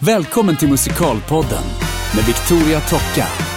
Välkommen 0.00 0.56
till 0.56 0.68
Musikalpodden 0.68 1.64
med 2.14 2.24
Victoria 2.24 2.80
Tocka. 2.80 3.47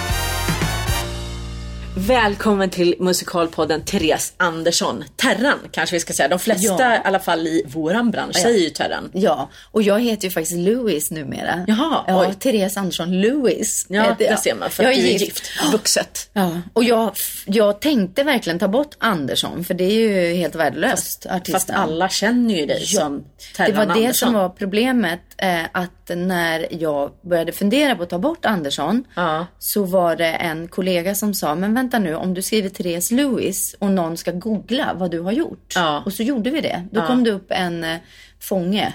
Välkommen 2.07 2.69
till 2.69 2.95
musikalpodden 2.99 3.81
Therese 3.81 4.33
Andersson. 4.37 5.03
Terran 5.15 5.59
kanske 5.71 5.95
vi 5.95 5.99
ska 5.99 6.13
säga. 6.13 6.27
De 6.29 6.39
flesta 6.39 6.83
Ja. 6.83 6.95
i 6.95 6.99
alla 7.03 7.19
fall 7.19 7.47
i 7.47 7.63
våran 7.67 8.11
bransch 8.11 8.35
säger 8.35 8.59
ju 8.59 8.69
Terran. 8.69 9.09
Ja, 9.13 9.49
och 9.71 9.81
jag 9.83 9.99
heter 10.01 10.23
ju 10.23 10.31
faktiskt 10.31 10.57
Louis 10.57 11.11
numera. 11.11 11.65
Jaha, 11.67 12.03
ja, 12.07 12.25
oj. 12.27 12.35
Therese 12.39 12.77
Andersson 12.77 13.21
Louis. 13.21 13.85
Ja, 13.89 14.01
heter 14.01 14.23
jag. 14.25 14.31
där 14.33 14.37
ser 14.37 14.55
man. 14.55 14.69
För 14.69 14.83
jag 14.83 14.91
att 14.91 14.97
du 14.99 15.07
är 15.07 15.17
gift. 15.17 15.43
Vuxet. 15.71 16.29
Ja, 16.33 16.51
och 16.73 16.83
jag, 16.83 17.11
jag 17.45 17.81
tänkte 17.81 18.23
verkligen 18.23 18.59
ta 18.59 18.67
bort 18.67 18.95
Andersson, 18.99 19.63
för 19.63 19.73
det 19.73 19.83
är 19.83 19.99
ju 19.99 20.33
helt 20.33 20.55
värdelöst. 20.55 21.25
artisten. 21.29 21.53
Fast 21.53 21.69
alla 21.69 22.09
känner 22.09 22.55
ju 22.55 22.65
dig 22.65 22.85
som 22.85 23.23
Terran 23.57 23.69
Det 23.71 23.77
var 23.77 23.85
det 23.85 23.91
Andersson. 23.91 24.13
som 24.27 24.33
var 24.33 24.49
problemet, 24.49 25.21
eh, 25.37 25.63
att 25.71 25.91
när 26.15 26.67
jag 26.81 27.11
började 27.21 27.51
fundera 27.51 27.95
på 27.95 28.03
att 28.03 28.09
ta 28.09 28.19
bort 28.19 28.45
Andersson, 28.45 29.03
Ja. 29.15 29.47
så 29.59 29.83
var 29.83 30.15
det 30.15 30.27
en 30.31 30.67
kollega 30.67 31.15
som 31.15 31.33
sa, 31.33 31.55
men 31.55 31.73
vänta 31.73 31.99
nu, 32.01 32.15
om 32.15 32.33
du 32.33 32.41
skriver 32.41 32.69
Therese 32.69 33.11
Lewis 33.11 33.75
och 33.79 33.91
någon 33.91 34.17
ska 34.17 34.31
googla 34.31 34.93
vad 34.93 35.11
du 35.11 35.19
har 35.19 35.31
gjort. 35.31 35.73
Ja. 35.75 36.03
Och 36.05 36.13
så 36.13 36.23
gjorde 36.23 36.49
vi 36.49 36.61
det. 36.61 36.87
Då 36.91 37.01
kom 37.01 37.23
det 37.23 37.31
upp 37.31 37.51
en 37.51 37.83
eh, 37.83 37.97
fånge 38.41 38.93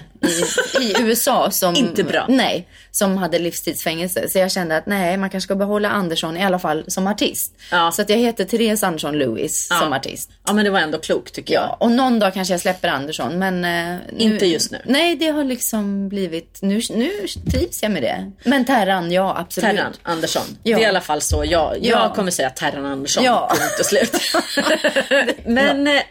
i, 0.79 0.83
i 0.83 0.95
USA 1.01 1.51
som... 1.51 1.75
Inte 1.75 2.03
bra. 2.03 2.25
Nej, 2.29 2.67
som 2.91 3.17
hade 3.17 3.39
livstidsfängelse. 3.39 4.29
Så 4.29 4.37
jag 4.39 4.51
kände 4.51 4.77
att 4.77 4.85
nej, 4.85 5.17
man 5.17 5.29
kanske 5.29 5.45
ska 5.47 5.55
behålla 5.55 5.89
Andersson 5.89 6.37
i 6.37 6.43
alla 6.43 6.59
fall 6.59 6.83
som 6.87 7.07
artist. 7.07 7.53
Ja. 7.71 7.91
Så 7.91 8.01
att 8.01 8.09
jag 8.09 8.17
heter 8.17 8.45
Therese 8.45 8.83
Andersson 8.83 9.17
Lewis 9.17 9.67
som 9.67 9.93
artist. 9.93 10.29
Ja 10.47 10.53
men 10.53 10.65
det 10.65 10.71
var 10.71 10.79
ändå 10.79 10.99
klokt 10.99 11.33
tycker 11.33 11.53
jag. 11.53 11.63
Ja, 11.63 11.77
och 11.79 11.91
någon 11.91 12.19
dag 12.19 12.33
kanske 12.33 12.53
jag 12.53 12.61
släpper 12.61 12.87
Andersson, 12.87 13.39
men... 13.39 13.65
eh, 13.95 13.99
Inte 14.17 14.45
just 14.45 14.71
nu. 14.71 14.81
Nej, 14.85 15.15
det 15.15 15.27
har 15.27 15.43
liksom 15.43 16.09
blivit... 16.09 16.59
Nu, 16.61 16.81
nu 16.89 17.11
trivs 17.51 17.83
jag 17.83 17.91
med 17.91 18.03
det. 18.03 18.31
Men 18.43 18.65
Terran, 18.65 19.11
ja 19.11 19.37
absolut. 19.39 19.75
Terran 19.77 19.93
Andersson. 20.03 20.43
Ja. 20.63 20.77
Det 20.77 20.83
är 20.83 20.85
i 20.85 20.89
alla 20.89 21.01
fall 21.01 21.21
så. 21.21 21.43
Jag, 21.45 21.77
jag 21.81 21.99
Ja. 21.99 22.13
kommer 22.15 22.31
säga 22.31 22.49
Terran 22.49 22.85
Andersson. 22.85 23.23
Ja. 23.23 23.51
Punkt 23.59 23.79
och 23.79 23.85
slut. 23.85 24.21
men 25.45 25.87
eh, 25.87 26.01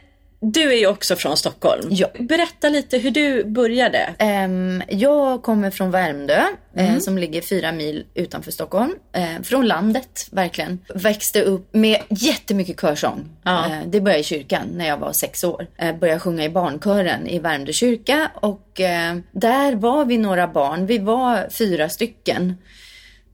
du 0.41 0.73
är 0.73 0.77
ju 0.77 0.87
också 0.87 1.17
från 1.17 1.37
Stockholm. 1.37 1.89
Ja. 1.91 2.07
Berätta 2.19 2.69
lite 2.69 2.99
hur 2.99 3.11
du 3.11 3.45
började. 3.45 4.15
Ehm, 4.19 4.83
jag 4.89 5.43
kommer 5.43 5.71
från 5.71 5.91
Värmdö, 5.91 6.43
Mm. 6.77 6.95
eh, 6.95 6.99
som 6.99 7.19
ligger 7.19 7.41
fyra 7.43 7.73
mil 7.73 8.05
utanför 8.15 8.51
Stockholm. 8.51 8.95
Eh, 9.13 9.43
från 9.43 9.67
landet, 9.67 10.29
verkligen. 10.31 10.79
Växte 10.95 11.43
upp 11.43 11.75
med 11.75 12.01
jättemycket 12.09 12.81
körsång. 12.81 13.29
Ja. 13.45 13.67
Eh, 13.67 13.79
det 13.87 14.01
började 14.01 14.21
i 14.21 14.25
kyrkan 14.25 14.67
när 14.73 14.87
jag 14.89 14.97
var 14.99 15.13
sex 15.13 15.45
år. 15.45 15.67
Eh, 15.79 15.97
började 15.97 16.21
sjunga 16.21 16.45
i 16.45 16.49
barnkören 16.49 17.27
i 17.27 17.39
Värmdö 17.39 17.73
kyrka 17.73 18.31
och 18.35 18.81
eh, 18.81 19.17
där 19.33 19.75
var 19.75 20.05
vi 20.05 20.19
några 20.19 20.49
barn. 20.49 20.87
Vi 20.87 20.99
var 20.99 21.49
fyra 21.51 21.89
stycken. 21.89 22.55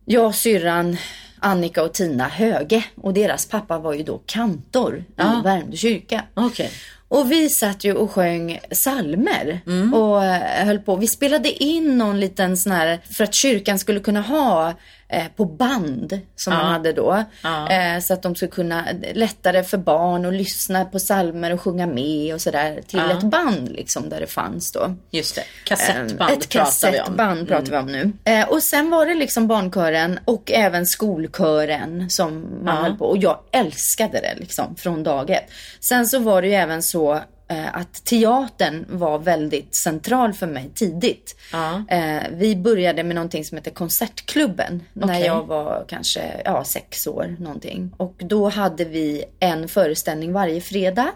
Jag, 0.05 0.35
syrran, 0.35 0.97
Annika 1.45 1.83
och 1.83 1.93
Tina 1.93 2.29
Höge 2.29 2.85
och 2.95 3.15
deras 3.15 3.47
pappa 3.47 3.79
var 3.79 3.95
ju 3.95 4.03
då 4.03 4.23
kantor 4.27 4.97
i 4.99 5.45
Värmdö 5.45 5.77
kyrka. 5.77 6.25
Okej. 6.35 6.71
Och 7.13 7.33
vi 7.33 7.49
satt 7.49 7.85
ju 7.85 7.93
och 7.93 8.11
sjöng 8.11 8.61
salmer 8.71 9.61
och 9.95 10.25
eh, 10.25 10.67
höll 10.67 10.79
på. 10.79 10.97
Vi 10.97 11.07
spelade 11.07 11.65
in 11.65 11.99
någon 11.99 12.21
liten 12.21 12.57
sån 12.57 12.73
här, 12.73 13.01
för 13.11 13.25
att 13.25 13.35
kyrkan 13.35 13.79
skulle 13.79 14.01
kunna 14.01 14.21
ha 14.21 14.75
eh, 15.09 15.25
på 15.37 15.45
band 15.45 16.21
som 16.37 16.53
man 16.53 16.73
hade 16.73 16.93
då. 16.93 17.25
Eh, 17.71 18.01
så 18.03 18.15
att 18.15 18.23
de 18.23 18.35
skulle 18.35 18.51
kunna, 18.51 18.85
lättare 19.15 19.65
för 19.65 19.79
barn 19.79 20.27
att 20.27 20.35
lyssna 20.35 20.85
på 20.85 20.99
salmer 20.99 21.53
och 21.53 21.61
sjunga 21.61 21.87
med 21.87 22.35
och 22.35 22.41
sådär 22.41 22.81
till 22.87 23.01
ett 23.01 23.23
band 23.23 23.73
liksom 23.73 24.09
där 24.09 24.21
det 24.21 24.27
fanns 24.27 24.73
då. 24.73 24.95
Just 25.11 25.35
det. 25.35 25.45
Kassettband 25.65 26.33
Ett 26.33 26.49
pratar 26.49 26.93
vi 26.93 27.01
om. 27.01 27.05
kassettband 27.05 27.49
pratar 27.49 27.71
vi 27.71 27.77
om 27.77 27.87
nu. 27.87 28.13
Eh, 28.25 28.49
och 28.49 28.63
sen 28.63 28.91
var 28.91 29.07
det 29.07 29.15
liksom 29.15 29.47
barnkören 29.47 30.19
och 30.25 30.51
även 30.53 30.87
skolkören 30.87 32.11
som 32.11 32.47
man 32.65 32.85
höll 32.85 32.97
på. 32.97 33.05
Och 33.05 33.19
jag 33.19 33.39
älskade 33.53 34.21
det 34.21 34.35
liksom 34.37 34.77
från 34.77 35.03
dag 35.03 35.31
ett. 35.31 35.51
Sen 35.81 36.07
så 36.07 36.19
var 36.19 36.43
det 36.43 36.49
ju 36.49 36.55
även 36.55 36.83
så 36.83 37.02
eh, 37.49 37.77
att 37.77 38.05
teatern 38.05 38.87
var 38.89 39.19
väldigt 39.19 39.75
central 39.75 40.33
för 40.33 40.47
mig 40.47 40.71
tidigt. 40.75 41.37
Ja. 41.53 41.85
Eh, 41.89 42.23
vi 42.31 42.57
började 42.57 43.03
med 43.03 43.15
någonting 43.15 43.45
som 43.45 43.59
heter 43.59 43.71
Konsertklubben 43.71 44.83
när 44.93 45.19
jag 45.25 45.47
var 45.47 45.85
kanske 45.89 46.43
ja, 46.45 46.65
sex 46.65 47.07
år 47.07 47.37
någonting. 47.39 47.95
Och 47.97 48.15
då 48.19 48.49
hade 48.49 48.85
vi 48.85 49.25
en 49.41 49.69
föreställning 49.69 50.33
varje 50.33 50.61
fredag. 50.61 51.11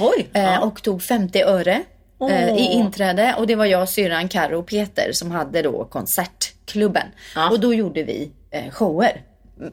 Oj. 0.00 0.28
Eh, 0.32 0.42
ja. 0.42 0.60
och 0.60 0.82
tog 0.82 1.02
50 1.02 1.42
öre 1.42 1.82
Åh. 2.18 2.58
i 2.58 2.72
inträde. 2.72 3.34
Och 3.38 3.46
det 3.46 3.54
var 3.54 3.64
jag, 3.64 3.88
syrran, 3.88 4.28
Karo 4.28 4.58
och 4.58 4.66
Peter 4.66 5.12
som 5.12 5.30
hade 5.30 5.62
då 5.62 5.84
konsertklubben. 5.84 7.06
Ja. 7.34 7.50
Och 7.50 7.60
då 7.60 7.74
gjorde 7.74 8.02
vi 8.02 8.30
shower. 8.70 9.22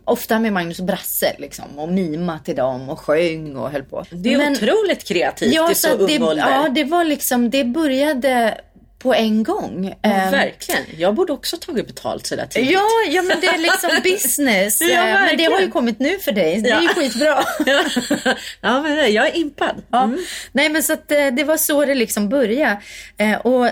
Ofta 0.05 0.39
med 0.39 0.53
Magnus 0.53 0.79
Brasse 0.79 1.35
liksom 1.37 1.79
och 1.79 1.89
mima 1.89 2.39
till 2.39 2.55
dem 2.55 2.89
och 2.89 2.99
sjöng 2.99 3.55
och 3.55 3.69
höll 3.71 3.83
på. 3.83 4.05
Det 4.11 4.33
är 4.33 4.37
Men- 4.37 4.53
otroligt 4.53 5.03
kreativt 5.07 5.53
ja, 5.53 5.71
i 5.71 5.75
så 5.75 5.87
så 5.87 5.93
ung 5.95 6.07
det, 6.07 6.19
ålder. 6.19 6.49
Ja, 6.51 6.69
det 6.69 6.83
var 6.83 7.03
liksom, 7.03 7.49
det 7.49 7.63
började 7.63 8.57
på 8.99 9.13
en 9.13 9.43
gång. 9.43 9.85
Eh, 10.01 10.31
Verkligen. 10.31 10.81
Jag 10.97 11.15
borde 11.15 11.33
också 11.33 11.57
tagit 11.57 11.87
betalt 11.87 12.25
sådär 12.27 12.45
tidigt. 12.49 12.71
Ja, 12.71 12.81
ja, 13.09 13.21
men 13.21 13.39
det 13.41 13.47
är 13.47 13.57
liksom 13.57 13.89
business. 14.03 14.81
Ja, 14.81 15.07
Eh, 15.07 15.21
men 15.21 15.37
det 15.37 15.43
har 15.45 15.59
ju 15.61 15.71
kommit 15.71 15.99
nu 15.99 16.19
för 16.19 16.31
dig. 16.31 16.61
Det 16.61 16.69
är 16.69 16.81
ju 16.81 16.87
Ja. 16.87 16.93
skitbra. 16.93 17.43
ja, 18.61 18.81
men 18.81 19.13
jag 19.13 19.27
är 19.27 19.37
impad. 19.37 19.81
Ja. 19.91 20.09
Nej 20.51 20.69
men 20.69 20.83
så 20.83 20.93
att 20.93 21.11
eh, 21.11 21.27
det 21.27 21.43
var 21.43 21.57
så 21.57 21.85
det 21.85 21.95
liksom 21.95 22.29
började. 22.29 22.77
Eh, 23.17 23.35
och 23.37 23.69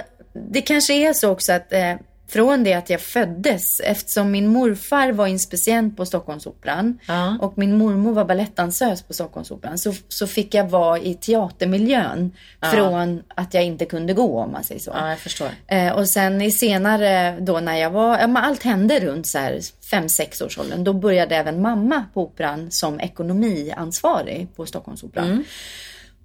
det 0.51 0.61
kanske 0.61 0.93
är 0.93 1.13
så 1.13 1.29
också 1.29 1.51
att 1.53 1.73
eh, 1.73 1.93
från 2.33 2.63
det 2.63 2.73
att 2.73 2.89
jag 2.89 3.01
föddes, 3.01 3.79
eftersom 3.79 4.31
min 4.31 4.47
morfar 4.47 5.11
var 5.11 5.27
inspicient 5.27 5.97
på 5.97 6.05
Stockholmsoperan 6.05 6.99
Ja. 7.07 7.37
och 7.41 7.57
min 7.57 7.77
mormor 7.77 8.13
var 8.13 8.25
balettdansös 8.25 9.01
på 9.03 9.13
Stockholmsoperan 9.13 9.77
så, 9.77 9.93
så 10.07 10.27
fick 10.27 10.53
jag 10.53 10.69
vara 10.69 10.99
i 10.99 11.13
teatermiljön 11.15 12.31
från 12.73 13.23
att 13.35 13.53
jag 13.53 13.63
inte 13.63 13.85
kunde 13.85 14.13
gå 14.13 14.39
om 14.39 14.51
man 14.51 14.63
säger 14.63 14.81
så. 14.81 14.91
Ja, 14.95 15.09
jag 15.09 15.19
förstår. 15.19 15.47
Eh, 15.67 15.91
och 15.91 16.09
sen 16.09 16.41
i 16.41 16.51
senare 16.51 17.37
då 17.39 17.59
när 17.59 17.75
jag 17.77 17.89
var, 17.89 18.19
ja 18.19 18.27
men 18.27 18.43
allt 18.43 18.63
hände 18.63 18.99
runt 18.99 19.27
så 19.27 19.37
här 19.37 19.59
5-6 19.91 20.45
års 20.45 20.57
åldern. 20.59 20.83
Då 20.83 20.93
började 20.93 21.35
även 21.35 21.61
mamma 21.61 22.05
på 22.13 22.21
Operan 22.21 22.71
som 22.71 22.99
ekonomiansvarig 22.99 24.47
på 24.55 24.65
Stockholmsoperan. 24.65 25.43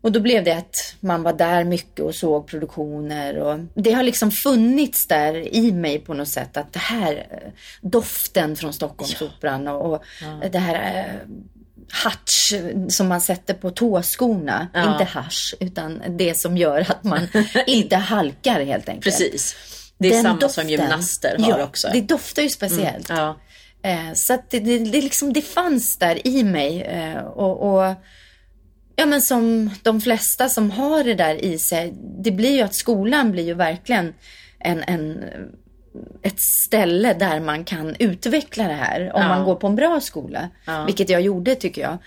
Och 0.01 0.13
då 0.13 0.21
blev 0.21 0.45
det 0.45 0.53
att 0.53 0.95
man 1.01 1.23
var 1.23 1.33
där 1.33 1.65
mycket 1.65 2.01
och 2.01 2.15
såg 2.15 2.47
produktioner 2.47 3.39
och 3.39 3.59
det 3.75 3.93
har 3.93 4.03
liksom 4.03 4.31
funnits 4.31 5.07
där 5.07 5.55
i 5.55 5.73
mig 5.73 5.99
på 5.99 6.15
något 6.15 6.29
sätt 6.29 6.57
att 6.57 6.73
det 6.73 6.79
här 6.79 7.27
eh, 7.31 7.51
doften 7.81 8.57
från 8.57 8.73
Stockholmsoperan 8.73 9.69
och, 9.69 9.93
och 9.93 10.03
det 10.51 10.59
här 10.59 10.99
eh, 10.99 11.31
hatch 11.89 12.53
som 12.89 13.09
man 13.09 13.21
sätter 13.21 13.55
på 13.55 13.71
tåskorna. 13.71 14.69
Ja. 14.75 14.93
Inte 14.93 15.05
hasch 15.05 15.55
utan 15.61 16.03
det 16.09 16.35
som 16.39 16.57
gör 16.57 16.81
att 16.81 17.05
man 17.05 17.29
inte 17.67 17.97
halkar 17.97 18.61
helt 18.61 18.89
enkelt. 18.89 19.05
Precis. 19.05 19.57
Det 19.99 20.09
är 20.09 20.13
Den 20.13 20.23
samma 20.23 20.41
som 20.41 20.41
doften. 20.41 20.69
gymnaster 20.69 21.37
har 21.39 21.59
ja, 21.59 21.65
också. 21.65 21.89
Det 21.93 22.01
doftar 22.01 22.43
ju 22.43 22.49
speciellt. 22.49 23.09
Ja. 23.09 23.37
Eh, 23.83 24.13
så 24.15 24.35
att 24.35 24.51
det, 24.51 24.61
det, 24.61 24.79
det, 24.79 25.01
liksom, 25.01 25.33
det 25.33 25.43
fanns 25.43 25.99
där 25.99 26.27
i 26.27 26.43
mig. 26.45 26.83
Eh, 26.83 27.19
och, 27.19 27.75
och 27.75 27.95
ja, 28.97 29.07
men 29.07 29.23
som 29.23 29.71
de 29.83 30.01
flesta 30.01 30.49
som 30.49 30.71
har 30.71 31.05
det 31.05 31.15
där 31.15 31.45
i 31.45 31.59
sig. 31.59 31.95
Det 32.19 32.31
blir 32.31 32.51
ju 32.57 32.61
att 32.61 32.75
skolan 32.75 33.33
blir 33.33 33.45
ju 33.45 33.55
verkligen 33.55 34.15
en, 34.59 34.83
en, 34.87 35.25
ett 36.23 36.41
ställe 36.41 37.15
där 37.15 37.41
man 37.41 37.65
kan 37.65 37.97
utveckla 37.99 38.69
det 38.69 38.75
här. 38.75 39.01
Om 39.15 39.23
Ja. 39.23 39.29
man 39.29 39.45
går 39.45 39.55
på 39.55 39.67
en 39.67 39.77
bra 39.77 40.01
skola. 40.01 40.49
Vilket 40.87 41.09
jag 41.11 41.21
gjorde 41.21 41.55
tycker 41.55 41.83
jag. 41.83 41.99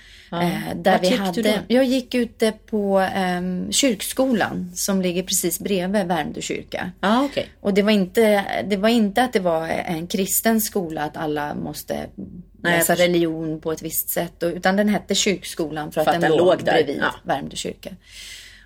Eh, 0.44 0.76
där 0.76 0.92
Vart 0.92 1.02
vi 1.04 1.08
gick 1.08 1.18
du 1.18 1.24
hade, 1.24 1.42
då? 1.68 1.74
Jag 1.76 1.84
gick 1.86 2.16
ute 2.16 2.52
på 2.52 3.00
eh, 3.02 3.70
kyrkskolan 3.72 4.72
som 4.76 5.02
ligger 5.02 5.24
precis 5.24 5.60
bredvid 5.60 6.06
Värmdö 6.06 6.42
kyrka. 6.42 6.92
Ja, 7.02 7.24
okej. 7.24 7.46
Och 7.62 7.74
det 7.74 7.82
var, 7.82 7.92
inte, 7.92 8.46
det 8.70 8.78
var 8.78 8.90
inte 8.90 9.24
att 9.24 9.34
det 9.34 9.40
var 9.40 9.68
en 9.68 10.08
kristen 10.08 10.62
skola, 10.62 11.02
att 11.04 11.18
alla 11.18 11.56
måste 11.56 12.06
Nej, 12.64 12.80
förstår. 12.80 12.96
religion 12.96 13.62
på 13.62 13.72
ett 13.72 13.82
visst 13.82 14.10
sätt. 14.10 14.44
och- 14.44 14.50
Utan 14.52 14.76
den 14.76 14.90
hette 14.90 15.16
kyrkskolan 15.16 15.92
för 15.92 16.02
att, 16.02 16.06
För 16.06 16.12
att 16.14 16.22
den, 16.22 16.30
den 16.32 16.38
låg, 16.38 16.48
låg 16.48 16.66
där, 16.66 16.74
bredvid 16.74 17.00
ja. 17.02 17.14
Värmdö 17.24 17.56
kyrka. 17.56 17.90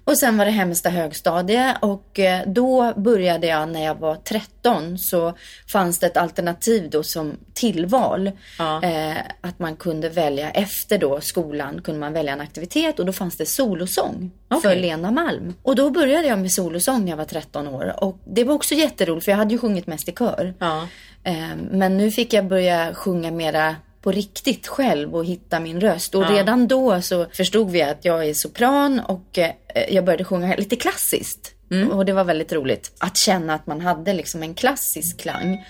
Och 0.05 0.17
sen 0.17 0.37
var 0.37 0.45
det 0.45 0.51
Hemsta 0.51 0.89
högstadie 0.89 1.77
och 1.81 2.19
eh, 2.19 2.41
då 2.47 2.93
började 2.95 3.47
jag 3.47 3.69
när 3.69 3.83
jag 3.85 3.95
var 3.99 4.15
13 4.15 4.97
så 4.97 5.33
fanns 5.67 5.99
det 5.99 6.07
ett 6.07 6.17
alternativ 6.17 6.89
då 6.89 7.03
som 7.03 7.37
tillval. 7.53 8.31
Ja. 8.59 8.83
Eh, 8.83 9.17
att 9.41 9.59
man 9.59 9.75
kunde 9.75 10.09
välja 10.09 10.51
efter 10.51 10.97
då 10.97 11.21
skolan 11.21 11.81
kunde 11.81 11.99
man 11.99 12.13
välja 12.13 12.33
en 12.33 12.41
aktivitet 12.41 12.99
och 12.99 13.05
då 13.05 13.13
fanns 13.13 13.37
det 13.37 13.45
solosång 13.45 14.31
för 14.49 14.57
Okej. 14.57 14.81
Lena 14.81 15.11
Malm. 15.11 15.53
Och 15.63 15.75
då 15.75 15.89
började 15.89 16.27
jag 16.27 16.39
med 16.39 16.51
solosång 16.51 17.03
när 17.03 17.09
jag 17.09 17.17
var 17.17 17.25
13 17.25 17.67
år 17.67 18.03
och 18.03 18.17
det 18.25 18.43
var 18.43 18.53
också 18.53 18.75
jätteroligt 18.75 19.25
för 19.25 19.31
jag 19.31 19.37
hade 19.37 19.53
ju 19.53 19.57
sjungit 19.59 19.87
mest 19.87 20.09
i 20.09 20.11
kör. 20.11 20.53
Ja. 20.59 20.87
Eh, 21.23 21.55
Men 21.71 21.97
nu 21.97 22.11
fick 22.11 22.33
jag 22.33 22.47
börja 22.47 22.93
sjunga 22.93 23.31
mera 23.31 23.75
på 24.01 24.11
riktigt 24.11 24.67
själv 24.67 25.15
och 25.15 25.25
hitta 25.25 25.59
min 25.59 25.81
röst. 25.81 26.15
Och 26.15 26.29
redan 26.29 26.67
då 26.67 27.01
så 27.01 27.25
förstod 27.33 27.71
vi 27.71 27.81
att 27.81 28.05
jag 28.05 28.25
är 28.25 28.33
sopran 28.33 28.99
och 28.99 29.39
eh, 29.39 29.51
jag 29.89 30.05
började 30.05 30.23
sjunga 30.23 30.55
lite 30.55 30.75
klassiskt. 30.75 31.49
Och 31.91 32.05
det 32.05 32.13
var 32.13 32.23
väldigt 32.23 32.53
roligt 32.53 32.91
att 32.97 33.17
känna 33.17 33.53
att 33.53 33.67
man 33.67 33.81
hade 33.81 34.13
liksom 34.13 34.43
en 34.43 34.53
klassisk 34.53 35.19
klang. 35.21 35.65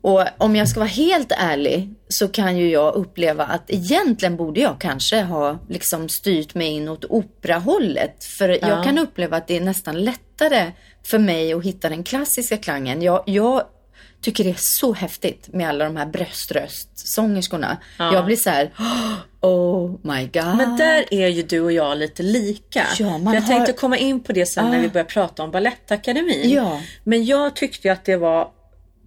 Och 0.00 0.24
om 0.38 0.56
jag 0.56 0.68
ska 0.68 0.80
vara 0.80 0.88
helt 0.88 1.32
ärlig 1.38 1.94
så 2.08 2.28
kan 2.28 2.56
ju 2.56 2.70
jag 2.70 2.94
uppleva 2.94 3.44
att 3.44 3.70
egentligen 3.70 4.36
borde 4.36 4.60
jag 4.60 4.80
kanske 4.80 5.22
ha 5.22 5.58
liksom 5.68 6.08
styrt 6.08 6.54
mig 6.54 6.68
in 6.68 6.88
åt 6.88 7.04
operahållet. 7.04 8.24
För 8.24 8.48
jag 8.48 8.84
kan 8.84 8.98
uppleva 8.98 9.36
att 9.36 9.46
det 9.46 9.56
är 9.56 9.60
nästan 9.60 10.04
lättare 10.04 10.72
för 11.04 11.18
mig 11.18 11.52
att 11.52 11.64
hitta 11.64 11.88
den 11.88 12.04
klassiska 12.04 12.56
klangen. 12.56 13.02
Jag, 13.02 13.22
jag 13.26 13.62
tycker 14.20 14.44
det 14.44 14.50
är 14.50 14.54
så 14.54 14.92
häftigt 14.92 15.48
med 15.52 15.68
alla 15.68 15.84
de 15.84 15.96
här 15.96 16.06
bröströstsångerskorna. 16.06 17.76
Jag 17.98 18.24
blir 18.26 18.36
så 18.36 18.50
här, 18.50 18.70
oh 19.40 19.90
my 20.02 20.22
god. 20.26 20.56
Men 20.56 20.76
där 20.76 21.04
är 21.14 21.28
ju 21.28 21.42
du 21.42 21.60
och 21.60 21.72
jag 21.72 21.98
lite 21.98 22.22
lika. 22.22 22.86
Ja, 22.98 23.18
man 23.18 23.34
jag 23.34 23.40
har- 23.40 23.48
tänkte 23.54 23.72
komma 23.72 23.98
in 23.98 24.20
på 24.20 24.32
det 24.32 24.46
sen 24.46 24.70
när 24.70 24.80
vi 24.80 24.88
börjar 24.88 25.04
prata 25.04 25.42
om 25.42 25.50
Balettakademin. 25.50 26.50
Ja. 26.50 26.80
Men 27.04 27.24
jag 27.24 27.56
tyckte 27.56 27.88
ju 27.88 27.92
att 27.92 28.04
det 28.04 28.16
var 28.16 28.48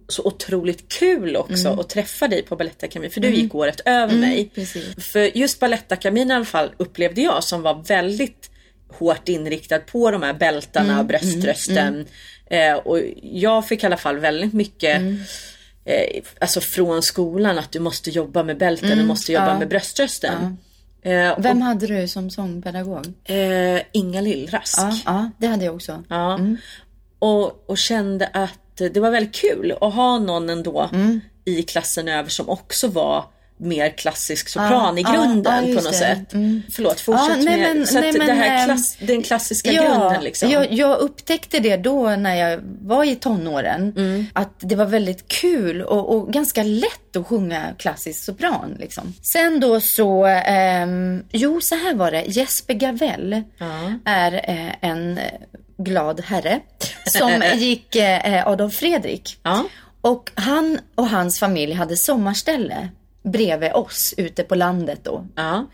så 0.08 0.22
otroligt 0.24 0.88
kul 0.92 1.36
också 1.36 1.68
att 1.68 1.88
träffa 1.88 2.28
dig 2.28 2.42
på 2.42 2.56
Balettakademin. 2.56 3.10
För 3.10 3.20
du 3.20 3.30
gick 3.30 3.54
året 3.54 3.80
över 3.84 4.14
mig. 4.14 4.50
precis. 4.54 5.06
För 5.12 5.36
just 5.38 5.60
Balettakademin 5.60 6.30
i 6.30 6.34
alla 6.34 6.44
fall 6.44 6.70
upplevde 6.76 7.20
jag 7.20 7.44
som 7.44 7.62
var 7.62 7.74
väldigt 7.88 8.50
hårt 8.98 9.28
inriktad 9.28 9.78
på 9.78 10.10
de 10.10 10.22
här 10.22 10.32
bältarna 10.34 10.98
och 11.00 11.06
bröströsten. 11.06 12.06
Eh, 12.46 12.74
och 12.74 12.98
jag 13.22 13.68
fick 13.68 13.82
i 13.82 13.86
alla 13.86 13.96
fall 13.96 14.18
väldigt 14.18 14.52
mycket 14.52 15.02
eh, 15.84 16.22
alltså 16.40 16.60
från 16.60 17.02
skolan 17.02 17.58
att 17.58 17.72
du 17.72 17.80
måste 17.80 18.10
jobba 18.10 18.42
med 18.42 18.58
bälten, 18.58 18.98
du 18.98 19.04
måste 19.04 19.32
jobba 19.32 19.58
med 19.58 19.68
bröströsten. 19.68 20.56
Eh, 21.02 21.30
och, 21.30 21.44
Vem 21.44 21.60
hade 21.62 21.86
du 21.86 22.08
som 22.08 22.30
sångpedagog? 22.30 23.12
eh, 23.24 23.82
Inga 23.92 24.20
Lillrask. 24.20 24.78
Ja, 24.78 24.98
ja, 25.04 25.30
det 25.38 25.46
hade 25.46 25.64
jag 25.64 25.74
också. 25.74 26.04
Ja. 26.08 26.40
Och, 27.18 27.70
och 27.70 27.78
kände 27.78 28.26
att 28.26 28.58
det 28.76 28.96
var 29.00 29.10
väldigt 29.10 29.34
kul 29.34 29.74
att 29.80 29.94
ha 29.94 30.18
någon 30.18 30.50
ändå 30.50 30.90
i 31.44 31.62
klassen 31.62 32.08
över 32.08 32.30
som 32.30 32.48
också 32.48 32.88
var 32.88 33.24
mer 33.62 33.88
klassisk 33.90 34.48
sopran 34.48 34.98
i 34.98 35.02
Ja, 35.02 35.12
grunden 35.12 35.68
ja, 35.68 35.76
på 35.76 35.82
något 35.82 35.92
det. 35.92 35.98
sätt. 35.98 36.32
Förlåt, 36.72 37.00
fortsätt 37.00 37.28
Ja, 37.28 37.36
nej, 37.36 37.60
med 37.60 37.76
men- 37.76 37.86
så 37.86 37.98
att 37.98 38.02
nej, 38.04 38.12
det 38.12 38.18
men, 38.18 38.36
här 38.36 38.58
ehm, 38.58 38.64
klass, 38.64 38.96
den 39.00 39.22
klassiska 39.22 39.72
grunden 39.72 40.24
liksom. 40.24 40.50
Jag, 40.50 40.72
jag 40.72 40.98
upptäckte 40.98 41.58
det 41.60 41.76
då 41.76 42.08
när 42.16 42.34
jag 42.34 42.60
var 42.80 43.04
i 43.04 43.16
tonåren. 43.16 43.92
Mm. 43.96 44.26
Att 44.32 44.54
det 44.58 44.74
var 44.76 44.86
väldigt 44.86 45.28
kul 45.28 45.82
och, 45.82 46.14
och 46.16 46.32
ganska 46.32 46.62
lätt 46.62 47.16
att 47.16 47.26
sjunga 47.26 47.62
klassisk 47.78 48.24
sopran. 48.24 48.76
Liksom. 48.78 49.14
Sen 49.22 49.60
då 49.60 49.80
så, 49.80 50.24
ehm, 50.26 51.24
jo 51.32 51.60
så 51.60 51.74
här 51.74 51.94
var 51.94 52.10
det. 52.10 52.22
Jesper 52.26 52.74
Gavell 52.74 53.42
är 54.04 54.32
eh, 54.50 54.90
en 54.90 55.18
eh, 55.18 55.24
glad 55.78 56.20
herre 56.20 56.60
som 57.06 57.42
gick 57.54 57.96
eh, 57.96 58.46
Adolf 58.46 58.74
Fredrik. 58.74 59.38
Ja. 59.42 59.64
Och 60.00 60.30
han 60.34 60.78
och 60.94 61.08
hans 61.08 61.38
familj 61.38 61.72
hade 61.72 61.96
sommarställe 61.96 62.88
bredvid 63.22 63.72
oss 63.72 64.14
ute 64.16 64.42
på 64.42 64.54
landet 64.54 65.00
då. 65.02 65.26
Ja. 65.34 65.66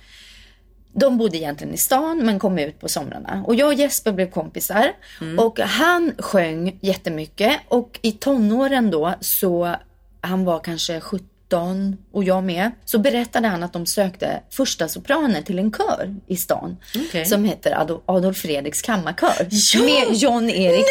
De 0.93 1.19
bodde 1.19 1.37
egentligen 1.37 1.75
i 1.75 1.79
stan 1.79 2.19
men 2.19 2.39
kom 2.39 2.59
ut 2.59 2.81
på 2.81 2.89
somrarna. 2.89 3.45
Och 3.47 3.55
jag 3.55 3.67
och 3.67 3.75
Jesper 3.75 4.13
blev 4.13 4.31
kompisar. 4.31 4.93
Och 5.39 5.59
han 5.61 6.13
sjöng 6.19 6.79
jättemycket. 6.83 7.61
Och 7.69 7.99
i 8.03 8.13
tonåren 8.13 8.91
då 8.91 9.15
så, 9.21 9.75
han 10.21 10.45
var 10.45 10.59
kanske 10.59 11.01
17 11.01 11.29
och 12.13 12.25
jag 12.25 12.45
med. 12.45 12.71
Så 12.85 12.99
berättade 12.99 13.49
han 13.49 13.63
att 13.63 13.73
de 13.73 13.87
sökte 13.87 14.43
första 14.51 14.89
sopraner 14.89 15.43
till 15.43 15.59
en 15.59 15.73
kör 15.73 16.15
i 16.27 16.37
stan. 16.37 16.77
Okej. 17.09 17.25
Som 17.27 17.45
heter 17.45 18.01
Adolf, 18.07 18.37
Fredriks 18.37 18.83
kammarkör. 18.83 19.47
Ja! 19.51 19.81
Med 19.81 20.15
John-Erik 20.17 20.85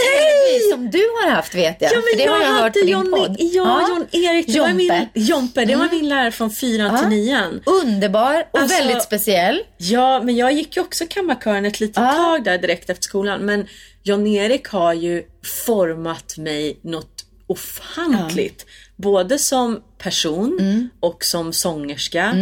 som 0.73 0.89
du 0.91 0.97
har 1.21 1.29
haft 1.31 1.55
vet 1.55 1.81
jag. 1.81 1.91
Ja, 1.91 1.95
För 1.95 2.17
men 2.17 2.25
det 2.25 2.31
har 2.31 2.41
jag 2.41 2.61
hört 2.63 2.73
på 2.73 2.79
din 2.79 2.87
John, 2.89 3.11
podd. 3.11 3.35
Ja, 3.39 3.87
John-Erik. 3.89 4.47
Det 4.53 4.59
var 4.59 4.73
min, 4.73 4.87
Jompe. 4.87 5.09
Jompe, 5.19 5.65
det 5.65 5.75
var 5.75 5.89
min 5.91 6.09
lärare 6.09 6.31
från 6.31 6.51
fyran 6.51 6.99
till 6.99 7.09
nian. 7.09 7.61
Underbar 7.65 8.43
och 8.51 8.59
Alltså- 8.59 8.77
väldigt 8.77 9.03
speciell. 9.03 9.61
Ja, 9.77 10.21
men 10.23 10.35
jag 10.35 10.53
gick 10.53 10.75
ju 10.77 10.81
också 10.81 11.05
kammarkören 11.09 11.65
ett 11.65 11.79
litet 11.79 11.97
Ja. 11.97 12.11
tag 12.13 12.43
där 12.43 12.57
direkt 12.57 12.89
efter 12.89 13.03
skolan. 13.03 13.39
Men 13.41 13.67
Jan-Erik 14.03 14.67
har 14.67 14.93
ju 14.93 15.23
format 15.65 16.37
mig 16.37 16.79
något 16.81 17.23
ofantligt. 17.47 18.65
Både 18.97 19.39
som 19.39 19.81
person 19.97 20.57
Mm. 20.59 20.89
och 20.99 21.23
som 21.23 21.53
sångerska. 21.53 22.35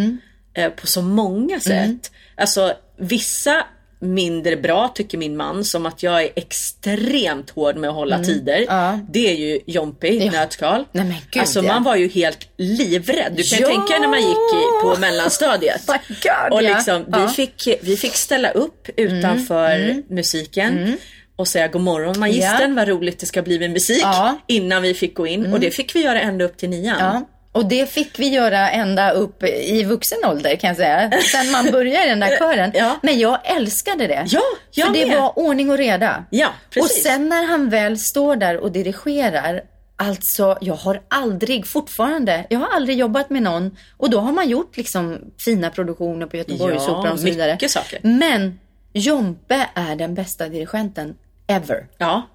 Eh, 0.53 0.69
på 0.69 0.87
så 0.87 1.01
många 1.01 1.59
sätt. 1.59 1.71
Mm. 1.73 1.99
Alltså 2.37 2.73
vissa 2.99 3.63
mindre 3.99 4.57
bra 4.57 4.87
tycker 4.95 5.17
min 5.17 5.37
man 5.37 5.65
som 5.65 5.85
att 5.85 6.03
jag 6.03 6.23
är 6.23 6.29
extremt 6.35 7.49
hård 7.49 7.75
med 7.77 7.89
att 7.89 7.95
hålla 7.95 8.23
tider. 8.23 8.55
Mm. 8.55 8.65
Ja. 8.69 8.99
Det 9.09 9.31
är 9.31 9.35
ju 9.35 9.59
Jompe 9.67 10.07
i 10.07 10.17
ett 10.27 10.33
Ja. 10.33 10.39
nötskal. 10.41 10.85
Nej, 10.91 11.05
men 11.05 11.15
gud, 11.31 11.41
alltså 11.41 11.59
ja. 11.63 11.73
man 11.73 11.83
var 11.83 11.95
ju 11.95 12.07
helt 12.07 12.47
livrädd. 12.57 13.33
Du 13.37 13.43
kan 13.43 13.59
Ja. 13.61 13.67
tänka 13.67 13.99
när 13.99 14.07
man 14.07 14.19
gick 14.19 14.29
i, 14.53 14.81
på 14.81 14.95
mellanstadiet. 14.99 15.81
God, 16.07 16.51
och 16.53 16.63
liksom, 16.63 17.05
vi. 17.07 17.17
Mm, 17.17 17.29
fick, 17.29 17.67
vi 17.81 17.97
fick 17.97 18.15
ställa 18.15 18.49
upp 18.51 18.89
utanför 18.97 20.03
musiken 20.13 20.97
och 21.35 21.47
säga 21.47 21.67
god 21.67 21.81
morgon 21.81 22.19
magistern, 22.19 22.75
vad 22.75 22.87
roligt 22.87 23.19
det 23.19 23.25
ska 23.25 23.41
bli 23.41 23.59
med 23.59 23.71
musik 23.71 24.01
Ja. 24.01 24.27
Mm. 24.29 24.39
innan 24.47 24.81
vi 24.81 24.93
fick 24.93 25.15
gå 25.15 25.27
in. 25.27 25.53
Och 25.53 25.59
det 25.59 25.71
fick 25.71 25.95
vi 25.95 26.01
göra 26.03 26.21
ända 26.21 26.45
upp 26.45 26.57
till 26.57 26.69
nian. 26.69 26.97
Ja, 26.99 27.21
och 27.51 27.65
det 27.65 27.89
fick 27.89 28.19
vi 28.19 28.27
göra 28.27 28.69
ända 28.69 29.11
upp 29.11 29.43
i 29.43 29.83
vuxen 29.83 30.17
ålder 30.25 30.55
kan 30.55 30.67
jag 30.67 30.77
säga. 30.77 31.11
Sen 31.31 31.51
man 31.51 31.71
började 31.71 32.05
i 32.05 32.09
den 32.09 32.19
där 32.19 32.37
kören. 32.39 32.71
Ja. 32.75 32.99
Men 33.03 33.19
jag 33.19 33.39
älskade 33.57 34.07
det. 34.07 34.23
Ja, 34.27 34.41
jag 34.71 34.87
För 34.87 34.93
det 34.93 35.05
med. 35.07 35.17
var 35.17 35.39
ordning 35.39 35.69
och 35.71 35.77
reda. 35.77 36.25
Ja, 36.29 36.47
och 36.47 36.73
precis. 36.73 37.03
sen 37.03 37.29
när 37.29 37.43
han 37.43 37.69
väl 37.69 37.97
står 37.99 38.35
där 38.35 38.57
och 38.57 38.71
dirigerar. 38.71 39.61
Alltså, 39.97 40.57
jag 40.61 40.73
har 40.73 41.01
aldrig, 41.07 41.67
fortfarande, 41.67 42.45
jag 42.49 42.59
har 42.59 42.67
aldrig 42.75 42.97
jobbat 42.97 43.29
med 43.29 43.41
någon 43.43 43.77
och 43.97 44.09
då 44.09 44.19
har 44.19 44.31
man 44.31 44.49
gjort 44.49 44.77
liksom 44.77 45.17
fina 45.45 45.69
produktioner 45.69 46.25
på 46.25 46.37
Göteborgsoperan 46.37 47.05
Ja, 47.05 47.11
och 47.11 47.19
så 47.19 47.25
vidare. 47.25 47.51
mycket 47.51 47.71
saker. 47.71 47.99
Men 48.01 48.59
Jompe 48.93 49.65
är 49.75 49.95
den 49.95 50.15
bästa 50.15 50.49
dirigenten 50.49 51.15
ever. 51.47 51.87
Ja, 51.97 52.29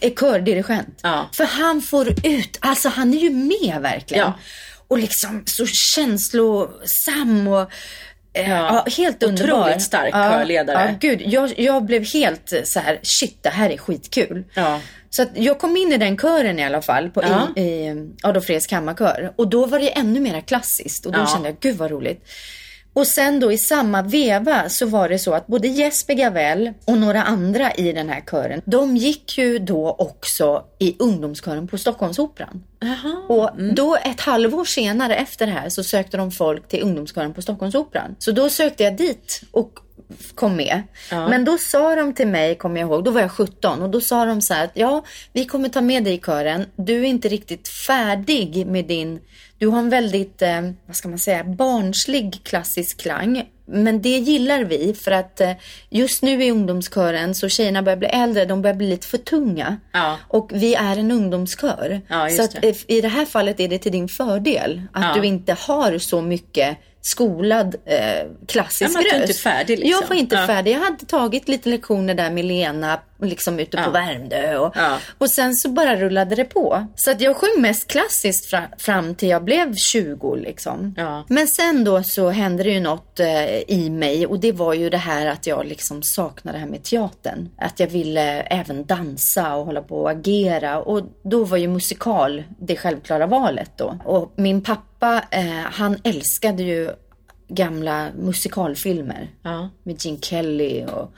Är 0.00 0.10
kördirigent. 0.10 1.00
Ja. 1.02 1.28
För 1.32 1.44
han 1.44 1.82
får 1.82 2.08
ut, 2.26 2.58
alltså 2.60 2.88
han 2.88 3.14
är 3.14 3.18
ju 3.18 3.30
med 3.30 3.82
verkligen. 3.82 4.24
Ja. 4.24 4.32
Och 4.88 4.98
liksom 4.98 5.42
så 5.46 5.66
känslosam 5.66 7.48
och 7.48 7.70
eh, 8.32 8.50
ja. 8.50 8.86
helt 8.96 9.22
underbar. 9.22 9.60
Otroligt 9.60 9.82
stark 9.82 10.10
ja, 10.14 10.30
körledare. 10.30 10.88
Ja, 10.88 11.08
gud. 11.08 11.22
Jag, 11.26 11.58
jag 11.58 11.84
blev 11.84 12.04
helt 12.12 12.52
så 12.64 12.80
här, 12.80 13.00
shit 13.02 13.42
det 13.42 13.48
här 13.48 13.70
är 13.70 13.76
skitkul. 13.76 14.44
Ja. 14.54 14.80
Så 15.10 15.22
att 15.22 15.28
jag 15.34 15.58
kom 15.58 15.76
in 15.76 15.92
i 15.92 15.96
den 15.96 16.16
kören 16.16 16.58
i 16.58 16.64
alla 16.64 16.82
fall, 16.82 17.10
på, 17.10 17.22
Ja. 17.22 17.48
i, 17.56 17.62
i 17.62 18.10
Adolf 18.22 18.44
Fredriks 18.44 18.66
kammarkör. 18.66 19.32
Och 19.36 19.48
då 19.48 19.66
var 19.66 19.78
det 19.78 19.90
ännu 19.98 20.20
mer 20.20 20.40
klassiskt 20.40 21.06
och 21.06 21.12
då 21.12 21.18
Ja. 21.18 21.26
kände 21.26 21.48
jag, 21.48 21.56
gud 21.60 21.76
vad 21.76 21.90
roligt. 21.90 22.28
Och 22.98 23.06
sen 23.06 23.40
då 23.40 23.52
i 23.52 23.58
samma 23.58 24.02
veva 24.02 24.68
så 24.68 24.86
var 24.86 25.08
det 25.08 25.18
så 25.18 25.34
att 25.34 25.46
både 25.46 25.68
Jesper 25.68 26.14
Gavell 26.14 26.72
och 26.84 26.98
några 26.98 27.22
andra 27.22 27.72
i 27.72 27.92
den 27.92 28.08
här 28.08 28.20
kören, 28.20 28.62
de 28.64 28.96
gick 28.96 29.38
ju 29.38 29.58
då 29.58 29.96
också 29.98 30.64
i 30.78 30.96
ungdomskören 30.98 31.68
på 31.68 31.78
Stockholmsoperan. 31.78 32.64
Jaha. 32.80 33.22
Och 33.28 33.62
då 33.74 33.96
ett 33.96 34.20
halvår 34.20 34.64
senare 34.64 35.16
efter 35.16 35.46
det 35.46 35.52
här 35.52 35.68
så 35.68 35.84
sökte 35.84 36.16
de 36.16 36.30
folk 36.30 36.68
till 36.68 36.82
ungdomskören 36.82 37.34
på 37.34 37.42
Stockholmsoperan. 37.42 38.16
Så 38.18 38.32
då 38.32 38.50
sökte 38.50 38.82
jag 38.82 38.96
dit 38.96 39.42
och 39.50 39.78
kom 40.34 40.56
med. 40.56 40.82
Men 41.10 41.44
då 41.44 41.58
sa 41.58 41.94
de 41.94 42.12
till 42.12 42.28
mig, 42.28 42.54
kommer 42.54 42.80
jag 42.80 42.88
ihåg, 42.88 43.04
då 43.04 43.10
var 43.10 43.20
jag 43.20 43.30
17 43.30 43.82
och 43.82 43.90
då 43.90 44.00
sa 44.00 44.24
de 44.24 44.40
så 44.40 44.54
här 44.54 44.64
att 44.64 44.70
ja, 44.74 45.04
vi 45.32 45.44
kommer 45.44 45.68
ta 45.68 45.80
med 45.80 46.04
dig 46.04 46.14
i 46.14 46.18
kören. 46.18 46.66
Du 46.76 47.00
är 47.00 47.04
inte 47.04 47.28
riktigt 47.28 47.68
färdig 47.68 48.66
med 48.66 48.84
din, 48.84 49.20
du 49.58 49.66
har 49.66 49.78
en 49.78 49.90
väldigt, 49.90 50.42
eh, 50.42 50.60
vad 50.86 50.96
ska 50.96 51.08
man 51.08 51.18
säga, 51.18 51.44
barnslig 51.44 52.40
klassisk 52.44 53.00
klang. 53.00 53.42
Men 53.70 54.02
det 54.02 54.08
gillar 54.18 54.64
vi 54.64 54.94
för 54.94 55.10
att 55.10 55.40
eh, 55.40 55.52
just 55.90 56.22
nu 56.22 56.44
i 56.44 56.50
ungdomskören 56.50 57.34
så 57.34 57.48
tjejerna 57.48 57.82
börjar 57.82 57.96
bli 57.96 58.08
äldre, 58.08 58.44
de 58.44 58.62
börjar 58.62 58.76
bli 58.76 58.88
lite 58.90 59.06
för 59.06 59.18
tunga. 59.18 59.76
Ja. 59.92 60.16
Och 60.28 60.50
vi 60.54 60.74
är 60.74 60.96
en 60.96 61.10
ungdomskör. 61.10 62.00
Ja, 62.08 62.28
så 62.30 62.42
att 62.42 62.56
det. 62.62 62.90
i 62.90 63.00
det 63.00 63.08
här 63.08 63.24
fallet 63.24 63.60
är 63.60 63.68
det 63.68 63.78
till 63.78 63.92
din 63.92 64.08
fördel 64.08 64.82
att 64.92 65.16
Ja. 65.16 65.20
du 65.22 65.26
inte 65.28 65.52
har 65.52 65.98
så 65.98 66.20
mycket 66.20 66.78
skolad 67.00 67.76
eh, 67.84 67.98
klassisk 68.46 68.90
Ja, 68.94 68.98
att 68.98 69.04
du 69.04 69.10
inte 69.10 69.22
är 69.24 69.26
röst. 69.26 69.40
färdig, 69.40 69.78
liksom. 69.78 70.00
Jag 70.02 70.08
var 70.08 70.16
inte 70.16 70.36
Ja. 70.36 70.46
färdig. 70.46 70.72
Jag 70.74 70.80
hade 70.80 71.06
tagit 71.06 71.48
lite 71.48 71.68
lektioner 71.68 72.14
där 72.14 72.30
med 72.30 72.44
Lena 72.44 73.00
liksom 73.22 73.58
ute 73.58 73.76
på 73.76 73.82
Ja. 73.82 73.90
Värmdö. 73.90 74.56
Och, 74.58 74.72
Ja. 74.76 74.98
och 75.18 75.30
sen 75.30 75.54
så 75.54 75.68
bara 75.68 75.96
rullade 75.96 76.34
det 76.34 76.44
på. 76.44 76.86
Så 76.96 77.10
att 77.10 77.20
jag 77.20 77.36
sjöng 77.36 77.60
mest 77.62 77.88
klassiskt 77.90 78.46
fra, 78.50 78.62
fram 78.78 79.14
till 79.14 79.28
jag 79.28 79.44
blev 79.44 79.74
20 79.74 80.34
liksom. 80.36 80.94
Ja. 80.96 81.24
Men 81.28 81.46
sen 81.48 81.84
då 81.84 82.02
så 82.02 82.28
hände 82.30 82.62
det 82.62 82.70
ju 82.70 82.80
något 82.80 83.20
eh, 83.20 83.58
i 83.58 83.90
mig 83.90 84.26
och 84.26 84.40
det 84.40 84.52
var 84.52 84.74
ju 84.74 84.90
det 84.90 84.96
här 84.96 85.26
att 85.26 85.46
jag 85.46 85.66
liksom 85.66 86.02
saknade 86.02 86.58
det 86.58 86.60
här 86.60 86.68
med 86.70 86.82
teatern. 86.82 87.48
Att 87.58 87.80
jag 87.80 87.86
ville 87.86 88.40
även 88.40 88.84
dansa 88.86 89.54
och 89.54 89.64
hålla 89.66 89.82
på 89.82 89.96
och 90.00 90.10
agera 90.10 90.78
och 90.82 91.02
då 91.22 91.44
var 91.44 91.56
ju 91.56 91.68
musikal 91.68 92.42
det 92.60 92.76
självklara 92.76 93.26
valet 93.26 93.70
då. 93.76 93.98
Och 94.04 94.32
min 94.36 94.62
pappa, 94.62 94.82
eh, 95.30 95.44
han 95.70 95.98
älskade 96.04 96.62
ju 96.62 96.90
gamla 97.48 98.08
musikalfilmer 98.18 99.30
Ja. 99.42 99.68
med 99.82 100.04
Gene 100.04 100.18
Kelly 100.20 100.84
och 100.84 101.12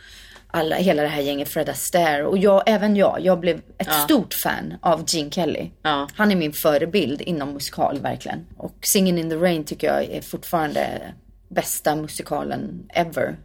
alla, 0.52 0.76
hela 0.76 1.02
det 1.02 1.08
här 1.08 1.22
gänget 1.22 1.48
Fred 1.48 1.68
Astaire. 1.68 2.24
Och 2.24 2.38
jag, 2.38 2.62
även 2.66 2.96
jag, 2.96 3.18
jag 3.20 3.40
blev 3.40 3.56
ett 3.78 3.86
Ja. 3.86 3.92
stort 3.92 4.34
fan 4.34 4.74
av 4.82 5.04
Gene 5.08 5.30
Kelly. 5.30 5.70
Ja. 5.82 6.08
Han 6.14 6.32
är 6.32 6.36
min 6.36 6.52
förebild 6.52 7.20
inom 7.20 7.52
musikal 7.52 8.00
verkligen. 8.00 8.46
Och 8.56 8.74
Singin' 8.94 9.18
in 9.18 9.30
the 9.30 9.36
Rain 9.36 9.64
tycker 9.64 9.86
jag 9.86 10.04
är 10.04 10.20
fortfarande 10.22 11.00
bästa 11.48 11.96
musikalen 11.96 12.88
ever. 12.94 13.36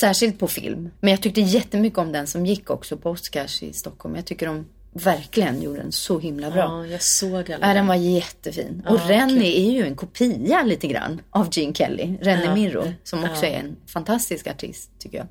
Särskilt 0.00 0.38
på 0.38 0.48
film. 0.48 0.90
Men 1.00 1.10
jag 1.10 1.22
tyckte 1.22 1.40
jättemycket 1.40 1.98
om 1.98 2.12
den 2.12 2.26
som 2.26 2.46
gick 2.46 2.70
också 2.70 2.96
på 2.96 3.10
Oscars 3.10 3.62
i 3.62 3.72
Stockholm. 3.72 4.16
Jag 4.16 4.24
tycker 4.24 4.46
de 4.46 4.66
verkligen 4.94 5.62
gjorde 5.62 5.80
den 5.82 5.92
så 5.92 6.18
himla 6.18 6.50
bra. 6.50 6.60
Ja, 6.60 6.86
jag 6.86 7.02
såg 7.02 7.52
alla. 7.52 7.68
Ja, 7.68 7.74
den 7.74 7.86
var 7.86 7.94
jättefin. 7.94 8.82
Och 8.88 8.96
Ja, 8.96 9.00
Rennie 9.08 9.68
är 9.68 9.72
ju 9.72 9.86
en 9.86 9.94
kopia 9.96 10.62
lite 10.62 10.86
grann 10.86 11.20
av 11.30 11.48
Gene 11.52 11.74
Kelly. 11.74 12.16
Rennie 12.20 12.44
Ja. 12.44 12.54
Mirro, 12.54 12.92
som 13.04 13.24
också 13.24 13.46
är 13.46 13.58
en 13.58 13.76
fantastisk 13.86 14.46
artist 14.46 14.90
tycker 14.98 15.18
jag. 15.18 15.26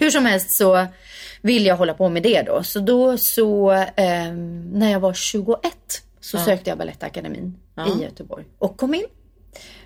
Hur 0.00 0.10
som 0.10 0.26
helst 0.26 0.50
så 0.50 0.86
vill 1.42 1.66
jag 1.66 1.76
hålla 1.76 1.94
på 1.94 2.08
med 2.08 2.22
det 2.22 2.42
då. 2.42 2.62
Så 2.62 2.80
då 2.80 3.18
så, 3.18 3.70
ehm, 3.96 4.70
när 4.72 4.90
jag 4.90 5.00
var 5.00 5.14
21 5.14 5.58
så 6.20 6.38
sökte 6.38 6.70
jag 6.70 6.78
Balettakademin 6.78 7.56
i 7.98 8.02
Göteborg 8.02 8.44
och 8.58 8.76
kom 8.76 8.94
in. 8.94 9.04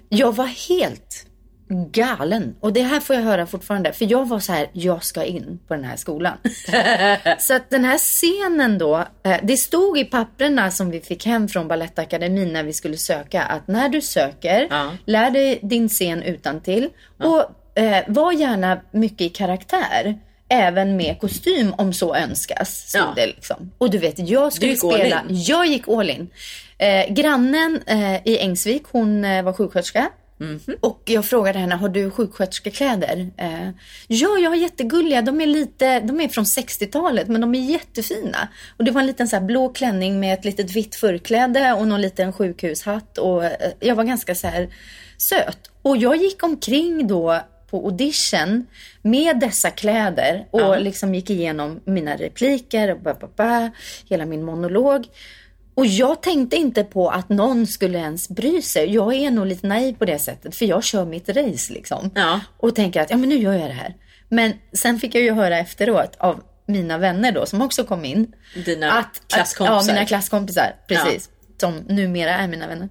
Jag 0.08 0.36
var 0.36 0.46
helt 0.46 1.26
galen. 1.68 2.56
Och 2.60 2.72
det 2.72 2.82
här 2.82 3.00
får 3.00 3.16
jag 3.16 3.22
höra 3.22 3.46
fortfarande. 3.46 3.92
För 3.92 4.10
jag 4.10 4.28
var 4.28 4.38
så 4.40 4.52
här, 4.52 4.66
jag 4.72 5.04
ska 5.04 5.24
in 5.24 5.58
på 5.68 5.74
den 5.74 5.84
här 5.84 5.96
skolan. 5.96 6.36
så 7.38 7.54
att 7.54 7.70
den 7.70 7.84
här 7.84 7.98
scenen 7.98 8.78
då, 8.78 9.04
eh, 9.22 9.36
det 9.42 9.56
stod 9.56 9.98
i 9.98 10.04
papperna 10.04 10.70
som 10.70 10.90
vi 10.90 11.00
fick 11.00 11.26
hem 11.26 11.48
från 11.48 11.68
Balettakademin 11.68 12.52
när 12.52 12.62
vi 12.62 12.72
skulle 12.72 12.96
söka 12.96 13.42
att 13.42 13.68
när 13.68 13.88
du 13.88 14.00
söker, 14.00 14.66
Ja. 14.70 14.90
lär 15.04 15.30
dig 15.30 15.58
din 15.62 15.88
scen 15.88 16.22
utan 16.22 16.60
till 16.60 16.88
och 17.18 17.44
eh, 17.78 18.04
var 18.08 18.32
gärna 18.32 18.80
mycket 18.90 19.20
i 19.20 19.28
karaktär. 19.28 20.18
Även 20.48 20.96
med 20.96 21.20
kostym 21.20 21.74
om 21.78 21.92
så 21.92 22.14
önskas. 22.14 22.92
Ja. 22.94 23.12
det 23.16 23.26
liksom. 23.26 23.72
Och 23.78 23.90
du 23.90 23.98
vet, 23.98 24.28
jag 24.28 24.52
skulle 24.52 24.72
all 24.72 24.78
spela. 24.78 25.22
Jag 25.28 25.66
gick 25.66 25.88
all 25.88 26.10
in. 26.10 26.30
Eh, 26.78 27.12
grannen 27.14 27.80
eh, 27.86 28.14
i 28.24 28.38
Ängsvik, 28.38 28.82
hon 28.90 29.24
eh, 29.24 29.42
var 29.42 29.52
sjuksköterska. 29.52 30.08
Mhm. 30.38 30.60
Och 30.80 31.02
jag 31.04 31.24
frågade 31.24 31.58
henne, 31.58 31.74
har 31.74 31.88
du 31.88 32.10
sjuksköterskekläder? 32.10 33.30
Eh, 33.36 33.68
ja, 34.06 34.38
jag 34.38 34.50
har 34.50 34.56
jättegulliga. 34.56 35.22
De 35.22 35.40
är, 35.40 35.46
lite, 35.46 36.00
de 36.00 36.20
är 36.20 36.28
från 36.28 36.44
60-talet, 36.44 37.28
men 37.28 37.40
de 37.40 37.54
är 37.54 37.70
jättefina. 37.70 38.48
Och 38.76 38.84
det 38.84 38.90
var 38.90 39.00
en 39.00 39.06
liten 39.06 39.28
så 39.28 39.40
blå 39.40 39.68
klänning 39.68 40.20
med 40.20 40.34
ett 40.34 40.44
litet 40.44 40.76
vitt 40.76 40.94
förkläde 40.94 41.72
och 41.72 41.88
någon 41.88 42.00
liten 42.00 42.32
sjukhushatt. 42.32 43.18
Och 43.18 43.44
eh, 43.44 43.72
jag 43.80 43.94
var 43.94 44.04
ganska 44.04 44.34
så 44.34 44.46
här 44.46 44.68
söt. 45.18 45.70
Och 45.82 45.96
jag 45.96 46.16
gick 46.16 46.42
omkring 46.42 47.06
då 47.06 47.40
på 47.70 47.86
audition 47.86 48.66
med 49.02 49.40
dessa 49.40 49.70
kläder 49.70 50.46
och 50.50 50.80
liksom 50.80 51.14
gick 51.14 51.30
igenom 51.30 51.80
mina 51.84 52.16
repliker 52.16 52.92
och 52.92 53.00
ba, 53.00 53.14
ba, 53.14 53.28
ba, 53.36 53.70
hela 54.08 54.26
min 54.26 54.44
monolog. 54.44 55.06
Och 55.76 55.86
jag 55.86 56.22
tänkte 56.22 56.56
inte 56.56 56.84
på 56.84 57.10
att 57.10 57.28
någon 57.28 57.66
skulle 57.66 57.98
ens 57.98 58.28
bry 58.28 58.62
sig. 58.62 58.94
Jag 58.94 59.14
är 59.14 59.30
nog 59.30 59.46
lite 59.46 59.66
naiv 59.66 59.92
på 59.92 60.04
det 60.04 60.18
sättet 60.18 60.56
för 60.56 60.64
jag 60.64 60.84
kör 60.84 61.04
mitt 61.04 61.28
race 61.28 61.72
liksom. 61.72 62.10
Ja. 62.14 62.40
Och 62.56 62.74
tänker 62.74 63.00
att 63.00 63.10
ja 63.10 63.16
men 63.16 63.28
nu 63.28 63.36
gör 63.36 63.52
jag 63.52 63.70
det 63.70 63.74
här. 63.74 63.94
Men 64.28 64.52
sen 64.72 64.98
fick 64.98 65.14
jag 65.14 65.22
ju 65.22 65.32
höra 65.32 65.58
efteråt 65.58 66.16
av 66.18 66.42
mina 66.66 66.98
vänner 66.98 67.32
då 67.32 67.46
som 67.46 67.62
också 67.62 67.84
kom 67.84 68.04
in. 68.04 68.32
Dina 68.64 69.04
klasskompisar. 69.28 69.76
Att, 69.76 69.86
ja, 69.86 69.92
mina 69.92 70.06
klasskompisar. 70.06 70.74
Precis. 70.88 71.30
Som 71.60 71.76
numera 71.76 72.30
är 72.30 72.48
mina 72.48 72.66
vänner. 72.66 72.88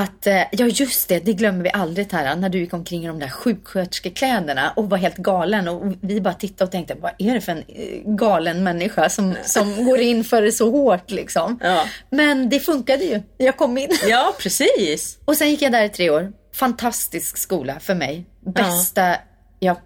Att, 0.00 0.26
eh, 0.26 0.42
ja 0.52 0.66
just 0.66 1.08
det, 1.08 1.18
det 1.18 1.32
glömmer 1.32 1.64
vi 1.64 1.70
aldrig 1.70 2.10
Tara, 2.10 2.34
när 2.34 2.48
du 2.48 2.58
gick 2.58 2.72
omkring 2.72 3.04
i 3.04 3.06
de 3.06 3.18
där 3.18 3.28
sjuksköterskekläderna 3.28 4.72
och 4.76 4.90
var 4.90 4.98
helt 4.98 5.16
galen 5.16 5.68
och 5.68 5.94
vi 6.00 6.20
bara 6.20 6.34
tittade 6.34 6.64
och 6.64 6.72
tänkte, 6.72 6.94
vad 6.94 7.12
är 7.18 7.34
det 7.34 7.40
för 7.40 7.52
en 7.52 7.64
eh, 7.68 8.14
galen 8.14 8.62
människa 8.62 9.08
som, 9.08 9.34
som 9.44 9.84
går 9.84 10.00
in 10.00 10.24
för 10.24 10.42
det 10.42 10.52
så 10.52 10.70
hårt 10.70 11.10
liksom. 11.10 11.58
Ja. 11.62 11.84
Men 12.10 12.48
det 12.48 12.60
funkade 12.60 13.04
ju, 13.04 13.22
jag 13.36 13.56
kom 13.56 13.78
in. 13.78 13.90
Ja, 14.08 14.34
precis. 14.38 15.18
Och 15.24 15.36
sen 15.36 15.50
gick 15.50 15.62
jag 15.62 15.72
där 15.72 15.84
i 15.84 15.88
tre 15.88 16.10
år. 16.10 16.32
Fantastisk 16.54 17.36
skola 17.36 17.80
för 17.80 17.94
mig. 17.94 18.26
Bästa, 18.54 19.16
ja, 19.58 19.76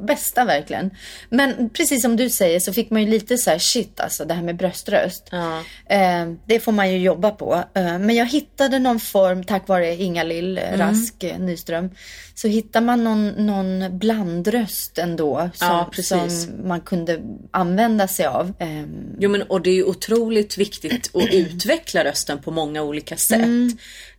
bästa 0.00 0.44
verkligen. 0.44 0.90
Men 1.30 1.70
precis 1.70 2.02
som 2.02 2.16
du 2.16 2.30
säger 2.30 2.60
så 2.60 2.72
fick 2.72 2.90
man 2.90 3.02
ju 3.02 3.08
lite 3.08 3.38
så 3.38 3.50
här 3.50 3.58
shit 3.58 4.00
alltså 4.00 4.24
det 4.24 4.34
här 4.34 4.42
med 4.42 4.56
bröströst. 4.56 5.28
Ja. 5.30 5.62
Eh, 5.86 6.32
det 6.46 6.60
får 6.60 6.72
man 6.72 6.92
ju 6.92 6.98
jobba 6.98 7.30
på. 7.30 7.64
Eh, 7.74 7.98
men 7.98 8.10
jag 8.10 8.26
hittade 8.26 8.78
någon 8.78 9.00
form 9.00 9.44
tack 9.44 9.68
vare 9.68 9.96
Inga-Lill 9.96 10.58
Mm. 10.58 10.80
Rask 10.80 11.22
eh, 11.24 11.38
Nyström. 11.38 11.90
Så 12.34 12.48
hittar 12.48 12.80
man 12.80 13.04
någon, 13.04 13.28
någon 13.28 13.98
blandröst 13.98 14.98
ändå 14.98 15.50
som, 15.54 15.68
Ja, 15.68 15.90
som 16.02 16.50
man 16.68 16.80
kunde 16.80 17.20
använda 17.50 18.08
sig 18.08 18.26
av. 18.26 18.52
Eh, 18.58 18.84
Jo 19.18 19.30
men 19.30 19.42
och 19.42 19.60
det 19.60 19.70
är 19.70 19.74
ju 19.74 19.84
otroligt 19.84 20.58
viktigt 20.58 21.10
att 21.14 21.34
utveckla 21.34 22.04
rösten 22.04 22.42
på 22.42 22.50
många 22.50 22.82
olika 22.82 23.16
sätt. 23.16 23.38
Mm. 23.38 23.76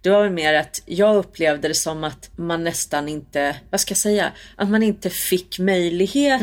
Det 0.08 0.12
var 0.12 0.24
väl 0.24 0.32
mer 0.32 0.54
att 0.54 0.82
jag 0.86 1.16
upplevde 1.16 1.68
det 1.68 1.74
som 1.74 2.04
att 2.04 2.30
man 2.36 2.64
nästan 2.64 3.10
inte, 3.10 3.56
vad 3.70 3.80
ska 3.82 3.92
jag 3.92 3.98
säga, 3.98 4.32
att 4.56 4.70
man 4.70 4.84
inte 4.84 5.10
fick 5.10 5.60
möjlighet 5.60 6.42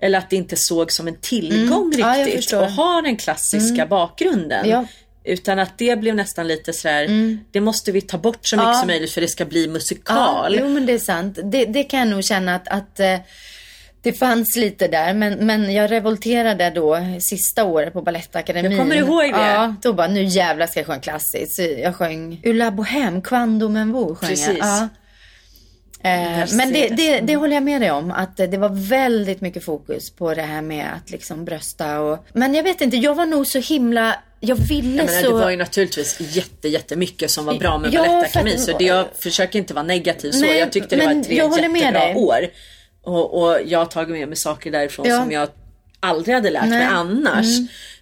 eller 0.00 0.18
att 0.18 0.30
det 0.30 0.36
inte 0.36 0.56
såg 0.56 0.92
som 0.92 1.08
en 1.08 1.16
tillgång 1.20 1.92
Mm. 1.94 2.00
Ja, 2.18 2.26
riktigt. 2.26 2.52
Mm. 2.52 2.64
att 2.64 2.76
ha 2.76 3.02
den 3.02 3.16
klassiska 3.16 3.86
bakgrunden. 3.86 4.68
Ja. 4.68 4.86
Utan 5.24 5.58
att 5.58 5.78
det 5.78 5.96
blev 6.00 6.14
nästan 6.14 6.48
lite 6.48 6.72
sådär, 6.72 7.38
det 7.50 7.60
måste 7.60 7.92
vi 7.92 8.00
ta 8.00 8.18
bort 8.18 8.46
så 8.46 8.56
mycket 8.56 8.64
Mm. 8.66 8.74
Ja. 8.74 8.80
som 8.80 8.86
möjligt 8.86 9.10
för 9.12 9.20
det 9.20 9.28
ska 9.28 9.44
bli 9.44 9.68
musikal. 9.68 10.54
Ja, 10.54 10.60
jo 10.60 10.68
men 10.68 10.86
det 10.86 10.92
är 10.92 10.98
sant. 10.98 11.38
Det, 11.44 11.64
det 11.64 11.84
kan 11.84 11.98
jag 12.00 12.08
nog 12.08 12.24
känna 12.24 12.54
att, 12.54 12.68
att 12.68 13.00
eh, 13.00 13.16
det 14.06 14.12
fanns 14.12 14.56
lite 14.56 14.88
där. 14.88 15.14
Men, 15.14 15.32
men 15.46 15.72
jag 15.74 15.90
revolterade 15.90 16.70
då 16.70 16.98
sista 17.20 17.64
året 17.64 17.92
på 17.92 18.02
Balettakademin. 18.02 18.72
Jag 18.72 18.80
kommer 18.80 18.96
ihåg 18.96 19.22
det. 19.22 19.28
Ja, 19.52 19.74
då 19.82 19.92
bara 19.92 20.06
nu 20.06 20.24
jävlar 20.24 20.66
ska 20.66 20.80
jag 20.80 20.86
sjunga 20.86 21.00
klassiskt. 21.00 21.54
Så 21.56 21.62
jag 21.62 21.96
sjöng 21.96 22.40
Ulla 22.44 22.70
Bohem, 22.70 23.22
Quando 23.22 23.68
men 23.68 23.92
vous 23.92 24.18
sjöng 24.18 24.28
jag. 24.30 24.38
Precis. 24.38 24.58
Ja. 24.60 24.88
Eh, 26.02 26.46
men 26.56 26.72
det, 26.72 26.88
det, 26.88 27.20
det 27.20 27.36
håller 27.36 27.54
jag 27.54 27.62
med 27.62 27.80
dig 27.80 27.90
om. 27.90 28.10
Att 28.10 28.36
det 28.36 28.56
var 28.56 28.68
väldigt 28.88 29.40
mycket 29.40 29.64
fokus 29.64 30.10
på 30.10 30.34
det 30.34 30.42
här 30.42 30.62
med 30.62 30.86
att 30.96 31.10
liksom 31.10 31.44
brösta 31.44 32.00
och... 32.00 32.26
Men 32.32 32.54
jag 32.54 32.62
vet 32.62 32.80
inte, 32.80 32.96
jag 32.96 33.14
var 33.14 33.26
nog 33.26 33.46
så 33.46 33.58
himla... 33.58 34.16
Jag 34.40 34.56
ville 34.56 34.96
Jag 34.96 35.06
menar, 35.06 35.22
så... 35.22 35.36
Det 35.38 35.44
var 35.44 35.50
ju 35.50 35.56
naturligtvis 35.56 36.20
jätte, 36.20 36.68
jättemycket 36.68 37.30
som 37.30 37.46
var 37.46 37.54
bra 37.54 37.78
med 37.78 37.92
Ja, 37.94 38.04
Balettakademin. 38.04 38.54
att- 38.54 38.60
Så 38.60 38.78
det, 38.78 38.84
jag 38.84 39.06
försöker 39.18 39.58
inte 39.58 39.74
vara 39.74 39.84
negativ 39.84 40.30
så. 40.32 40.40
Nej, 40.40 40.58
jag 40.58 40.72
tyckte 40.72 40.96
det 40.96 41.06
var 41.06 41.22
tre 41.24 41.36
jag 41.36 41.58
jättebra 41.58 42.16
år. 42.16 42.38
Och, 43.06 43.42
och 43.42 43.58
jag 43.64 43.78
har 43.78 43.86
tagit 43.86 44.08
med 44.08 44.28
mig 44.28 44.36
saker 44.36 44.70
därifrån 44.70 45.06
Ja. 45.08 45.22
som 45.22 45.32
jag 45.32 45.48
aldrig 46.00 46.34
hade 46.34 46.50
lärt 46.50 46.62
mig 46.68 46.70
Nej. 46.78 46.86
Mm. 46.86 46.96
annars. 46.96 47.46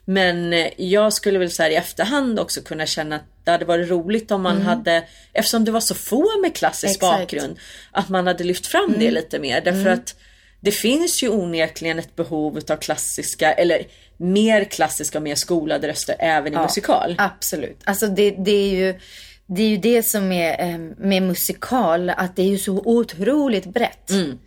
Men 0.05 0.53
eh, 0.53 0.69
jag 0.77 1.13
skulle 1.13 1.39
väl 1.39 1.51
så 1.51 1.63
här 1.63 1.71
i 1.71 1.75
efterhand 1.75 2.39
också 2.41 2.61
kunna 2.61 2.87
känna 2.87 3.17
att 3.17 3.23
det 3.45 3.51
hade 3.51 3.65
varit 3.65 3.91
roligt 3.91 4.31
om 4.31 4.43
man 4.43 4.63
hade, 4.63 5.05
eftersom 5.33 5.65
det 5.65 5.71
var 5.71 5.81
så 5.81 5.95
få 5.95 6.41
med 6.43 6.55
klassisk 6.57 7.03
Mm. 7.03 7.15
Exakt. 7.15 7.33
Mm. 7.33 7.43
bakgrund, 7.43 7.59
att 7.91 8.09
man 8.09 8.27
hade 8.27 8.45
lyft 8.45 8.67
fram 8.67 8.95
det 8.99 9.11
lite 9.11 9.39
mer. 9.39 9.61
Därför 9.61 9.91
att 9.91 10.15
det 10.61 10.71
finns 10.71 11.23
ju 11.23 11.29
onekligen 11.29 11.99
ett 11.99 12.17
behov 12.17 12.61
av 12.69 12.77
klassiska, 12.77 13.53
eller 13.53 13.83
mer 14.17 14.65
klassiska 14.65 15.19
och 15.19 15.23
mer 15.23 15.35
skolade 15.35 15.89
röster 15.89 16.17
även 16.19 16.55
i 16.55 16.57
musikal. 16.57 17.15
Absolut. 17.19 17.81
Alltså 17.85 18.07
det, 18.07 18.31
det 18.31 18.51
är 18.51 18.71
ju 18.71 19.01
det 19.47 19.63
är 19.63 19.69
ju 19.69 19.77
det 19.77 20.03
som 20.03 20.33
är 20.33 20.71
eh, 20.71 20.79
med 20.99 21.23
musikal, 21.23 22.11
att 22.11 22.37
det 22.37 22.43
är 22.43 22.47
ju 22.47 22.59
så 22.59 22.83
otroligt 22.85 23.67
brett. 23.67 24.11
Mm. 24.11 24.39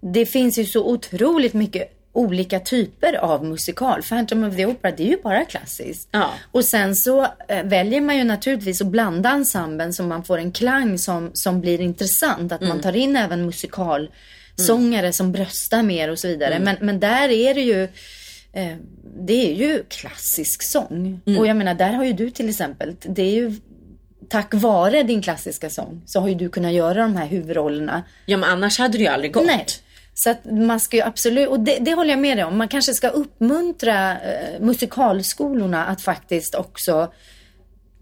Det 0.00 0.26
finns 0.26 0.58
ju 0.58 0.64
så 0.64 0.84
otroligt 0.84 1.54
mycket 1.54 1.94
olika 2.12 2.60
typer 2.60 3.14
av 3.16 3.44
musikal. 3.44 4.02
Phantom 4.02 4.44
of 4.44 4.56
the 4.56 4.66
Opera, 4.66 4.92
det 4.96 5.02
är 5.02 5.06
ju 5.08 5.22
bara 5.22 5.44
klassiskt. 5.44 6.08
Ja. 6.10 6.30
Och 6.52 6.64
sen 6.64 6.96
så 6.96 7.22
eh, 7.48 7.62
väljer 7.64 8.00
man 8.00 8.16
ju 8.16 8.24
naturligtvis 8.24 8.80
att 8.80 8.86
blanda 8.86 9.30
ensemblen 9.30 9.92
så 9.92 10.02
man 10.02 10.24
får 10.24 10.38
en 10.38 10.52
klang 10.52 10.98
som, 10.98 11.30
som 11.34 11.60
blir 11.60 11.80
intressant. 11.80 12.52
Att 12.52 12.60
Mm. 12.60 12.68
man 12.68 12.80
tar 12.82 12.96
in 12.96 13.16
även 13.16 13.46
musikalsångare 13.46 15.12
som 15.12 15.32
bröstar 15.32 15.82
mer 15.82 16.10
och 16.10 16.18
så 16.18 16.28
vidare. 16.28 16.54
Mm. 16.54 16.64
Men, 16.64 16.76
men 16.86 17.00
där 17.00 17.28
är 17.28 17.54
det 17.54 17.60
ju 17.62 17.82
eh, 18.52 18.76
det 19.20 19.50
är 19.50 19.54
ju 19.54 19.82
klassisk 19.88 20.62
sång. 20.62 21.20
Mm. 21.26 21.38
Och 21.38 21.46
jag 21.46 21.56
menar, 21.56 21.74
där 21.74 21.92
har 21.92 22.04
ju 22.04 22.12
du 22.12 22.30
till 22.30 22.48
exempel, 22.48 22.96
det 23.00 23.22
är 23.22 23.32
ju 23.34 23.54
tack 24.28 24.54
vare 24.54 25.02
din 25.02 25.22
klassiska 25.22 25.70
sång 25.70 26.02
så 26.06 26.20
har 26.20 26.28
ju 26.28 26.34
du 26.34 26.48
kunnat 26.48 26.72
göra 26.72 27.02
de 27.02 27.16
här 27.16 27.26
huvudrollerna. 27.26 28.02
Ja 28.26 28.36
men 28.36 28.50
annars 28.50 28.78
hade 28.78 28.98
det 28.98 29.02
ju 29.04 29.08
aldrig 29.10 29.32
gått. 29.32 29.46
Nej. 29.46 29.66
Så 30.18 30.30
att 30.30 30.44
man 30.44 30.80
ska 30.80 30.96
ju 30.96 31.02
absolut, 31.02 31.48
och 31.48 31.60
det, 31.60 31.78
det 31.78 31.94
håller 31.94 32.10
jag 32.10 32.18
med 32.18 32.36
dig 32.36 32.44
om, 32.44 32.58
man 32.58 32.68
kanske 32.68 32.94
ska 32.94 33.08
uppmuntra 33.08 34.20
eh, 34.20 34.60
musikalskolorna 34.60 35.84
att 35.86 36.02
faktiskt 36.02 36.54
också 36.54 37.12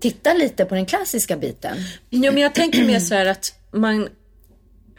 titta 0.01 0.35
lite 0.35 0.65
på 0.65 0.75
den 0.75 0.87
klassiska 0.87 1.37
biten. 1.37 1.77
Jo 2.11 2.33
men 2.33 2.43
jag 2.43 2.55
tänker 2.55 2.85
mer 2.85 3.01
så 3.01 3.15
här 3.15 3.27
att 3.27 3.55
man, 3.73 4.09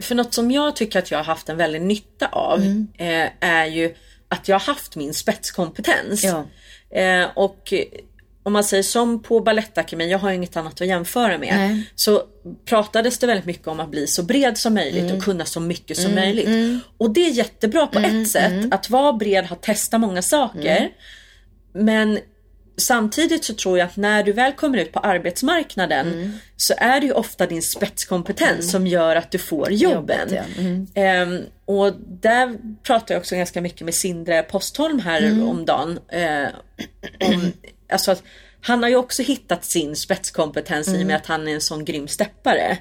för 0.00 0.14
något 0.14 0.34
som 0.34 0.50
jag 0.50 0.76
tycker 0.76 0.98
att 0.98 1.10
jag 1.10 1.18
har 1.18 1.24
haft 1.24 1.48
en 1.48 1.56
väldig 1.56 1.82
nytta 1.82 2.26
av 2.26 2.60
Mm. 2.60 2.88
eh, 2.98 3.30
är 3.40 3.66
ju 3.66 3.94
att 4.28 4.48
jag 4.48 4.54
har 4.54 4.66
haft 4.74 4.96
min 4.96 5.14
spetskompetens. 5.14 6.24
Ja. 6.24 6.44
Eh, 6.98 7.26
och 7.34 7.72
om 8.48 8.52
man 8.52 8.64
säger 8.64 8.82
som 8.82 9.22
på 9.22 9.40
Balettakademin, 9.40 10.08
jag 10.08 10.18
har 10.18 10.30
inget 10.32 10.56
annat 10.56 10.80
att 10.80 10.86
jämföra 10.86 11.38
med. 11.38 11.54
Nej. 11.56 11.90
Så 11.94 12.22
pratades 12.68 13.18
det 13.18 13.26
väldigt 13.26 13.46
mycket 13.46 13.66
om 13.68 13.80
att 13.80 13.90
bli 13.90 14.06
så 14.06 14.22
bred 14.22 14.58
som 14.58 14.74
möjligt 14.74 15.04
Mm. 15.04 15.16
och 15.16 15.22
kunna 15.22 15.44
så 15.44 15.60
mycket 15.60 15.96
som 15.96 16.14
möjligt. 16.14 16.48
Och 16.98 17.10
det 17.10 17.26
är 17.26 17.30
jättebra 17.30 17.86
på 17.86 17.98
ett 17.98 18.28
sätt, 18.30 18.52
mm. 18.52 18.72
att 18.72 18.90
vara 18.90 19.12
bred, 19.12 19.44
ha 19.46 19.56
testat 19.56 20.00
många 20.00 20.22
saker. 20.22 20.88
Men 21.74 22.18
samtidigt 22.76 23.44
så 23.44 23.54
tror 23.54 23.78
jag 23.78 23.86
att 23.86 23.96
när 23.96 24.22
du 24.22 24.32
väl 24.32 24.52
kommer 24.52 24.78
ut 24.78 24.92
på 24.92 24.98
arbetsmarknaden 24.98 26.12
Mm. 26.12 26.32
så 26.56 26.74
är 26.76 27.00
det 27.00 27.06
ju 27.06 27.12
ofta 27.12 27.46
din 27.46 27.62
spetskompetens 27.62 28.70
som 28.70 28.86
gör 28.86 29.16
att 29.16 29.30
du 29.30 29.38
får 29.38 29.72
jobben. 29.72 30.18
Jobbet, 30.28 30.32
ja. 30.56 30.62
Mm. 30.62 30.86
Ehm, 30.94 31.42
och 31.64 31.92
där 32.22 32.56
pratar 32.82 33.14
jag 33.14 33.20
också 33.20 33.36
ganska 33.36 33.60
mycket 33.60 33.80
med 33.80 33.94
Sindre 33.94 34.42
Postholm 34.42 34.98
här 35.00 35.22
Mm. 35.22 35.48
om 35.48 35.64
dagen. 35.64 35.98
Eh, 36.08 36.48
om, 37.28 37.52
alltså 37.88 38.10
att 38.10 38.22
han 38.60 38.82
har 38.82 38.90
ju 38.90 38.96
också 38.96 39.22
hittat 39.22 39.64
sin 39.64 39.96
spetskompetens 39.96 40.88
Mm. 40.88 41.00
i 41.00 41.02
och 41.02 41.06
med 41.06 41.16
att 41.16 41.26
han 41.26 41.48
är 41.48 41.54
en 41.54 41.60
sån 41.60 41.84
grym 41.84 42.08
steppare. 42.08 42.78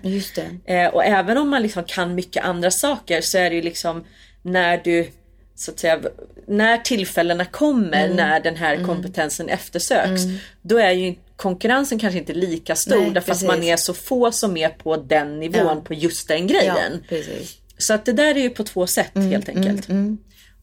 Eh, 0.65 0.87
och 0.87 1.03
även 1.05 1.37
om 1.37 1.49
man 1.49 1.61
liksom 1.61 1.83
kan 1.83 2.15
mycket 2.15 2.43
andra 2.45 2.71
saker 2.71 3.21
så 3.21 3.37
är 3.37 3.49
det 3.49 3.55
ju 3.55 3.61
liksom 3.61 4.03
när 4.41 4.77
du 4.83 5.09
så 5.55 5.71
att 5.71 5.79
säga, 5.79 5.99
när 6.47 6.77
tillfällena 6.77 7.45
kommer 7.45 8.03
Mm. 8.05 8.15
när 8.15 8.39
den 8.39 8.55
här 8.55 8.85
kompetensen 8.85 9.49
eftersöks. 9.49 10.21
Då 10.61 10.77
är 10.77 10.91
ju 10.91 11.15
konkurrensen 11.35 11.99
kanske 11.99 12.19
inte 12.19 12.33
lika 12.33 12.75
stor 12.75 12.99
Nej, 12.99 13.11
därför 13.11 13.31
att 13.31 13.41
man 13.43 13.63
är 13.63 13.77
så 13.77 13.93
få 13.93 14.31
som 14.31 14.57
är 14.57 14.69
på 14.69 14.97
den 14.97 15.39
nivån 15.39 15.61
Ja. 15.65 15.81
på 15.85 15.93
just 15.93 16.27
den 16.27 16.47
Ja, 16.47 16.53
grejen. 16.53 17.03
precis. 17.09 17.57
Så 17.77 17.93
att 17.93 18.05
det 18.05 18.13
där 18.13 18.35
är 18.35 18.39
ju 18.41 18.49
på 18.49 18.63
två 18.63 18.87
sätt 18.87 19.15
Mm, 19.15 19.31
helt 19.31 19.49
enkelt. 19.49 19.87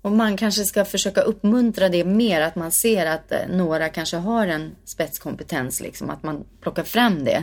Och 0.05 0.13
man 0.13 0.37
kanske 0.37 0.65
ska 0.65 0.85
försöka 0.85 1.21
uppmuntra 1.21 1.89
det 1.89 2.05
mer, 2.05 2.41
att 2.41 2.57
man 2.57 2.73
ser 2.73 3.07
att 3.07 3.33
eh, 3.33 3.39
några 3.51 3.89
kanske 3.89 4.17
har 4.17 4.47
en 4.47 4.75
spetskompetens, 4.85 5.81
liksom, 5.81 6.11
att 6.11 6.23
man 6.23 6.45
plockar 6.63 6.83
fram 6.85 7.25
det. 7.25 7.43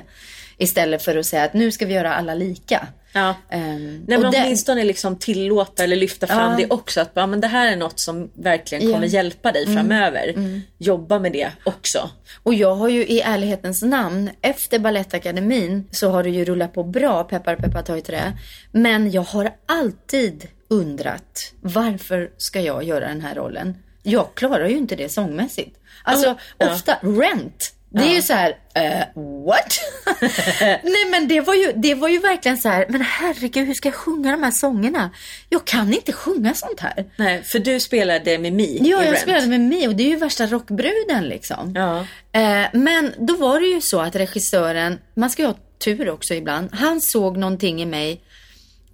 Istället 0.57 1.03
för 1.03 1.17
att 1.17 1.25
säga 1.25 1.43
att 1.43 1.53
nu 1.53 1.71
ska 1.71 1.85
vi 1.85 1.93
göra 1.93 2.13
alla 2.15 2.33
lika. 2.33 2.87
Ja. 3.13 3.35
Ehm, 3.49 3.87
Nej, 4.07 4.17
men 4.17 4.25
och 4.25 4.31
det- 4.31 4.41
åtminstone 4.45 4.83
liksom 4.83 5.15
tillåta 5.15 5.83
eller 5.83 5.95
lyfta 5.95 6.27
fram 6.27 6.51
Ja. 6.51 6.57
det 6.57 6.73
också. 6.73 7.01
Att 7.01 7.11
ja, 7.13 7.27
men 7.27 7.41
det 7.41 7.47
här 7.47 7.71
är 7.71 7.75
något 7.75 7.99
som 7.99 8.31
verkligen 8.33 8.81
kommer 8.81 8.93
Ja. 8.93 8.97
Mm. 8.97 9.09
hjälpa 9.09 9.51
dig 9.51 9.65
framöver. 9.75 10.35
Jobba 10.77 11.19
med 11.19 11.31
det 11.31 11.51
också. 11.63 12.09
Och 12.43 12.53
jag 12.53 12.75
har 12.75 12.89
ju 12.89 13.05
i 13.05 13.21
ärlighetens 13.21 13.81
namn, 13.81 14.29
efter 14.41 14.79
Balettakademin 14.79 15.87
så 15.91 16.09
har 16.09 16.23
det 16.23 16.29
ju 16.29 16.45
rullat 16.45 16.73
på 16.73 16.83
bra, 16.83 17.23
peppar 17.23 17.55
peppar 17.55 17.81
ta 17.81 17.97
i 17.97 18.01
trä. 18.01 18.37
Men 18.71 19.11
jag 19.11 19.21
har 19.21 19.51
alltid 19.65 20.47
undrat, 20.71 21.53
varför 21.61 22.29
ska 22.37 22.61
jag 22.61 22.83
göra 22.83 23.07
den 23.07 23.21
här 23.21 23.35
rollen? 23.35 23.75
Jag 24.03 24.35
klarar 24.35 24.67
ju 24.67 24.77
inte 24.77 24.95
det 24.95 25.09
sångmässigt. 25.09 25.77
Alltså 26.03 26.35
Ja. 26.57 26.71
ofta, 26.73 26.97
Rent, 27.01 27.73
det 27.89 27.99
är 28.03 28.15
ju 28.15 28.21
så 28.21 28.33
här, 28.33 28.57
eh, 28.75 29.21
what? 29.45 29.79
Nej 30.83 31.05
men 31.11 31.27
det 31.27 31.41
var, 31.41 31.53
ju, 31.53 31.71
det 31.75 31.95
var 31.95 32.07
ju 32.07 32.19
verkligen 32.19 32.57
så 32.57 32.69
här, 32.69 32.85
men 32.89 33.01
herregud 33.01 33.67
hur 33.67 33.73
ska 33.73 33.87
jag 33.87 33.95
sjunga 33.95 34.31
de 34.31 34.43
här 34.43 34.51
sångerna? 34.51 35.09
Jag 35.49 35.65
kan 35.65 35.93
inte 35.93 36.13
sjunga 36.13 36.53
sånt 36.53 36.79
här. 36.79 37.05
Nej, 37.15 37.43
för 37.43 37.59
du 37.59 37.79
spelade 37.79 38.37
Mimi 38.37 38.77
Ja, 38.81 38.97
jag 39.03 39.05
Rent. 39.11 39.19
spelade 39.19 39.47
med 39.47 39.59
Mio 39.61 39.87
och 39.87 39.95
det 39.95 40.03
är 40.03 40.09
ju 40.09 40.15
värsta 40.15 40.45
rockbruden 40.47 41.23
liksom. 41.27 41.73
Ja. 41.75 41.99
Eh, 42.41 42.67
men 42.73 43.13
då 43.17 43.35
var 43.35 43.59
det 43.59 43.65
ju 43.67 43.81
så 43.81 43.99
att 43.99 44.15
regissören, 44.15 44.99
man 45.15 45.29
ska 45.29 45.41
ju 45.41 45.47
ha 45.47 45.57
tur 45.85 46.09
också 46.09 46.33
ibland, 46.33 46.69
han 46.73 47.01
såg 47.01 47.37
någonting 47.37 47.81
i 47.81 47.85
mig 47.85 48.21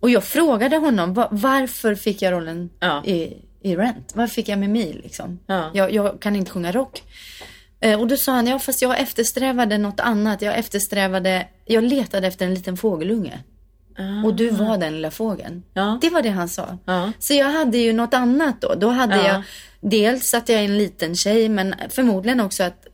och 0.08 0.12
jag 0.12 0.24
frågade 0.24 0.78
honom 0.78 1.14
"Va- 1.14 1.28
varför 1.32 1.96
fick 1.96 2.22
jag 2.22 2.34
rollen 2.34 2.70
Ja. 2.80 3.04
i, 3.06 3.38
i 3.62 3.76
Rent? 3.76 4.12
Varför 4.16 4.34
fick 4.34 4.50
jag 4.50 4.60
Mimi 4.60 4.94
liksom? 4.94 5.40
Ja. 5.48 5.72
Jag, 5.74 5.92
jag 5.94 6.22
kan 6.22 6.36
inte 6.36 6.52
sjunga 6.52 6.72
rock. 6.72 7.04
Eh, 7.80 8.00
och 8.02 8.08
då 8.08 8.18
sa 8.18 8.32
han, 8.32 8.48
ja 8.48 8.60
fast 8.60 8.82
jag 8.82 9.00
eftersträvade 9.00 9.78
något 9.78 10.00
annat. 10.00 10.42
Jag 10.42 10.58
eftersträvade, 10.58 11.48
jag 11.66 11.84
letade 11.84 12.28
efter 12.28 12.46
en 12.46 12.54
liten 12.54 12.78
fågelunge. 12.78 13.40
Och 14.26 14.36
du 14.36 14.50
var 14.50 14.78
den 14.78 14.94
lilla 14.94 15.12
fågeln. 15.12 15.64
Ah. 15.74 15.80
Ja. 15.80 15.98
Det 16.02 16.10
var 16.10 16.22
det 16.22 16.30
han 16.30 16.50
sa. 16.50 16.78
Ja. 16.86 17.12
Så 17.20 17.34
jag 17.34 17.50
hade 17.52 17.78
ju 17.78 17.94
något 17.94 18.14
annat 18.14 18.62
då. 18.62 18.76
Då 18.76 18.90
hade 18.90 19.16
Ja. 19.18 19.28
jag 19.28 19.42
dels 19.92 20.34
att 20.34 20.50
jag 20.50 20.60
är 20.60 20.66
en 20.66 20.78
liten 20.78 21.16
tjej 21.16 21.50
men 21.50 21.76
förmodligen 21.90 22.40
också 22.40 22.64
att 22.64 22.88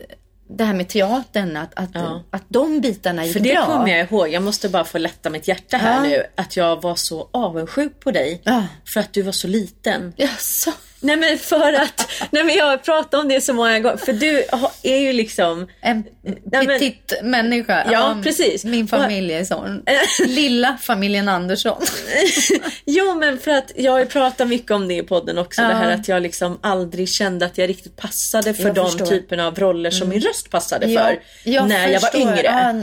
det 0.50 0.64
här 0.64 0.74
med 0.74 0.90
teatern, 0.90 1.58
att, 1.58 1.72
att, 1.76 1.90
Ja. 1.94 2.24
att 2.32 2.44
de 2.48 2.82
bitarna 2.82 3.26
gick 3.26 3.34
För 3.34 3.40
det 3.40 3.54
bra. 3.54 3.66
kommer 3.66 3.88
jag 3.98 4.12
ihåg, 4.12 4.30
jag 4.30 4.44
måste 4.44 4.70
bara 4.70 4.84
få 4.84 4.98
lätta 4.98 5.29
mitt 5.29 5.48
hjärta 5.48 5.77
här 5.77 5.96
Ja. 6.03 6.10
nu. 6.10 6.24
Att 6.36 6.58
jag 6.58 6.82
var 6.82 6.96
så 6.96 7.29
avundsjuk 7.32 8.00
på 8.00 8.12
dig. 8.12 8.42
Ja. 8.44 8.64
För 8.86 9.00
att 9.00 9.14
du 9.14 9.22
var 9.22 9.32
så 9.32 9.48
liten. 9.48 10.14
Jaså? 10.16 10.72
Nej 11.05 11.16
men 11.18 11.37
för 11.37 11.74
att, 11.74 12.09
nej 12.31 12.44
men 12.44 12.55
jag 12.55 12.66
har 12.66 12.77
pratat 12.77 13.13
om 13.20 13.27
det 13.27 13.42
så 13.42 13.53
många 13.53 13.79
gånger. 13.79 13.98
För 13.98 14.13
du 14.13 14.44
är 14.83 14.98
ju 14.98 15.13
liksom 15.13 15.68
En 15.81 16.03
men- 16.44 16.66
petit 16.68 17.13
människa. 17.24 17.87
Ja, 17.92 18.18
precis. 18.24 18.66
Min 18.66 18.87
familj 18.87 19.33
är 19.33 19.44
sån. 19.44 19.83
Lilla 20.27 20.77
familjen 20.81 21.27
Andersson. 21.29 21.81
Jo 22.85 23.13
men 23.16 23.37
för 23.37 23.51
att 23.51 23.72
jag 23.75 23.92
har 23.92 24.00
ju 24.00 24.05
pratat 24.05 24.48
mycket 24.48 24.72
om 24.72 24.87
det 24.87 24.94
i 24.98 25.03
podden 25.03 25.37
också. 25.37 25.61
Ja. 25.61 25.68
Det 25.68 25.74
här 25.74 25.92
att 25.94 26.07
jag 26.07 26.22
liksom 26.22 26.59
aldrig 26.61 27.09
kände 27.09 27.46
att 27.46 27.57
jag 27.57 27.70
riktigt 27.70 27.96
passade 27.96 28.53
för 28.53 28.63
Jag 28.63 28.75
de 28.75 28.85
förstår. 28.92 29.05
typerna 29.05 29.48
av 29.48 29.59
roller 29.59 29.92
som 29.92 30.09
min 30.09 30.22
röst 30.22 30.50
passade 30.50 30.87
för. 30.87 31.20
jag 31.44 31.68
när 31.68 31.87
jag 31.87 32.01
var 32.01 32.09
förstår. 32.09 32.22
yngre. 32.22 32.42
Ja, 32.44 32.74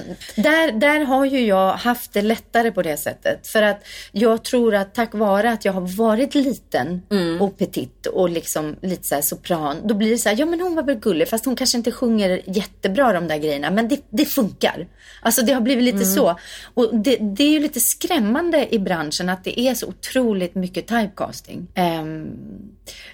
där, 0.42 0.72
där 0.72 1.00
har 1.00 1.24
ju 1.24 1.46
jag 1.46 1.72
haft 1.72 2.12
det 2.12 2.22
lättare 2.22 2.70
på 2.72 2.82
det 2.82 2.96
sättet. 2.96 3.46
För 3.46 3.62
att 3.62 3.86
jag 4.12 4.44
tror 4.44 4.74
att 4.74 4.94
tack 4.94 5.14
vare 5.14 5.50
att 5.50 5.64
jag 5.64 5.72
har 5.72 5.96
varit 5.96 6.34
liten 6.34 7.02
Mm. 7.10 7.42
och 7.42 7.58
petit 7.58 8.06
och 8.10 8.30
liksom 8.30 8.76
lite 8.82 9.04
så 9.04 9.22
sopran. 9.22 9.76
Då 9.84 9.94
blir 9.94 10.10
det 10.10 10.18
så 10.18 10.28
här, 10.28 10.36
ja 10.38 10.46
men 10.46 10.60
hon 10.60 10.74
var 10.74 10.82
väl 10.82 10.94
gullig 10.96 11.28
fast 11.28 11.44
hon 11.44 11.56
kanske 11.56 11.78
inte 11.78 11.92
sjunger 11.92 12.40
jättebra 12.46 13.12
de 13.12 13.28
där 13.28 13.36
grejerna. 13.38 13.70
Men 13.70 13.88
det, 13.88 14.00
det 14.10 14.24
funkar. 14.24 14.86
Alltså 15.22 15.42
det 15.42 15.52
har 15.52 15.60
blivit 15.60 15.84
lite 15.84 15.96
Mm. 15.96 16.08
så. 16.14 16.36
Och 16.74 16.94
det, 16.94 17.16
det 17.16 17.44
är 17.44 17.50
ju 17.50 17.60
lite 17.60 17.80
skrämmande 17.80 18.74
i 18.74 18.78
branschen 18.78 19.28
att 19.28 19.44
det 19.44 19.60
är 19.60 19.74
så 19.74 19.86
otroligt 19.86 20.54
mycket 20.54 20.86
typecasting. 20.86 21.66
Ehm, 21.74 22.26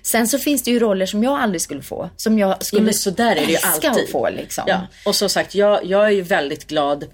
sen 0.02 0.28
så 0.28 0.38
finns 0.38 0.62
det 0.62 0.70
ju 0.70 0.78
roller 0.78 1.06
som 1.06 1.24
jag 1.24 1.38
aldrig 1.40 1.60
skulle 1.62 1.82
få. 1.82 2.10
Som 2.16 2.38
jag 2.38 2.64
skulle 2.64 2.82
men 2.82 2.94
så 2.94 3.10
där 3.10 3.36
är 3.36 3.46
det 3.46 3.52
ju 3.52 3.58
alltid. 3.62 3.90
att 3.90 4.10
få 4.12 4.30
liksom. 4.30 4.64
Ja, 4.66 4.80
och 5.06 5.14
som 5.14 5.28
sagt, 5.28 5.54
jag, 5.54 5.84
jag 5.84 6.06
är 6.06 6.10
ju 6.10 6.22
väldigt 6.22 6.66
glad 6.66 7.04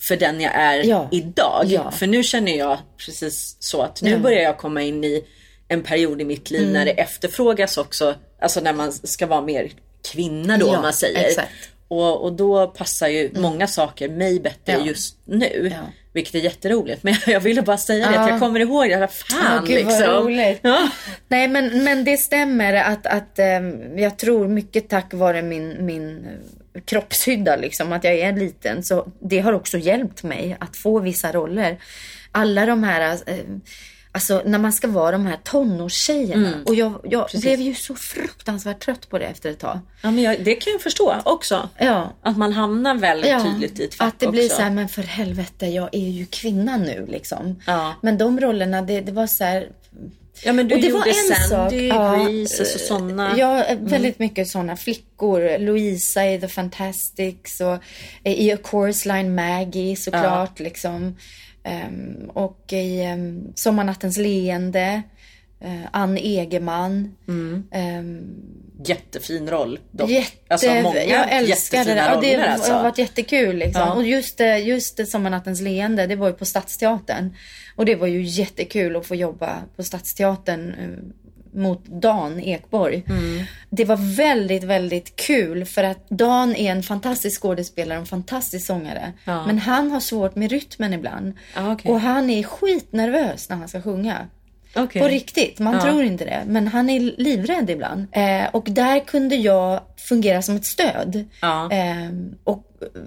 för 0.00 0.16
den 0.16 0.40
jag 0.40 0.52
är 0.54 0.84
Ja. 0.84 1.08
idag. 1.12 1.62
Ja. 1.66 1.90
För 1.90 2.06
nu 2.06 2.22
känner 2.22 2.58
jag 2.58 2.78
precis 3.06 3.56
så 3.60 3.82
att 3.82 4.02
nu 4.02 4.10
Ja. 4.10 4.18
börjar 4.18 4.40
jag 4.42 4.58
komma 4.58 4.82
in 4.82 5.04
i 5.04 5.24
en 5.68 5.82
period 5.82 6.20
i 6.20 6.24
mitt 6.24 6.50
liv 6.50 6.72
när 6.72 6.84
det 6.84 6.90
efterfrågas 6.92 7.78
också, 7.78 8.14
alltså 8.40 8.60
när 8.60 8.72
man 8.72 8.92
ska 8.92 9.26
vara 9.26 9.40
mer 9.42 9.70
kvinna 10.12 10.58
då 10.58 10.66
Ja, 10.66 10.76
om 10.76 10.82
man 10.82 10.92
säger. 10.92 11.24
exakt. 11.28 11.52
Och, 11.88 12.24
och 12.24 12.32
då 12.32 12.66
passar 12.66 13.08
ju 13.08 13.30
många 13.34 13.66
saker 13.66 14.08
mig 14.08 14.40
bättre 14.40 14.72
Ja. 14.72 14.86
just 14.86 15.16
nu. 15.24 15.70
Ja. 15.74 15.80
Vilket 16.12 16.34
är 16.34 16.38
jätteroligt. 16.38 17.02
Men 17.02 17.14
jag 17.26 17.40
ville 17.40 17.62
bara 17.62 17.78
säga 17.78 18.08
det, 18.08 18.14
Ja. 18.14 18.20
att 18.20 18.30
jag 18.30 18.40
kommer 18.40 18.60
ihåg 18.60 18.88
det. 18.90 19.08
Fan 19.08 19.38
Ja, 19.44 19.74
gud, 19.74 19.84
vad 19.84 19.94
liksom. 19.98 20.14
roligt. 20.14 20.58
Ja. 20.62 20.88
Nej, 21.28 21.48
men, 21.48 21.84
men 21.84 22.04
det 22.04 22.16
stämmer 22.16 22.74
att, 22.74 23.06
att 23.06 23.38
ehm, 23.38 23.98
jag 23.98 24.18
tror 24.18 24.48
mycket 24.48 24.88
tack 24.88 25.14
vare 25.14 25.42
min, 25.42 25.86
min 25.86 26.26
kroppshydda, 26.84 27.56
liksom, 27.56 27.92
att 27.92 28.04
jag 28.04 28.14
är 28.18 28.32
liten, 28.32 28.82
så 28.82 29.06
det 29.20 29.38
har 29.38 29.52
också 29.52 29.78
hjälpt 29.78 30.22
mig 30.22 30.56
att 30.60 30.76
få 30.76 31.00
vissa 31.00 31.32
roller. 31.32 31.78
Alla 32.32 32.66
de 32.66 32.84
här, 32.84 33.12
eh, 33.26 33.36
alltså 34.18 34.42
när 34.46 34.58
man 34.58 34.72
ska 34.72 34.88
vara 34.88 35.12
de 35.12 35.26
här 35.26 35.36
tonårstjejerna. 35.44 36.52
Och 36.66 36.74
jag, 36.74 37.00
jag 37.04 37.28
blev 37.40 37.60
ju 37.60 37.74
så 37.74 37.94
fruktansvärt 37.94 38.80
trött 38.84 39.08
på 39.08 39.18
det 39.18 39.24
efter 39.24 39.50
ett 39.50 39.58
tag. 39.58 39.78
ja, 40.02 40.10
men 40.10 40.24
jag, 40.24 40.44
det 40.44 40.54
kan 40.54 40.72
jag 40.72 40.82
förstå 40.82 41.16
också. 41.24 41.68
Ja. 41.78 42.12
Att 42.22 42.36
man 42.36 42.52
hamnar 42.52 42.94
väldigt 42.94 43.30
Ja, 43.30 43.44
tydligt 43.44 43.80
i 43.80 43.84
ett 43.84 43.94
fack 43.94 44.08
att 44.08 44.20
det 44.20 44.28
blir 44.28 44.44
också. 44.44 44.56
så 44.56 44.62
här, 44.62 44.70
men 44.70 44.88
för 44.88 45.02
helvete, 45.02 45.66
jag 45.66 45.88
är 45.92 46.08
ju 46.08 46.26
kvinna 46.26 46.76
nu 46.76 47.06
liksom. 47.08 47.60
Ja. 47.66 47.94
Men 48.02 48.18
de 48.18 48.40
rollerna, 48.40 48.82
det, 48.82 49.00
det 49.00 49.12
var 49.12 49.26
så 49.26 49.44
här, 49.44 49.68
Ja 50.44 50.52
men 50.52 50.68
du 50.68 50.74
och 50.74 50.80
det 50.80 50.86
gjorde 50.86 50.98
var 51.00 51.06
en 51.08 51.48
Sandy, 51.48 51.88
sak. 51.90 51.96
Ja, 51.98 52.16
Grease, 52.24 52.62
alltså 52.62 52.78
sådana. 52.78 53.34
Ja, 53.38 53.64
väldigt 53.80 54.18
mycket 54.18 54.48
sådana 54.48 54.76
flickor. 54.76 55.58
Louisa 55.58 56.26
i 56.26 56.40
The 56.40 56.48
Fantastics 56.48 57.60
och 57.60 57.78
eh, 58.24 58.32
i 58.32 58.52
A 58.52 58.56
Chorus 58.62 59.04
Line 59.06 59.34
Maggie 59.34 59.96
såklart. 59.96 60.58
Liksom. 60.60 61.16
Ehm, 61.68 62.30
och 62.34 62.72
i 62.72 63.12
um, 63.12 63.52
Sommarnattens 63.54 64.16
leende. 64.16 65.02
Uh, 65.64 65.86
Ann 65.92 66.18
Egeman. 66.18 67.14
Ehm, 67.72 68.24
Jättefin 68.84 69.50
roll 69.50 69.78
dock. 69.90 70.10
Jätte, 70.10 70.36
alltså 70.48 70.74
många 70.74 71.04
jag 71.04 71.32
älskar 71.32 71.84
det 71.84 71.94
där. 71.94 72.14
Ja, 72.14 72.20
det 72.20 72.34
roller 72.34 72.46
har 72.46 72.52
alltså. 72.54 72.72
varit 72.72 72.98
jättekul. 72.98 73.56
Liksom. 73.56 73.80
Ja. 73.82 73.92
Och 73.94 74.04
just, 74.04 74.38
det- 74.38 74.58
just 74.58 75.08
Sommarnattens 75.08 75.60
leende, 75.60 76.06
det 76.06 76.16
var 76.16 76.28
ju 76.28 76.34
på 76.34 76.44
Stadsteatern. 76.44 77.34
Och 77.76 77.84
det 77.84 77.94
var 77.94 78.06
ju 78.06 78.22
jättekul 78.22 78.96
att 78.96 79.06
få 79.06 79.14
jobba 79.14 79.62
på 79.76 79.82
Stadsteatern 79.82 80.74
eh, 80.74 80.98
mot 81.58 81.84
Dan 81.86 82.40
Ekborg. 82.40 83.04
Mm. 83.08 83.44
Det 83.70 83.84
var 83.84 84.16
väldigt, 84.16 84.64
väldigt 84.64 85.16
kul 85.16 85.64
för 85.64 85.84
att 85.84 86.08
Dan 86.08 86.54
är 86.56 86.72
en 86.72 86.82
fantastisk 86.82 87.42
skådespelare 87.42 87.98
och 87.98 88.02
en 88.02 88.06
fantastisk 88.06 88.66
sångare. 88.66 89.12
Ja. 89.24 89.46
Men 89.46 89.58
han 89.58 89.90
har 89.90 90.00
svårt 90.00 90.36
med 90.36 90.50
rytmen 90.50 90.92
ibland. 90.92 91.32
Ja, 91.56 91.72
okej. 91.72 91.90
Och 91.92 92.00
han 92.00 92.30
är 92.30 92.42
skitnervös 92.42 93.48
när 93.48 93.56
han 93.56 93.68
ska 93.68 93.82
sjunga. 93.82 94.16
Okej. 94.76 95.02
På 95.02 95.08
riktigt, 95.08 95.58
man 95.58 95.74
Ja. 95.74 95.80
tror 95.82 96.02
inte 96.02 96.24
det. 96.24 96.42
Men 96.46 96.68
han 96.68 96.90
är 96.90 97.00
livrädd 97.00 97.70
ibland. 97.70 98.06
Eh, 98.12 98.46
och 98.52 98.64
där 98.70 99.00
kunde 99.00 99.36
jag 99.36 99.80
fungera 100.08 100.42
som 100.42 100.56
ett 100.56 100.66
stöd. 100.66 101.24
Ja. 101.42 101.72
Eh, 101.72 102.08
och 102.44 102.64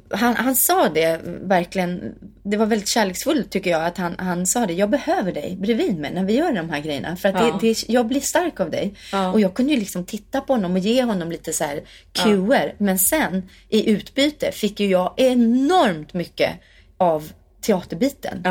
han, 0.09 0.35
han 0.35 0.55
sa 0.55 0.89
det 0.89 1.19
verkligen, 1.41 2.15
det 2.43 2.57
var 2.57 2.65
väldigt 2.65 2.87
kärleksfullt 2.87 3.49
tycker 3.51 3.69
jag 3.69 3.85
att 3.85 3.97
han, 3.97 4.15
han 4.17 4.47
sa 4.47 4.65
det. 4.65 4.73
Jag 4.73 4.89
behöver 4.89 5.31
dig 5.31 5.57
bredvid 5.61 5.97
mig 5.99 6.13
när 6.13 6.23
vi 6.23 6.33
gör 6.33 6.53
de 6.53 6.69
här 6.69 6.79
grejerna. 6.79 7.15
För 7.15 7.29
att 7.29 7.35
Ja. 7.35 7.59
det, 7.61 7.67
det, 7.67 7.89
jag 7.89 8.07
blir 8.07 8.19
stark 8.19 8.59
av 8.59 8.69
dig. 8.71 8.93
Ja. 9.11 9.31
Och 9.31 9.39
jag 9.41 9.53
kunde 9.53 9.73
ju 9.73 9.79
liksom 9.79 10.05
titta 10.05 10.41
på 10.41 10.53
honom 10.53 10.71
och 10.71 10.79
ge 10.79 11.03
honom 11.03 11.31
lite 11.31 11.53
så 11.53 11.63
här 11.63 11.81
cuer. 12.11 12.75
Men 12.77 12.99
sen 12.99 13.49
i 13.69 13.89
utbyte 13.89 14.51
fick 14.51 14.79
ju 14.79 14.87
jag 14.87 15.13
enormt 15.17 16.13
mycket 16.13 16.51
av 16.97 17.31
teaterbiten. 17.61 18.41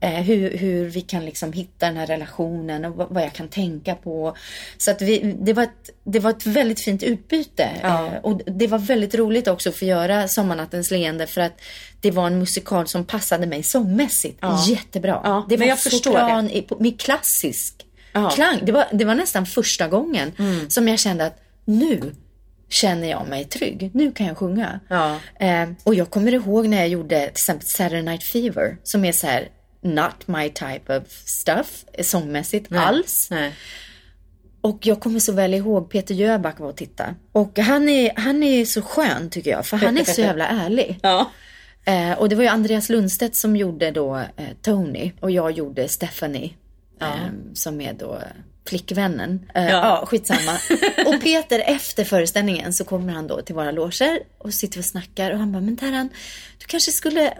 Eh, 0.00 0.10
hur, 0.10 0.58
hur 0.58 0.84
vi 0.88 1.00
kan 1.00 1.24
liksom 1.24 1.52
hitta 1.52 1.86
den 1.86 1.96
här 1.96 2.06
relationen 2.06 2.84
och 2.84 2.94
vad, 2.96 3.08
vad 3.10 3.22
jag 3.22 3.32
kan 3.32 3.48
tänka 3.48 3.94
på. 3.94 4.36
Så 4.78 4.90
att 4.90 5.02
vi, 5.02 5.36
det, 5.40 5.52
var 5.52 5.62
ett, 5.62 5.90
det 6.04 6.18
var 6.18 6.30
ett 6.30 6.46
väldigt 6.46 6.80
fint 6.80 7.02
utbyte. 7.02 7.68
Ja. 7.82 8.06
Eh, 8.06 8.12
och 8.22 8.40
det 8.46 8.66
var 8.66 8.78
väldigt 8.78 9.14
roligt 9.14 9.48
också 9.48 9.68
att 9.68 9.76
få 9.76 9.84
göra 9.84 10.28
Sommarnattens 10.28 10.90
leende 10.90 11.26
för 11.26 11.40
att 11.40 11.60
det 12.00 12.10
var 12.10 12.26
en 12.26 12.38
musikal 12.38 12.86
som 12.88 13.04
passade 13.04 13.46
mig 13.46 13.62
sångmässigt 13.62 14.38
Ja. 14.40 14.64
jättebra. 14.68 15.20
Ja, 15.24 15.46
det 15.48 15.56
var 15.56 15.66
jag 15.66 15.78
förstår 15.80 16.10
sopran 16.10 16.50
på- 16.68 16.76
med 16.82 17.00
klassisk. 17.00 17.74
Mm. 18.12 18.30
klang. 18.30 18.58
Det 18.62 18.72
var, 18.72 18.84
det 18.92 19.04
var 19.04 19.14
nästan 19.14 19.46
första 19.46 19.88
gången 19.88 20.32
som 20.68 20.88
jag 20.88 20.98
kände 20.98 21.26
att 21.26 21.38
nu 21.64 22.00
känner 22.70 23.10
jag 23.10 23.28
mig 23.28 23.44
trygg. 23.44 23.90
Nu 23.94 24.12
kan 24.12 24.26
jag 24.26 24.38
sjunga. 24.38 24.80
Ja. 24.88 25.18
Eh, 25.40 25.68
och 25.84 25.94
jag 25.94 26.10
kommer 26.10 26.34
ihåg 26.34 26.68
när 26.68 26.76
jag 26.78 26.88
gjorde 26.88 27.20
till 27.20 27.28
exempel 27.30 27.66
Saturday 27.68 28.02
Night 28.02 28.24
Fever 28.24 28.76
som 28.82 29.04
är 29.04 29.12
så 29.12 29.26
här 29.26 29.48
not 29.94 30.28
my 30.28 30.50
type 30.50 30.96
of 30.96 31.02
stuff 31.10 31.84
eh, 31.92 32.04
sångmässigt 32.04 32.72
alls. 32.72 33.28
Nej. 33.30 33.54
Och 34.60 34.86
jag 34.86 35.00
kommer 35.00 35.18
så 35.20 35.32
väl 35.32 35.54
ihåg 35.54 35.90
Peter 35.90 36.14
Jöback 36.14 36.58
var 36.58 36.68
och 36.68 36.76
titta. 36.76 37.14
Och 37.32 37.58
han 37.58 37.88
är, 37.88 38.12
han 38.16 38.42
är 38.42 38.64
så 38.64 38.82
skön 38.82 39.30
tycker 39.30 39.50
jag 39.50 39.66
för 39.66 39.76
han 39.76 39.98
är 39.98 40.04
så 40.04 40.20
jävla 40.20 40.46
ärlig. 40.46 40.98
Ja. 41.02 41.30
Eh, 41.84 42.12
och 42.12 42.28
det 42.28 42.36
var 42.36 42.42
ju 42.42 42.48
Andreas 42.48 42.88
Lundstedt 42.88 43.36
som 43.36 43.56
gjorde 43.56 43.90
då 43.90 44.16
eh, 44.16 44.48
Tony 44.62 45.12
och 45.20 45.30
jag 45.30 45.50
gjorde 45.50 45.88
Stephanie. 45.88 46.50
Eh, 47.00 47.06
som 47.54 47.80
är 47.80 47.92
då 47.92 48.18
flickvännen. 48.68 49.46
Eh, 49.54 49.64
Ja. 49.64 49.70
ja. 49.70 50.06
skitsamma. 50.06 50.52
och 51.06 51.22
Peter 51.22 51.62
efter 51.66 52.04
föreställningen 52.04 52.72
så 52.72 52.84
kommer 52.84 53.12
han 53.12 53.26
då 53.26 53.42
till 53.42 53.54
våra 53.54 53.70
loger 53.70 54.18
och 54.38 54.54
sitter 54.54 54.78
och 54.78 54.84
snackar 54.84 55.30
och 55.30 55.38
han 55.38 55.52
bara, 55.52 55.62
men 55.62 55.76
Terran, 55.76 56.08
du 56.58 56.66
kanske 56.66 56.92
skulle 56.92 57.34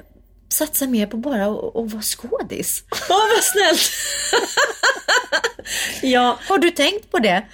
satsa 0.49 0.87
mer 0.87 1.07
på 1.07 1.17
bara 1.17 1.47
att 1.47 1.77
att 1.77 1.93
vara 1.93 2.03
skådis. 2.03 2.85
Åh 3.11 3.17
vad 3.35 3.45
snällt! 3.45 3.91
ja, 6.03 6.39
Har 6.49 6.59
du 6.59 6.71
tänkt 6.71 7.11
på 7.11 7.19
det? 7.19 7.45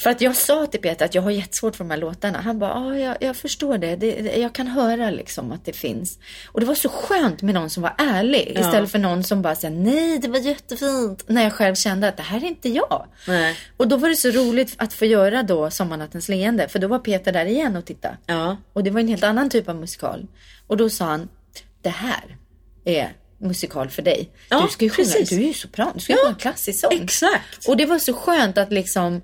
För 0.00 0.10
att 0.10 0.20
jag 0.20 0.36
sa 0.36 0.66
till 0.66 0.80
Peter 0.80 1.04
att 1.04 1.14
jag 1.14 1.22
har 1.22 1.30
jättesvårt 1.30 1.76
för 1.76 1.84
de 1.84 1.90
här 1.90 1.98
låtarna. 1.98 2.40
Han 2.40 2.58
bara, 2.58 2.98
ja, 2.98 3.16
jag, 3.20 3.36
förstår 3.36 3.78
det. 3.78 3.96
det. 3.96 4.10
det- 4.22 4.36
Jag 4.36 4.52
kan 4.52 4.66
höra 4.66 5.10
liksom 5.10 5.52
att 5.52 5.64
det 5.64 5.72
finns. 5.72 6.18
Och 6.52 6.60
det 6.60 6.66
var 6.66 6.74
så 6.74 6.88
skönt 6.88 7.42
med 7.42 7.54
någon 7.54 7.70
som 7.70 7.82
var 7.82 7.94
ärlig. 7.98 8.52
Ja. 8.54 8.60
Istället 8.60 8.90
för 8.92 8.98
någon 8.98 9.24
som 9.24 9.42
bara 9.42 9.54
säger 9.54 9.74
nej, 9.74 10.18
det 10.18 10.28
var 10.28 10.38
jättefint. 10.38 11.24
När 11.28 11.42
jag 11.42 11.52
själv 11.52 11.74
kände 11.74 12.08
att 12.08 12.16
det 12.16 12.22
här 12.22 12.38
är 12.38 12.44
inte 12.48 12.68
jag. 12.68 13.06
Nej. 13.28 13.56
Och 13.76 13.88
då 13.88 13.96
var 13.96 14.08
det 14.08 14.16
så 14.16 14.30
roligt 14.30 14.74
att 14.76 14.92
få 14.92 15.04
göra 15.04 15.42
då 15.42 15.70
Sommarnattens 15.70 16.28
leende. 16.28 16.68
För 16.68 16.78
då 16.78 16.88
var 16.88 16.98
Peter 16.98 17.32
där 17.32 17.46
igen 17.46 17.76
och 17.76 17.84
titta. 17.84 18.16
ja. 18.26 18.56
Och 18.72 18.84
det 18.84 18.90
var 18.90 19.00
en 19.00 19.08
helt 19.08 19.24
annan 19.24 19.50
typ 19.50 19.68
av 19.68 19.76
musikal. 19.76 20.26
Och 20.66 20.76
då 20.76 20.90
sa 20.90 21.04
han, 21.04 21.28
det 21.88 21.92
här 21.92 22.36
är 22.84 23.12
musikal 23.40 23.88
för 23.90 24.02
dig. 24.02 24.30
Ja, 24.48 24.60
du 24.66 24.68
ska 24.72 24.84
ju 24.84 24.90
sjunga, 24.90 25.06
precis. 25.08 25.28
du 25.28 25.36
är 25.36 25.46
ju 25.46 25.52
sopran, 25.54 25.90
du 25.94 26.00
ska 26.00 26.12
Ja, 26.12 26.18
sjunga 26.24 26.34
klassisk 26.34 26.80
sång. 26.80 27.02
exakt. 27.02 27.68
Och 27.68 27.76
det 27.76 27.86
var 27.86 27.98
så 27.98 28.12
skönt 28.14 28.58
att 28.58 28.72
liksom 28.72 29.22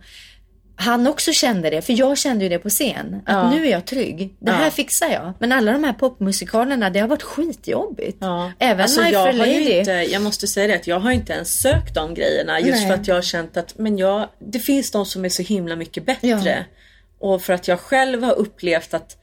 han 0.77 1.07
också 1.07 1.33
kände 1.33 1.71
det, 1.71 1.83
för 1.83 1.93
jag 1.99 2.19
kände 2.19 2.45
ju 2.45 2.49
det 2.49 2.59
på 2.59 2.69
scen. 2.71 3.15
Att 3.27 3.35
Ja. 3.35 3.51
nu 3.51 3.67
är 3.67 3.71
jag 3.71 3.85
trygg. 3.87 4.37
Det 4.41 4.51
här 4.51 4.65
Ja. 4.65 4.71
fixar 4.71 5.09
jag. 5.09 5.33
Men 5.39 5.53
alla 5.53 5.73
de 5.73 5.85
här 5.85 5.93
popmusikalerna, 5.93 6.91
det 6.91 7.01
har 7.01 7.09
varit 7.09 7.23
skitjobbigt. 7.23 8.17
Ja. 8.21 8.53
Även 8.59 8.81
alltså, 8.83 9.03
My 9.03 9.11
jag, 9.11 9.33
har 9.33 9.47
inte, 9.47 9.91
jag 9.91 10.23
måste 10.23 10.47
säga 10.47 10.67
det 10.67 10.75
att 10.75 10.87
jag 10.87 11.01
har 11.01 11.11
inte 11.11 11.33
ens 11.33 11.61
sökt 11.63 11.95
de 11.95 12.15
grejerna 12.15 12.61
just 12.61 12.73
Nej. 12.73 12.87
för 12.87 12.95
att 12.95 13.09
jag 13.09 13.15
har 13.15 13.23
känt 13.23 13.57
att 13.57 13.79
men 13.79 13.99
jag, 13.99 14.29
det 14.39 14.59
finns 14.59 14.91
de 14.91 15.07
som 15.07 15.25
är 15.25 15.29
så 15.29 15.43
himla 15.43 15.77
mycket 15.77 16.07
bättre. 16.07 16.65
Och 17.21 17.43
för 17.43 17.53
att 17.53 17.69
jag 17.69 17.81
själv 17.81 18.23
har 18.23 18.33
upplevt 18.35 18.95
att 18.95 19.17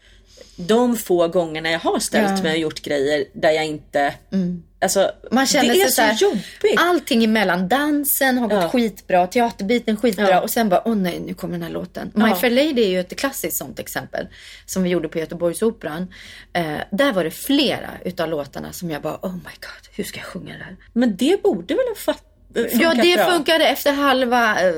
de 0.55 0.97
få 0.97 1.27
gångerna 1.27 1.71
jag 1.71 1.79
har 1.79 1.99
ställt 1.99 2.23
Ja. 2.23 2.29
Mm. 2.31 2.43
mig 2.43 2.53
och 2.53 2.59
gjort 2.59 2.81
grejer 2.81 3.25
där 3.33 3.51
jag 3.51 3.65
inte... 3.65 4.13
Alltså, 4.83 5.11
Man 5.31 5.45
känner 5.47 5.73
det 5.73 5.81
är 5.81 5.87
så, 5.87 6.01
här, 6.01 6.17
jobbigt. 6.21 6.77
Allting 6.79 7.23
emellan. 7.23 7.67
Dansen 7.67 8.37
har 8.37 8.47
gått 8.47 8.61
Ja. 8.63 8.69
skitbra, 8.69 9.27
teaterbiten 9.27 9.97
skitbra 9.97 10.29
Ja. 10.29 10.41
och 10.41 10.49
sen 10.49 10.69
bara, 10.69 10.81
åh 10.85 10.95
nej, 10.95 11.19
nu 11.19 11.33
kommer 11.33 11.53
den 11.53 11.63
här 11.63 11.69
låten. 11.69 12.11
My 12.15 12.29
Ja. 12.29 12.35
Fair 12.35 12.49
Lady 12.51 12.83
är 12.83 12.87
ju 12.89 12.99
ett 12.99 13.17
klassiskt 13.19 13.57
sånt 13.57 13.79
exempel 13.79 14.27
som 14.65 14.83
vi 14.83 14.89
gjorde 14.89 15.07
på 15.09 15.19
Göteborgsoperan. 15.19 16.13
Eh, 16.53 16.73
där 16.91 17.13
var 17.13 17.23
det 17.23 17.31
flera 17.31 17.89
utav 18.05 18.29
låtarna 18.29 18.73
som 18.73 18.91
jag 18.91 19.01
bara, 19.01 19.15
oh 19.21 19.33
my 19.33 19.39
god, 19.59 19.89
hur 19.95 20.03
ska 20.03 20.19
jag 20.19 20.25
sjunga 20.27 20.57
det 20.57 20.63
här? 20.63 20.77
Men 20.93 21.15
det 21.15 21.43
borde 21.43 21.73
väl 21.73 21.83
ha 21.89 21.95
fatt, 21.95 22.23
funkat 22.23 22.30
Ja, 22.71 22.93
det 22.93 23.15
bra? 23.17 23.25
funkade 23.31 23.67
efter 23.67 23.93
halva, 23.93 24.61
eh, 24.61 24.73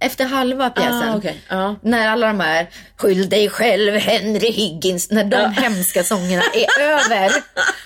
efter 0.00 0.24
halva 0.24 0.70
pjäsen. 0.70 1.08
Ah, 1.08 1.16
okej. 1.16 1.40
Ja. 1.48 1.76
När 1.82 2.08
alla 2.08 2.26
de 2.26 2.40
här 2.40 2.68
Skyll 2.96 3.28
dig 3.28 3.48
själv 3.48 3.94
Henry 3.94 4.50
Higgins, 4.52 5.10
när 5.10 5.24
de 5.24 5.36
Ja. 5.36 5.48
hemska 5.48 6.02
sångerna 6.04 6.42
är 6.54 6.82
över 6.82 7.30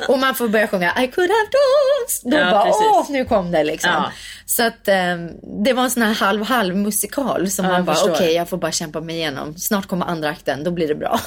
och 0.08 0.18
man 0.18 0.34
får 0.34 0.48
börja 0.48 0.66
sjunga 0.66 1.02
I 1.02 1.06
could 1.06 1.30
have 1.30 1.48
danced. 1.52 2.30
Då 2.30 2.36
Ja, 2.36 2.50
bara, 2.50 2.64
precis. 2.64 2.86
åh, 2.90 3.06
nu 3.10 3.24
kom 3.24 3.50
det 3.52 3.64
liksom. 3.64 3.90
Ja. 3.90 4.12
Så 4.46 4.62
att 4.62 4.88
eh, 4.88 5.16
det 5.64 5.72
var 5.72 5.82
en 5.84 5.90
sån 5.90 6.02
här 6.02 6.14
halv-halv 6.14 6.76
musikal 6.76 7.50
som 7.50 7.66
man 7.66 7.84
bara, 7.84 7.96
okej, 8.04 8.32
jag 8.34 8.48
får 8.48 8.56
bara 8.56 8.72
kämpa 8.72 9.00
mig 9.00 9.16
igenom. 9.16 9.56
Snart 9.56 9.86
kommer 9.86 10.06
andra 10.06 10.28
akten, 10.28 10.64
då 10.64 10.70
blir 10.70 10.88
det 10.88 10.94
bra. 10.94 11.20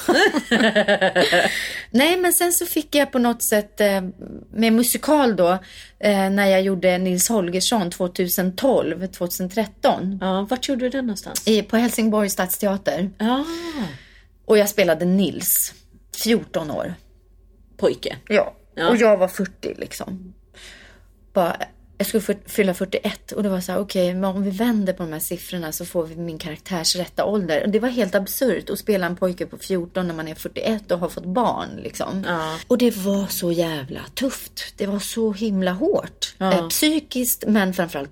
Nej, 1.90 2.16
men 2.16 2.32
sen 2.32 2.52
så 2.52 2.66
fick 2.66 2.94
jag 2.94 3.12
på 3.12 3.18
något 3.18 3.42
sätt 3.42 3.80
eh, 3.80 4.02
med 4.52 4.72
musikal 4.72 5.36
då, 5.36 5.50
eh, 6.00 6.30
när 6.30 6.46
jag 6.46 6.62
gjorde 6.62 6.98
Nils 6.98 7.28
Holgersson 7.28 7.90
2012, 8.08 9.06
2013. 9.06 10.18
Ja, 10.20 10.46
vart 10.50 10.68
gjorde 10.68 10.84
du 10.84 10.88
den 10.88 11.06
någonstans? 11.06 11.48
I, 11.48 11.62
på 11.62 11.76
Helsingborgs 11.76 12.32
stadsteater. 12.32 13.10
Ja, 13.18 13.44
Och 14.44 14.58
jag 14.58 14.68
spelade 14.68 15.04
Nils, 15.04 15.74
14 16.24 16.70
år. 16.70 16.94
pojke. 17.76 18.16
Ja. 18.28 18.54
Ja. 18.74 18.88
Och 18.88 18.96
jag 18.96 19.16
var 19.16 19.28
40 19.28 19.74
liksom. 19.78 20.34
Bara, 21.32 21.56
jag 21.98 22.06
skulle 22.06 22.38
fylla 22.46 22.74
41 22.74 23.32
och 23.32 23.42
det 23.42 23.48
var 23.48 23.60
så 23.60 23.72
här, 23.72 23.78
okej, 23.78 24.14
men 24.14 24.24
om 24.24 24.42
vi 24.42 24.50
vänder 24.50 24.92
på 24.92 25.02
de 25.02 25.12
här 25.12 25.20
siffrorna 25.20 25.72
så 25.72 25.84
får 25.84 26.06
vi 26.06 26.16
min 26.16 26.38
karaktärs 26.38 26.96
rätta 26.96 27.24
ålder. 27.24 27.62
Och 27.62 27.68
det 27.68 27.78
var 27.78 27.88
helt 27.88 28.14
absurt 28.14 28.70
att 28.70 28.78
spela 28.78 29.06
en 29.06 29.16
pojke 29.16 29.46
på 29.46 29.58
14 29.58 30.06
när 30.06 30.14
man 30.14 30.28
är 30.28 30.34
41 30.34 30.92
och 30.92 30.98
har 30.98 31.08
fått 31.08 31.24
barn 31.24 31.68
liksom. 31.82 32.24
Ja. 32.26 32.58
Och 32.68 32.78
det 32.78 32.96
var 32.96 33.26
så 33.26 33.52
jävla 33.52 34.00
tufft. 34.14 34.74
Det 34.76 34.86
var 34.86 34.98
så 34.98 35.32
himla 35.32 35.72
hårt. 35.72 36.34
Ja. 36.38 36.52
Eh, 36.52 36.68
psykiskt 36.68 37.44
men 37.46 37.74
framförallt 37.74 38.10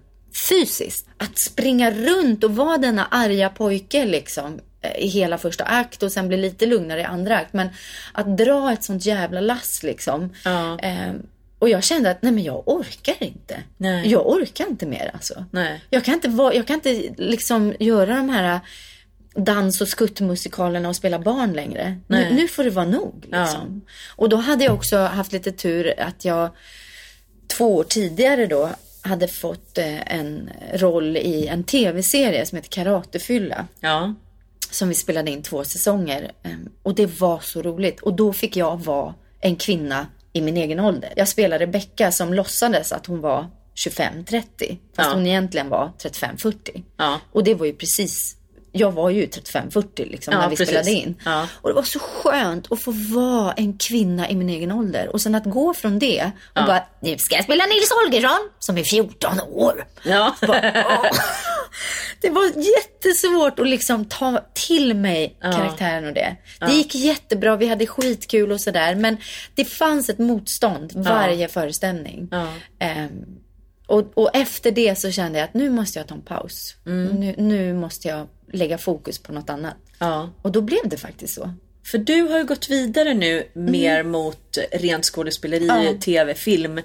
fysiskt. 0.49 1.09
Att 1.17 1.39
springa 1.39 1.91
runt 1.91 2.45
och 2.45 2.57
vara 2.57 2.79
denna 2.79 3.07
arga 3.07 3.49
pojke 3.49 4.05
liksom 4.05 4.61
eh, 4.81 5.05
i 5.05 5.07
hela 5.07 5.39
första 5.39 5.65
akt 5.65 6.03
och 6.03 6.13
sen 6.13 6.29
bli 6.29 6.37
lite 6.37 6.67
lugnare 6.67 7.01
i 7.01 7.05
andra 7.05 7.39
akt. 7.39 7.53
Men 7.53 7.69
att 8.13 8.37
dra 8.39 8.73
ett 8.73 8.85
sånt 8.85 9.07
jävla 9.07 9.41
lass 9.41 9.83
liksom. 9.83 10.35
Ja. 10.45 10.79
Eh, 10.79 11.13
och 11.63 11.69
jag 11.69 11.85
kände 11.85 12.11
att 12.11 12.23
nej 12.23 12.33
men 12.33 12.45
jag 12.45 12.63
orkar 12.69 13.15
inte. 13.23 13.63
Nej. 13.77 14.09
Jag 14.11 14.29
orkar 14.29 14.67
inte 14.67 14.87
mer 14.87 15.11
alltså. 15.15 15.45
Nej. 15.51 15.85
Jag 15.91 16.05
kan 16.05 16.15
inte, 16.15 16.29
vara, 16.29 16.55
jag 16.55 16.67
kan 16.67 16.75
inte 16.75 17.15
liksom 17.17 17.75
göra 17.79 18.17
de 18.17 18.29
här 18.29 18.61
dans 19.35 19.81
och 19.81 19.89
skuttmusikalerna 19.89 20.89
och 20.89 20.97
spela 20.97 21.19
barn 21.19 21.53
längre. 21.53 21.97
Nu, 22.07 22.17
Nej. 22.17 22.35
nu 22.35 22.49
får 22.49 22.65
det 22.65 22.71
vara 22.71 22.87
nog. 22.87 23.15
Liksom. 23.23 23.81
Och 24.17 24.29
då 24.29 24.37
hade 24.37 24.65
jag 24.65 24.75
också 24.75 24.97
haft 24.97 25.33
lite 25.33 25.53
tur 25.53 26.01
att 26.01 26.25
jag 26.25 26.51
två 27.57 27.77
år 27.77 27.85
tidigare 27.85 28.47
då 28.47 28.71
hade 29.03 29.29
fått 29.29 29.79
eh, 29.79 30.15
en 30.15 30.51
roll 30.75 31.17
i 31.17 31.47
en 31.47 31.65
tv-serie 31.65 32.47
som 32.47 32.57
heter 32.57 32.71
Karatefylla. 32.71 33.67
Ja. 33.81 34.15
Som 34.71 34.89
vi 34.89 34.95
spelade 34.95 35.31
in 35.31 35.43
två 35.43 35.65
säsonger. 35.65 36.33
Ehm, 36.43 36.69
Och 36.83 36.95
det 36.95 37.21
var 37.21 37.41
så 37.41 37.63
roligt. 37.63 38.01
Och 38.01 38.15
då 38.15 38.33
fick 38.33 38.57
jag 38.57 38.85
vara 38.85 39.15
en 39.41 39.57
kvinna 39.57 40.07
i 40.33 40.41
min 40.41 40.57
egen 40.57 40.81
ålder. 40.81 41.13
Jag 41.17 41.29
spelade 41.29 41.65
Rebecka 41.65 42.13
som 42.13 42.35
låtsades 42.35 42.93
att 42.93 43.07
hon 43.07 43.21
var 43.21 43.47
25-30. 43.87 44.43
Fast 44.59 44.79
Ja. 44.97 45.13
hon 45.15 45.27
egentligen 45.27 45.69
var 45.69 45.93
35-40. 46.03 46.83
Ja. 46.97 47.21
Och 47.33 47.45
det 47.45 47.55
var 47.55 47.67
ju 47.67 47.73
precis 47.73 48.37
jag 48.73 48.93
var 48.93 49.11
ju 49.11 49.27
35-40 49.27 50.11
liksom 50.11 50.33
Ja, 50.35 50.41
när 50.41 50.49
vi 50.49 50.57
precis. 50.57 50.69
spelade 50.69 50.91
in. 50.91 51.21
Ja. 51.25 51.49
Och 51.61 51.69
det 51.69 51.75
var 51.75 51.83
så 51.83 51.99
skönt 51.99 52.73
att 52.73 52.83
få 52.83 52.91
vara 52.91 53.53
en 53.53 53.79
kvinna 53.79 54.31
i 54.31 54.35
min 54.37 54.49
egen 54.49 54.73
ålder. 54.73 55.09
Och 55.13 55.21
sen 55.21 55.35
att 55.35 55.45
gå 55.45 55.75
från 55.75 55.99
det 55.99 56.31
och 56.55 56.65
bara, 56.67 56.83
nu 57.01 57.19
ska 57.19 57.35
jag 57.35 57.45
spela 57.45 57.67
Nils 57.67 57.91
Holgersson 57.91 58.49
som 58.59 58.79
är 58.79 58.85
14 58.85 59.41
år. 59.41 59.87
Ja. 60.05 60.35
Bara. 60.47 60.61
Det 62.21 62.31
var 62.31 62.45
jättesvårt 62.47 63.59
att 63.59 63.69
liksom 63.69 64.05
ta 64.05 64.41
till 64.55 64.95
mig 64.95 65.37
Ja. 65.41 65.53
karaktären 65.53 66.07
och 66.07 66.13
det. 66.15 66.37
Det 66.61 66.73
gick 66.73 66.95
jättebra, 66.95 67.57
vi 67.57 67.67
hade 67.69 67.87
skitkul 67.87 68.53
och 68.53 68.61
sådär. 68.61 68.95
Men 68.95 69.17
det 69.55 69.65
fanns 69.65 70.09
ett 70.09 70.19
motstånd 70.19 70.93
varje 70.95 71.49
föreställning. 71.49 72.29
Ja. 72.31 72.47
Och, 73.93 74.13
och 74.15 74.31
efter 74.37 74.71
det 74.71 74.99
så 74.99 75.11
kände 75.11 75.39
jag 75.39 75.45
att 75.45 75.55
nu 75.55 75.71
måste 75.71 75.99
jag 75.99 76.07
ta 76.09 76.15
en 76.15 76.21
paus. 76.23 76.77
Nu, 76.85 77.35
nu 77.39 77.75
måste 77.75 78.09
jag 78.09 78.29
lägga 78.53 78.79
fokus 78.79 79.19
på 79.19 79.33
något 79.33 79.51
annat. 79.51 79.77
Ja. 79.99 80.31
Och 80.43 80.53
då 80.53 80.61
blev 80.61 80.81
det 80.85 80.97
faktiskt 80.97 81.35
så. 81.35 81.55
För 81.91 81.99
du 81.99 82.23
har 82.23 82.39
ju 82.39 82.45
gått 82.45 82.71
vidare 82.71 83.15
nu 83.15 83.45
mer 83.55 84.03
mot 84.03 84.59
rent 84.73 85.05
skådespeleri, 85.05 85.69
Mm. 85.69 85.85
Ja. 85.85 85.93
tv, 86.01 86.35
film. 86.35 86.81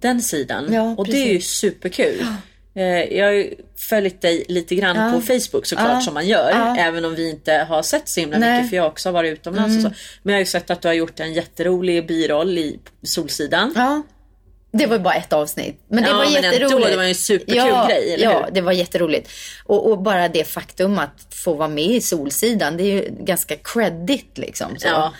Den 0.00 0.22
sidan. 0.22 0.72
Ja, 0.72 0.94
och 0.98 1.06
det 1.06 1.16
är 1.28 1.32
ju 1.32 1.40
superkul. 1.40 2.26
Eh, 2.74 2.82
Jag 2.84 3.26
har 3.26 3.32
ju 3.32 3.54
följt 3.76 4.20
dig 4.20 4.44
lite 4.48 4.74
grann 4.74 5.12
på 5.12 5.20
Facebook 5.20 5.66
såklart 5.66 6.04
som 6.04 6.14
man 6.14 6.26
gör. 6.26 6.76
Även 6.78 7.04
om 7.04 7.14
vi 7.14 7.30
inte 7.30 7.52
har 7.52 7.82
sett 7.82 8.08
så 8.08 8.20
himla 8.20 8.38
Nej. 8.38 8.48
Mm. 8.48 8.56
mycket 8.58 8.70
för 8.70 8.76
jag 8.76 8.82
har 8.84 8.90
också 8.90 9.10
varit 9.10 9.32
utomlands 9.32 9.76
och 9.76 9.82
så. 9.82 9.98
Men 10.22 10.32
jag 10.32 10.36
har 10.38 10.40
ju 10.42 10.46
sett 10.46 10.70
att 10.70 10.82
du 10.82 10.88
har 10.88 10.94
gjort 10.94 11.20
en 11.20 11.32
jätterolig 11.32 12.06
biroll 12.06 12.58
i 12.58 12.78
Solsidan. 13.02 13.74
Det 14.72 14.86
var 14.86 14.98
bara 14.98 15.14
ett 15.14 15.32
avsnitt. 15.32 15.84
Men 15.88 16.02
det 16.02 16.08
Ja, 16.10 16.16
var 16.16 16.24
men 16.24 16.44
ändå, 16.44 16.48
jätteroligt. 16.58 16.90
det 16.90 16.96
var 16.96 17.04
en 17.04 17.14
superkul 17.14 17.56
ja, 17.56 17.86
grej, 17.88 18.14
eller 18.14 18.24
Ja, 18.24 18.44
hur? 18.44 18.54
det 18.54 18.60
var 18.60 18.72
jätteroligt. 18.72 19.30
Och, 19.64 19.90
och 19.90 20.02
bara 20.02 20.28
det 20.28 20.44
faktum 20.44 20.98
att 20.98 21.26
få 21.44 21.54
vara 21.54 21.68
med 21.68 21.84
i 21.84 22.00
Solsidan, 22.00 22.76
det 22.76 22.82
är 22.82 22.92
ju 22.92 23.08
ganska 23.20 23.56
credit 23.56 24.38
liksom. 24.38 24.78
Så. 24.78 24.88
Ja. 24.88 25.12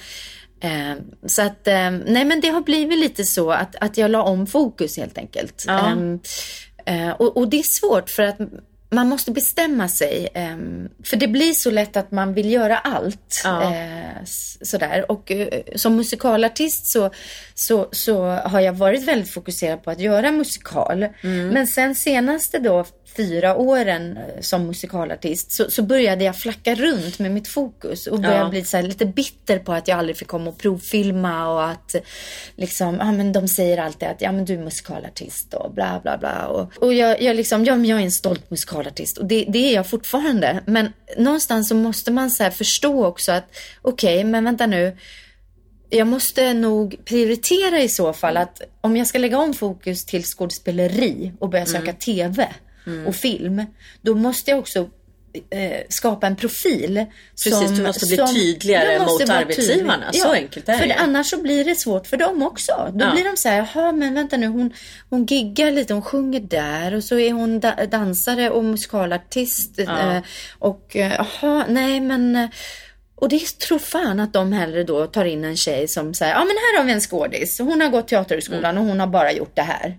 Eh, 0.60 0.94
så 1.26 1.42
att, 1.42 1.68
eh, 1.68 1.90
nej 1.90 2.24
men 2.24 2.40
det 2.40 2.48
har 2.48 2.60
blivit 2.60 2.98
lite 2.98 3.24
så 3.24 3.50
att, 3.50 3.76
att 3.80 3.96
jag 3.98 4.10
la 4.10 4.22
om 4.22 4.46
fokus 4.46 4.96
helt 4.96 5.18
enkelt. 5.18 5.64
Ja. 5.66 5.78
Ehm, 5.86 6.20
eh, 6.86 7.10
och, 7.10 7.36
och 7.36 7.48
det 7.48 7.58
är 7.58 7.80
svårt 7.80 8.10
för 8.10 8.22
att 8.22 8.38
man 8.90 9.08
måste 9.08 9.30
bestämma 9.30 9.88
sig. 9.88 10.28
ehm, 10.34 10.88
för 11.04 11.16
det 11.16 11.28
blir 11.28 11.52
så 11.52 11.70
lätt 11.70 11.96
att 11.96 12.10
man 12.10 12.34
vill 12.34 12.50
göra 12.50 12.78
allt. 12.78 13.40
Ja. 13.44 13.74
Eh, 13.74 14.24
sådär. 14.62 15.10
Och 15.10 15.30
eh, 15.30 15.62
som 15.76 15.96
musikalartist 15.96 16.86
så, 16.86 17.10
så, 17.54 17.88
så 17.92 18.24
har 18.24 18.60
jag 18.60 18.72
varit 18.72 19.04
väldigt 19.04 19.30
fokuserad 19.30 19.84
på 19.84 19.90
att 19.90 20.00
göra 20.00 20.30
musikal. 20.30 21.06
Mm. 21.22 21.48
Men 21.48 21.66
sen 21.66 21.94
senaste 21.94 22.58
då 22.58 22.84
fyra 23.16 23.56
åren 23.56 24.16
eh, 24.16 24.40
som 24.40 24.66
musikalartist 24.66 25.52
så, 25.52 25.70
så 25.70 25.82
började 25.82 26.24
jag 26.24 26.36
flacka 26.36 26.74
runt 26.74 27.18
med 27.18 27.30
mitt 27.30 27.48
fokus 27.48 28.06
och 28.06 28.20
började 28.20 28.38
Ja. 28.40 28.48
bli 28.48 28.64
så 28.64 28.76
här 28.76 28.84
lite 28.84 29.06
bitter 29.06 29.58
på 29.58 29.72
att 29.72 29.88
jag 29.88 29.98
aldrig 29.98 30.16
fick 30.16 30.28
komma 30.28 30.50
och 30.50 30.58
provfilma 30.58 31.48
och 31.52 31.64
att 31.70 31.94
liksom, 32.56 32.96
ja 33.00 33.12
men 33.12 33.32
de 33.32 33.48
säger 33.48 33.78
alltid 33.78 34.08
att 34.08 34.20
ja 34.20 34.32
men 34.32 34.44
du 34.44 34.54
är 34.54 34.58
musikalartist 34.58 35.54
och 35.54 35.72
bla 35.74 36.00
bla 36.02 36.18
bla. 36.18 36.46
Och, 36.46 36.72
och 36.82 36.94
jag, 36.94 37.22
jag 37.22 37.36
liksom, 37.36 37.64
ja 37.64 37.76
men 37.76 37.84
jag 37.84 38.00
är 38.00 38.04
en 38.04 38.10
stolt 38.10 38.50
musikalartist 38.50 39.18
och 39.18 39.26
det, 39.26 39.44
det 39.48 39.58
är 39.70 39.74
jag 39.74 39.86
fortfarande. 39.86 40.60
Men 40.66 40.92
någonstans 41.16 41.68
så 41.68 41.74
måste 41.74 42.10
man 42.10 42.30
så 42.30 42.50
förstå 42.50 43.04
också 43.06 43.32
att 43.32 43.44
okej 43.82 44.24
men 44.24 44.44
vänta 44.44 44.66
nu. 44.66 44.96
Jag 45.90 46.06
måste 46.06 46.54
nog 46.54 46.96
prioritera 47.04 47.80
i 47.80 47.88
så 47.88 48.12
fall 48.12 48.36
att 48.36 48.62
om 48.80 48.96
jag 48.96 49.06
ska 49.06 49.18
lägga 49.18 49.38
om 49.38 49.54
fokus 49.54 50.04
till 50.04 50.24
skådespeleri 50.24 51.32
och 51.38 51.48
börja 51.48 51.66
söka 51.66 51.92
TV 51.92 52.48
och 53.06 53.14
film, 53.14 53.64
då 54.02 54.14
måste 54.14 54.50
jag 54.50 54.58
också 54.60 54.88
eh, 55.50 55.80
skapa 55.88 56.26
en 56.26 56.36
profil. 56.36 57.04
Precis, 57.44 57.70
du 57.70 57.82
måste 57.82 58.06
bli 58.06 58.16
tydligare 58.34 58.98
måste 58.98 59.24
mot 59.24 59.30
arbetsgivarna. 59.30 60.12
Så 60.12 60.32
enkelt 60.32 60.68
är 60.68 60.78
för 60.78 60.86
det. 60.86 60.94
annars 60.94 61.26
så 61.30 61.42
blir 61.42 61.64
det 61.64 61.74
svårt 61.74 62.06
för 62.06 62.16
dem 62.16 62.42
också. 62.42 62.90
Då 62.94 63.04
Ja. 63.04 63.12
blir 63.12 63.24
de 63.24 63.36
så 63.36 63.48
här, 63.48 63.56
jaha 63.74 63.92
men 63.92 64.14
vänta 64.14 64.36
nu, 64.36 64.46
hon, 64.46 64.72
hon 65.10 65.26
giggar 65.26 65.70
lite, 65.70 65.92
hon 65.94 66.02
sjunger 66.02 66.40
där 66.40 66.94
och 66.94 67.04
så 67.04 67.18
är 67.18 67.32
hon 67.32 67.60
da- 67.60 67.86
dansare 67.86 68.50
och 68.50 68.64
musikalartist. 68.64 69.78
Eh, 69.78 70.18
och 70.58 70.96
eh, 70.96 71.12
jaha, 71.40 71.64
nej 71.68 72.00
men 72.00 72.36
eh, 72.36 72.48
och 73.14 73.28
det 73.28 73.58
tror 73.58 73.78
fan 73.78 74.20
att 74.20 74.32
de 74.32 74.52
hellre 74.52 74.84
då 74.84 75.06
tar 75.06 75.24
in 75.24 75.44
en 75.44 75.56
tjej 75.56 75.88
som 75.88 76.14
säger, 76.14 76.32
ja 76.32 76.38
men 76.38 76.48
här 76.56 76.78
har 76.78 76.84
vi 76.84 76.92
en 76.92 77.00
skådis. 77.00 77.58
Hon 77.58 77.80
har 77.80 77.88
gått 77.88 78.08
teaterhögskolan 78.08 78.78
och 78.78 78.84
hon 78.84 79.00
har 79.00 79.06
bara 79.06 79.32
gjort 79.32 79.56
det 79.56 79.62
här. 79.62 79.98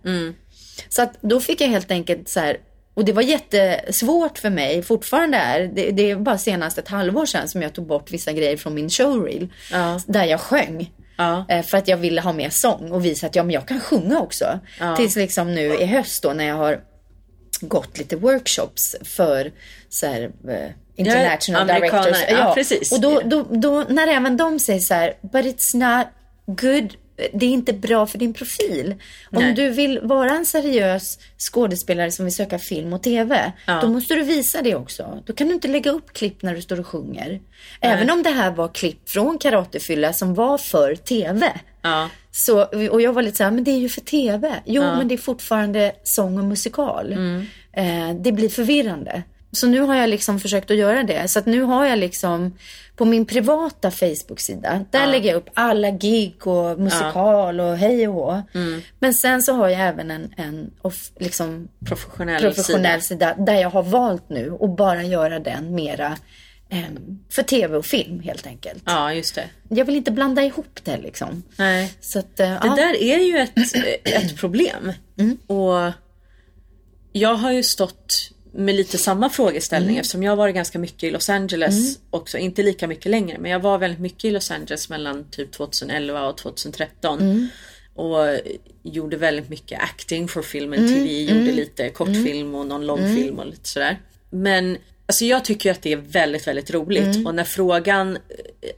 Så 0.89 1.01
att 1.01 1.21
då 1.21 1.39
fick 1.39 1.61
jag 1.61 1.67
helt 1.67 1.91
enkelt 1.91 2.29
så 2.29 2.39
här, 2.39 2.57
och 2.93 3.05
det 3.05 3.13
var 3.13 3.21
jättesvårt 3.21 4.37
för 4.37 4.49
mig, 4.49 4.83
fortfarande 4.83 5.37
är. 5.37 5.67
Det, 5.67 5.91
det 5.91 6.11
är 6.11 6.15
bara 6.15 6.37
senast 6.37 6.77
ett 6.77 6.87
halvår 6.87 7.25
sedan 7.25 7.47
som 7.47 7.61
jag 7.61 7.73
tog 7.73 7.87
bort 7.87 8.11
vissa 8.11 8.33
grejer 8.33 8.57
från 8.57 8.73
min 8.73 8.89
showreel. 8.89 9.47
Ja. 9.71 9.99
Där 10.07 10.25
jag 10.25 10.39
sjöng. 10.39 10.91
Ja. 11.17 11.45
Eh, 11.49 11.65
För 11.65 11.77
att 11.77 11.87
jag 11.87 11.97
ville 11.97 12.21
ha 12.21 12.33
mer 12.33 12.49
sång 12.49 12.91
och 12.91 13.05
visa 13.05 13.27
att 13.27 13.35
ja, 13.35 13.43
men 13.43 13.53
jag 13.53 13.67
kan 13.67 13.79
sjunga 13.79 14.19
också. 14.19 14.59
Tills 14.97 15.15
liksom 15.15 15.55
nu 15.55 15.75
i 15.75 15.85
höst 15.85 16.23
då 16.23 16.33
när 16.33 16.45
jag 16.47 16.55
har 16.55 16.79
gått 17.61 17.97
lite 17.97 18.15
workshops 18.15 18.95
för 19.03 19.51
så 19.89 20.05
här, 20.05 20.31
eh, 20.49 20.71
international 20.95 21.67
directors. 21.67 22.17
Ja, 22.29 22.51
precis. 22.55 22.91
Och 22.91 23.01
då, 23.01 23.21
då, 23.25 23.43
då 23.43 23.85
när 23.89 24.07
även 24.07 24.37
de 24.37 24.59
säger 24.59 24.79
så 24.79 24.93
här, 24.93 25.13
but 25.21 25.45
it's 25.45 25.75
not 25.75 26.07
good. 26.45 26.93
Det 27.33 27.45
är 27.45 27.49
inte 27.49 27.73
bra 27.73 28.05
för 28.05 28.17
din 28.17 28.33
profil. 28.33 28.95
Om 29.31 29.43
Nej. 29.43 29.53
du 29.53 29.69
vill 29.69 29.99
vara 30.03 30.31
en 30.31 30.45
seriös 30.45 31.19
skådespelare 31.37 32.11
som 32.11 32.25
vill 32.25 32.35
söka 32.35 32.59
film 32.59 32.93
och 32.93 33.03
TV, 33.03 33.51
Ja. 33.65 33.79
då 33.81 33.87
måste 33.87 34.15
du 34.15 34.23
visa 34.23 34.61
det 34.61 34.75
också. 34.75 35.23
Då 35.25 35.33
kan 35.33 35.47
du 35.47 35.53
inte 35.53 35.67
lägga 35.67 35.91
upp 35.91 36.13
klipp 36.13 36.41
när 36.41 36.55
du 36.55 36.61
står 36.61 36.79
och 36.79 36.87
sjunger. 36.87 37.39
Även 37.81 38.09
om 38.09 38.23
det 38.23 38.29
här 38.29 38.51
var 38.51 38.67
klipp 38.67 39.09
från 39.09 39.37
Karatefylla 39.37 40.13
som 40.13 40.33
var 40.33 40.57
för 40.57 40.95
TV. 40.95 41.51
Ja. 41.81 42.09
Så, 42.31 42.63
och 42.63 43.01
jag 43.01 43.13
var 43.13 43.21
lite 43.21 43.37
så 43.37 43.43
här, 43.43 43.51
men 43.51 43.63
det 43.63 43.71
är 43.71 43.77
ju 43.79 43.89
för 43.89 44.01
TV. 44.01 44.53
Jo, 44.65 44.81
men 44.81 45.07
det 45.07 45.15
är 45.15 45.17
fortfarande 45.17 45.91
sång 46.03 46.37
och 46.37 46.45
musikal. 46.45 47.13
Mm. 47.13 47.45
Eh, 47.73 48.21
det 48.21 48.31
blir 48.31 48.49
förvirrande. 48.49 49.23
Så 49.51 49.67
nu 49.67 49.79
har 49.79 49.95
jag 49.95 50.09
liksom 50.09 50.39
försökt 50.39 50.71
att 50.71 50.77
göra 50.77 51.03
det. 51.03 51.27
Så 51.27 51.41
nu 51.45 51.61
har 51.61 51.85
jag 51.85 51.99
liksom 51.99 52.57
på 52.95 53.05
min 53.05 53.25
privata 53.25 53.91
Facebook-sida, 53.91 54.85
där 54.91 55.07
lägger 55.07 55.29
jag 55.29 55.37
upp 55.37 55.49
alla 55.53 55.91
gig 55.91 56.47
och 56.47 56.79
musikal 56.79 57.59
och 57.59 57.77
hej 57.77 58.07
och 58.07 58.13
hå. 58.13 58.41
Mm. 58.53 58.81
Men 58.99 59.13
sen 59.13 59.41
så 59.41 59.53
har 59.53 59.69
jag 59.69 59.81
även 59.81 60.11
en, 60.11 60.33
en 60.37 60.71
off, 60.81 61.11
liksom 61.19 61.67
Professionell, 61.85 62.41
professionell 62.41 63.01
sida. 63.01 63.33
sida 63.35 63.45
där 63.45 63.53
jag 63.61 63.69
har 63.69 63.83
valt 63.83 64.29
nu 64.29 64.57
att 64.61 64.77
bara 64.77 65.03
göra 65.03 65.39
den 65.39 65.75
mera 65.75 66.17
em, 66.69 67.19
för 67.29 67.43
TV 67.43 67.77
och 67.77 67.85
film 67.85 68.19
helt 68.19 68.47
enkelt. 68.47 68.83
Ja, 68.85 69.13
just 69.13 69.35
det. 69.35 69.49
Jag 69.69 69.85
vill 69.85 69.95
inte 69.95 70.11
blanda 70.11 70.43
ihop 70.43 70.79
det 70.83 70.97
liksom. 70.97 71.43
Nej. 71.57 71.93
Så 72.01 72.19
att, 72.19 72.39
eh, 72.39 72.47
Det 72.49 72.59
ja. 72.63 72.75
där 72.75 73.01
är 73.01 73.17
ju 73.17 73.37
ett, 73.37 73.75
ett 74.03 74.37
problem. 74.37 74.93
Och 75.47 75.91
jag 77.11 77.35
har 77.35 77.51
ju 77.51 77.63
stått 77.63 78.31
med 78.51 78.75
lite 78.75 78.97
samma 78.97 79.29
frågeställning 79.29 79.97
eftersom 79.97 80.23
jag 80.23 80.31
har 80.31 80.37
varit 80.37 80.55
ganska 80.55 80.79
mycket 80.79 81.03
i 81.03 81.11
Los 81.11 81.29
Angeles 81.29 81.99
också. 82.09 82.37
Inte 82.37 82.63
lika 82.63 82.87
mycket 82.87 83.11
längre 83.11 83.37
men 83.37 83.51
jag 83.51 83.59
var 83.59 83.77
väldigt 83.77 83.99
mycket 83.99 84.25
i 84.25 84.31
Los 84.31 84.51
Angeles 84.51 84.89
mellan 84.89 85.25
typ 85.31 85.51
2011 85.51 86.27
och 86.29 86.37
2013. 86.37 87.49
Och 87.95 88.17
gjorde 88.83 89.17
väldigt 89.17 89.49
mycket 89.49 89.81
acting 89.81 90.27
för 90.27 90.41
filmen 90.41 90.87
TV. 90.87 91.21
Gjorde 91.21 91.51
lite 91.51 91.89
kortfilm 91.89 92.55
och 92.55 92.67
någon 92.67 92.85
långfilm 92.85 93.39
och 93.39 93.45
lite 93.45 93.69
sådär. 93.69 93.99
Men 94.29 94.77
alltså 95.05 95.25
jag 95.25 95.45
tycker 95.45 95.71
att 95.71 95.81
det 95.81 95.91
är 95.93 95.97
väldigt, 95.97 96.47
väldigt 96.47 96.71
roligt. 96.71 97.27
Och 97.27 97.35
när 97.35 97.43
frågan, 97.43 98.17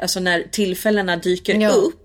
alltså 0.02 0.20
när 0.20 0.44
tillfällena 0.52 1.18
dyker 1.18 1.56
Ja. 1.56 1.70
upp 1.70 2.01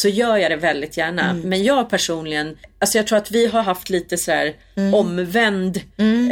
så 0.00 0.08
gör 0.08 0.36
jag 0.36 0.50
det 0.50 0.56
väldigt 0.56 0.96
gärna. 0.96 1.32
Men 1.44 1.64
jag 1.64 1.90
personligen, 1.90 2.56
alltså 2.78 2.98
jag 2.98 3.06
tror 3.06 3.18
att 3.18 3.30
vi 3.30 3.46
har 3.46 3.62
haft 3.62 3.90
lite 3.90 4.16
så 4.16 4.32
här 4.32 4.54
omvänd 4.94 5.80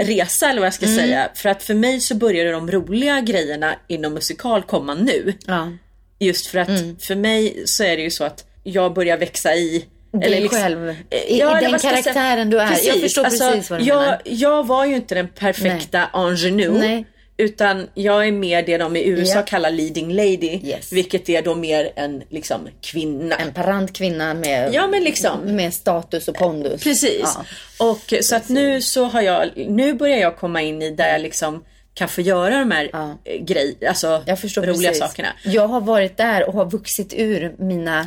resa 0.02 0.50
eller 0.50 0.60
vad 0.60 0.66
jag 0.66 0.74
ska 0.74 0.86
säga. 0.86 1.28
För 1.34 1.48
att 1.48 1.62
för 1.62 1.74
mig 1.74 2.00
så 2.00 2.14
började 2.14 2.50
de 2.52 2.70
roliga 2.70 3.20
grejerna 3.20 3.74
inom 3.88 4.14
musikal 4.14 4.62
komma 4.62 4.94
nu. 4.94 5.34
Ja. 5.46 5.72
Just 6.18 6.46
för 6.46 6.58
att 6.58 6.68
för 7.00 7.14
mig 7.14 7.62
så 7.66 7.84
är 7.84 7.96
det 7.96 8.02
ju 8.02 8.10
så 8.10 8.24
att 8.24 8.44
jag 8.64 8.94
börjar 8.94 9.16
växa 9.16 9.54
i 9.54 9.84
Dig 10.12 10.48
själv. 10.48 10.90
I- 11.10 11.34
i 11.36 11.40
eller 11.40 11.60
den 11.60 11.78
karaktären 11.80 12.50
du 12.50 12.60
är. 12.60 12.70
Jag 12.86 13.00
förstår 13.00 13.24
precis 13.24 13.70
vad 13.70 13.80
du 13.80 13.84
jag, 13.84 14.00
menar. 14.00 14.20
Jag 14.24 14.66
var 14.66 14.84
ju 14.86 14.94
inte 14.96 15.14
den 15.14 15.28
perfekta 15.28 16.08
ingenue. 16.16 17.04
Utan 17.40 17.88
jag 17.94 18.26
är 18.28 18.32
mer 18.32 18.62
det 18.62 18.78
de 18.78 18.96
i 18.96 19.06
USA 19.08 19.34
Ja. 19.38 19.42
kallar 19.42 19.70
leading 19.70 20.12
lady. 20.12 20.60
Yes. 20.64 20.92
Vilket 20.92 21.28
är 21.28 21.42
då 21.42 21.54
mer 21.54 21.92
en 21.96 22.22
liksom 22.28 22.68
kvinna. 22.82 23.36
En 23.36 23.52
parant 23.54 23.92
kvinna 23.92 24.34
med, 24.34 24.74
Ja, 24.74 24.86
men 24.86 25.04
liksom. 25.04 25.56
med 25.56 25.74
status 25.74 26.28
och 26.28 26.34
pondus. 26.34 26.82
Precis. 26.82 27.20
Ja. 27.22 27.44
Och 27.92 28.14
så 28.24 28.36
att 28.36 28.48
nu 28.48 28.82
så 28.82 29.04
har 29.04 29.22
jag, 29.22 29.50
nu 29.56 29.94
börjar 29.94 30.18
jag 30.18 30.36
komma 30.36 30.62
in 30.62 30.82
i 30.82 30.90
där 30.90 31.08
jag 31.12 31.20
liksom 31.20 31.64
kan 31.94 32.08
få 32.08 32.20
göra 32.20 32.58
de 32.58 32.70
här 32.70 32.90
Ja. 32.92 33.18
ja. 33.24 33.32
grejer, 33.40 33.88
alltså 33.88 34.08
roliga 34.26 34.72
precis. 34.72 34.98
sakerna. 34.98 35.28
Jag 35.44 35.68
har 35.68 35.80
varit 35.80 36.16
där 36.16 36.48
och 36.48 36.54
har 36.54 36.70
vuxit 36.70 37.14
ur 37.16 37.54
mina 37.58 38.06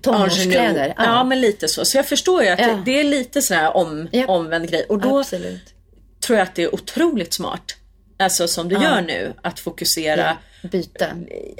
tonårskläder. 0.00 0.68
Ingenue. 0.68 0.94
Ja. 0.96 1.24
men 1.24 1.40
lite 1.40 1.68
så. 1.68 1.84
Så 1.84 1.96
jag 1.98 2.06
förstår 2.06 2.42
ju 2.42 2.48
att 2.48 2.60
Ja. 2.60 2.82
det, 2.84 3.00
är 3.00 3.04
lite 3.04 3.42
sån 3.42 3.56
här 3.56 3.76
om, 3.76 4.08
Ja. 4.12 4.26
omvänd 4.26 4.70
grej. 4.70 4.86
Och 4.88 4.98
då 4.98 5.18
Absolut. 5.18 5.74
tror 6.26 6.38
jag 6.38 6.44
att 6.48 6.54
det 6.54 6.62
är 6.62 6.74
otroligt 6.74 7.32
smart. 7.32 7.76
Alltså 8.20 8.48
som 8.48 8.68
du 8.68 8.74
gör 8.74 9.02
nu, 9.02 9.32
att 9.42 9.60
fokusera. 9.60 10.36
Byta. 10.62 11.06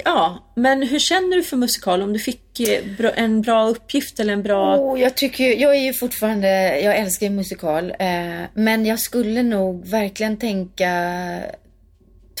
Ja, 0.05 0.51
men 0.55 0.83
hur 0.83 0.99
känner 0.99 1.37
du 1.37 1.43
för 1.43 1.57
musikal? 1.57 2.01
Om 2.01 2.13
du 2.13 2.19
fick 2.19 2.59
eh, 2.59 2.83
en 3.15 3.41
bra 3.41 3.67
uppgift 3.67 4.19
eller 4.19 4.33
en 4.33 4.43
bra... 4.43 4.77
Oh, 4.77 5.01
jag, 5.01 5.15
tycker, 5.15 5.43
jag 5.43 5.75
är 5.75 5.79
ju 5.79 5.93
fortfarande, 5.93 6.79
jag 6.79 6.97
älskar 6.97 7.29
musikal. 7.29 7.93
Eh, 7.99 8.41
men 8.53 8.85
jag 8.85 8.99
skulle 8.99 9.43
nog 9.43 9.87
verkligen 9.87 10.37
tänka 10.37 10.91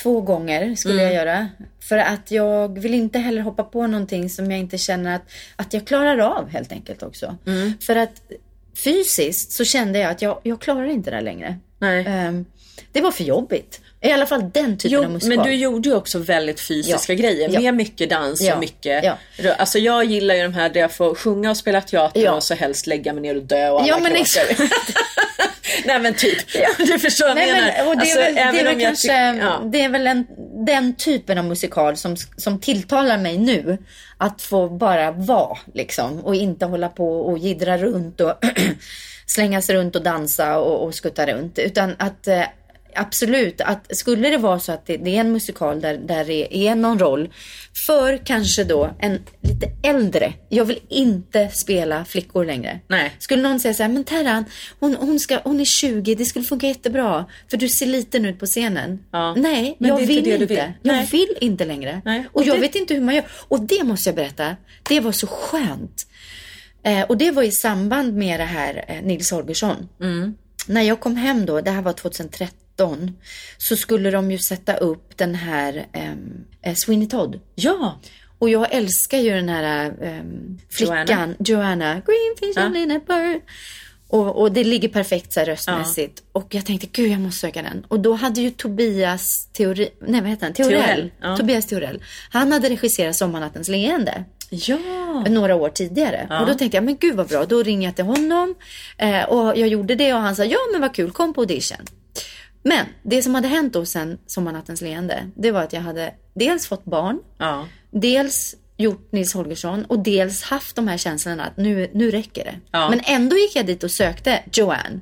två 0.03 0.21
gånger 0.21 0.75
skulle 0.75 1.03
jag 1.03 1.13
göra. 1.13 1.49
För 1.79 1.97
att 1.97 2.31
jag 2.31 2.79
vill 2.79 2.93
inte 2.93 3.19
heller 3.19 3.41
hoppa 3.41 3.63
på 3.63 3.87
någonting 3.87 4.29
som 4.29 4.51
jag 4.51 4.59
inte 4.59 4.77
känner 4.77 5.15
att, 5.15 5.31
att 5.55 5.73
jag 5.73 5.87
klarar 5.87 6.17
av 6.17 6.49
helt 6.49 6.71
enkelt 6.71 7.03
också. 7.03 7.37
För 7.81 7.95
att 7.95 8.21
fysiskt 8.83 9.51
så 9.51 9.65
kände 9.65 9.99
jag 9.99 10.11
att 10.11 10.21
jag, 10.21 10.39
jag 10.43 10.61
klarar 10.61 10.85
inte 10.85 11.11
det 11.11 11.21
längre. 11.21 11.59
Nej. 11.79 12.05
Ehm, 12.07 12.45
det 12.91 13.01
var 13.01 13.11
för 13.11 13.23
jobbigt. 13.23 13.81
I 14.03 14.11
alla 14.11 14.25
fall 14.25 14.49
den 14.53 14.77
typen 14.77 14.91
Jo, 14.91 15.03
av 15.03 15.11
musikal. 15.11 15.37
men 15.37 15.45
du 15.47 15.53
gjorde 15.55 15.89
ju 15.89 15.95
också 15.95 16.19
väldigt 16.19 16.59
fysiska 16.59 17.13
Ja. 17.13 17.19
grejer. 17.19 17.49
Ja. 17.53 17.59
Med 17.59 17.73
mycket 17.73 18.09
dans 18.09 18.41
Ja. 18.41 18.53
och 18.53 18.59
mycket... 18.59 19.03
Ja. 19.03 19.17
Alltså 19.57 19.79
jag 19.79 20.05
gillar 20.05 20.35
ju 20.35 20.41
de 20.43 20.53
här 20.53 20.69
där 20.69 20.81
jag 20.81 20.91
får 20.91 21.15
sjunga 21.15 21.49
och 21.49 21.57
spela 21.57 21.81
teater 21.81 22.21
Ja. 22.21 22.31
och 22.31 22.43
så 22.43 22.53
helst 22.53 22.87
lägga 22.87 23.13
mig 23.13 23.21
ner 23.21 23.35
och 23.35 23.43
dö 23.43 23.69
och 23.69 23.79
alla 23.79 23.87
Ja, 23.87 23.99
men. 23.99 24.13
Nej 25.85 25.99
men 25.99 26.13
typ. 26.13 26.37
Du 26.77 26.99
förstår 26.99 27.27
vad 27.27 27.37
jag 27.37 27.47
menar. 27.47 28.01
det, 29.71 29.81
är 29.83 29.89
väl, 29.89 30.07
en, 30.07 30.27
den 30.65 30.95
typen 30.95 31.37
av 31.37 31.45
musikal 31.45 31.97
som, 31.97 32.15
som 32.37 32.59
tilltalar 32.59 33.17
mig 33.17 33.37
nu. 33.37 33.77
Att 34.17 34.41
få 34.41 34.69
bara 34.69 35.11
vara 35.11 35.57
liksom 35.73 36.19
och 36.19 36.35
inte 36.35 36.65
hålla 36.65 36.89
på 36.89 37.19
och 37.21 37.37
jiddra 37.37 37.77
runt 37.77 38.21
och 38.21 38.33
slänga 39.27 39.61
sig 39.61 39.75
runt 39.75 39.95
och 39.95 40.03
dansa 40.03 40.57
och, 40.59 40.83
och 40.83 40.95
skutta 40.95 41.25
runt. 41.25 41.59
Utan 41.59 41.95
att 41.99 42.27
eh, 42.27 42.41
absolut, 42.95 43.61
att 43.61 43.97
skulle 43.97 44.29
det 44.29 44.37
vara 44.37 44.59
så 44.59 44.71
att 44.71 44.85
det, 44.85 44.97
det 44.97 45.15
är 45.15 45.19
en 45.19 45.31
musikal 45.31 45.81
där, 45.81 45.97
där 45.97 46.25
det 46.25 46.57
är 46.67 46.75
någon 46.75 46.99
roll 46.99 47.33
för 47.87 48.17
kanske 48.25 48.63
då 48.63 48.95
en 48.99 49.19
lite 49.41 49.71
äldre. 49.83 50.33
Jag 50.49 50.65
vill 50.65 50.79
inte 50.89 51.47
spela 51.49 52.05
flickor 52.05 52.45
längre. 52.45 52.79
Nej. 52.87 53.11
Skulle 53.19 53.41
någon 53.41 53.59
säga 53.59 53.73
så 53.73 53.83
här, 53.83 53.89
men 53.89 54.03
Terran, 54.03 54.45
hon, 54.79 54.95
hon, 54.95 55.19
ska, 55.19 55.39
hon 55.43 55.59
är 55.59 55.65
20, 55.65 56.15
det 56.15 56.25
skulle 56.25 56.45
funka 56.45 56.67
jättebra. 56.67 57.25
För 57.49 57.57
du 57.57 57.69
ser 57.69 57.85
liten 57.85 58.25
ut 58.25 58.39
på 58.39 58.45
scenen. 58.45 58.99
Ja. 59.11 59.35
Nej, 59.35 59.75
Men 59.79 59.89
jag 59.89 60.01
inte 60.01 60.13
vill 60.13 60.27
inte. 60.31 60.45
vill. 60.45 60.57
Jag 60.57 60.73
Nej. 60.81 61.09
vill 61.11 61.37
inte 61.41 61.65
längre. 61.65 62.01
Nej. 62.05 62.25
Och 62.31 62.41
Och 62.41 62.47
jag 62.47 62.55
det- 62.57 62.61
vet 62.61 62.75
inte 62.75 62.93
hur 62.93 63.01
man 63.01 63.15
gör. 63.15 63.25
Och 63.47 63.61
det 63.61 63.83
måste 63.83 64.09
jag 64.09 64.15
berätta. 64.15 64.55
Det 64.89 64.99
var 64.99 65.11
så 65.11 65.27
skönt. 65.27 66.07
Eh, 66.83 67.01
och 67.01 67.17
det 67.17 67.31
var 67.31 67.43
i 67.43 67.51
samband 67.51 68.13
med 68.13 68.39
det 68.39 68.45
här 68.45 68.85
eh, 68.87 69.01
Nils 69.01 69.31
Holgersson. 69.31 69.89
Mm. 70.01 70.33
När 70.67 70.81
jag 70.81 70.99
kom 70.99 71.15
hem 71.15 71.45
då, 71.45 71.61
det 71.61 71.71
här 71.71 71.81
var 71.81 71.93
2013, 71.93 72.57
så 73.57 73.75
skulle 73.75 74.11
de 74.11 74.31
ju 74.31 74.37
sätta 74.37 74.75
upp 74.77 75.17
den 75.17 75.35
här 75.35 75.85
ehm, 75.93 76.45
eh, 76.61 76.75
Sweeney 76.75 77.07
Todd. 77.07 77.39
ja. 77.55 77.99
Och 78.39 78.49
jag 78.49 78.67
älskar 78.73 79.17
ju 79.17 79.29
den 79.33 79.49
här 79.49 79.93
ehm, 80.01 80.59
flickan, 80.69 81.07
Joanna. 81.07 81.35
Joanna. 81.39 81.93
Greenfish 81.93 82.59
Ja. 82.59 82.99
Bird. 83.07 83.41
Och, 84.07 84.41
och 84.41 84.51
det 84.51 84.63
ligger 84.63 84.89
perfekt 84.89 85.33
så 85.33 85.39
här 85.39 85.47
röstmässigt. 85.47 86.23
Och 86.31 86.55
jag 86.55 86.65
tänkte, 86.65 86.87
gud 86.91 87.11
jag 87.11 87.19
måste 87.19 87.39
söka 87.39 87.61
den. 87.61 87.85
Och 87.87 87.99
då 87.99 88.13
hade 88.13 88.41
ju 88.41 88.49
Tobias 88.49 89.47
Teori, 89.53 89.89
nej 90.01 90.21
vad 90.21 90.29
heter 90.29 90.45
han? 90.45 90.53
Teorell. 90.53 90.73
Teorell, 90.81 91.11
ja. 91.21 91.37
Tobias 91.37 91.65
Teorell. 91.65 92.03
Han 92.29 92.51
hade 92.51 92.69
regisserat 92.69 93.15
Sommarnattens 93.15 93.67
leende 93.67 94.23
Ja. 94.49 94.77
några 95.29 95.55
år 95.55 95.69
tidigare. 95.69 96.27
Och 96.41 96.47
då 96.47 96.53
tänkte 96.53 96.77
jag, 96.77 96.83
men 96.83 96.97
gud 96.97 97.15
vad 97.15 97.27
bra. 97.27 97.45
Då 97.45 97.63
ringer 97.63 97.87
jag 97.87 97.95
till 97.95 98.05
honom. 98.05 98.55
Eh, 98.97 99.23
och 99.23 99.57
jag 99.57 99.67
gjorde 99.67 99.95
det 99.95 100.13
och 100.13 100.19
han 100.19 100.35
sa, 100.35 100.43
ja 100.45 100.57
men 100.71 100.81
vad 100.81 100.95
kul, 100.95 101.11
kom 101.11 101.33
på 101.33 101.41
audition. 101.41 101.85
Men 102.63 102.85
det 103.03 103.21
som 103.21 103.35
hade 103.35 103.47
hänt 103.47 103.73
då 103.73 103.85
sen 103.85 104.17
Sommarnattens 104.25 104.81
leende, 104.81 105.29
det 105.35 105.51
var 105.51 105.61
att 105.61 105.73
jag 105.73 105.81
hade 105.81 106.13
dels 106.33 106.67
fått 106.67 106.85
barn, 106.85 107.19
Ja. 107.37 107.67
dels 107.91 108.55
gjort 108.77 109.11
Nils 109.11 109.33
Holgersson 109.33 109.85
och 109.85 109.99
dels 109.99 110.43
haft 110.43 110.75
de 110.75 110.87
här 110.87 110.97
känslorna 110.97 111.45
att 111.45 111.57
nu, 111.57 111.89
nu 111.93 112.11
räcker 112.11 112.43
det. 112.43 112.55
Ja. 112.71 112.89
Men 112.89 113.01
ändå 113.05 113.35
gick 113.35 113.55
jag 113.55 113.65
dit 113.65 113.83
och 113.83 113.91
sökte 113.91 114.43
Joanne, 114.53 114.99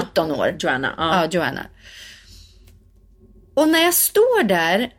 17 0.00 0.30
år. 0.30 0.56
Joanna. 0.58 0.94
Ja. 0.96 1.28
Joanna. 1.30 1.66
Och 3.54 3.68
när 3.68 3.82
jag 3.82 3.94
står 3.94 4.42
där 4.44 4.92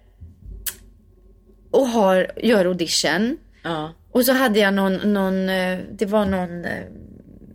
och 1.71 1.87
har, 1.87 2.31
gör 2.43 2.65
audition 2.65 3.37
och 4.11 4.25
så 4.25 4.33
hade 4.33 4.59
jag 4.59 4.73
någon, 4.73 5.13
någon 5.13 5.49
eh, 5.49 5.79
det 5.91 6.05
var 6.05 6.25
någon, 6.25 6.65
eh, 6.65 6.83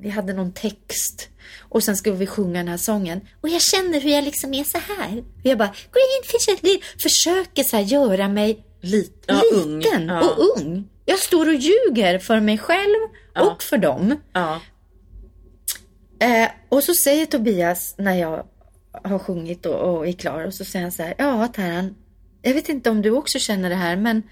vi 0.00 0.08
hade 0.08 0.32
någon 0.32 0.52
text. 0.52 1.28
Och 1.60 1.82
sen 1.82 1.96
skulle 1.96 2.16
vi 2.16 2.26
sjunga 2.26 2.58
den 2.58 2.68
här 2.68 2.76
sången. 2.76 3.20
Och 3.40 3.48
jag 3.48 3.62
känner 3.62 4.00
hur 4.00 4.10
jag 4.10 4.24
liksom 4.24 4.54
är 4.54 4.64
så 4.64 4.78
här. 4.78 5.18
Och 5.18 5.24
jag 5.42 5.58
bara, 5.58 5.68
green 5.68 6.22
fish 6.24 6.50
and 6.50 6.60
green. 6.60 6.80
Försöker 6.98 7.62
så 7.62 7.76
här 7.76 7.84
göra 7.84 8.28
mig 8.28 8.62
Lit, 8.80 9.24
ja, 9.26 9.42
ung. 9.54 9.78
liten 9.78 10.06
Ja. 10.08 10.20
och 10.30 10.60
ung. 10.60 10.88
Jag 11.04 11.18
står 11.18 11.48
och 11.48 11.54
ljuger 11.54 12.18
för 12.18 12.40
mig 12.40 12.58
själv 12.58 12.96
och 13.38 13.62
för 13.62 13.78
dem. 13.78 14.20
Ja. 14.32 14.60
Eh, 16.20 16.48
och 16.68 16.82
så 16.84 16.94
säger 16.94 17.26
Tobias 17.26 17.94
när 17.98 18.14
jag 18.14 18.46
har 19.04 19.18
sjungit 19.18 19.66
och, 19.66 19.74
och 19.96 20.06
är 20.08 20.12
klar 20.12 20.46
och 20.46 20.54
så 20.54 20.64
säger 20.64 20.82
han 20.82 20.92
så 20.92 21.02
här, 21.02 21.14
ja 21.18 21.48
Terran, 21.48 21.94
jag 22.42 22.54
vet 22.54 22.68
inte 22.68 22.90
om 22.90 23.02
du 23.02 23.10
också 23.10 23.38
känner 23.38 23.68
det 23.70 23.74
här 23.76 23.96
men 23.96 24.22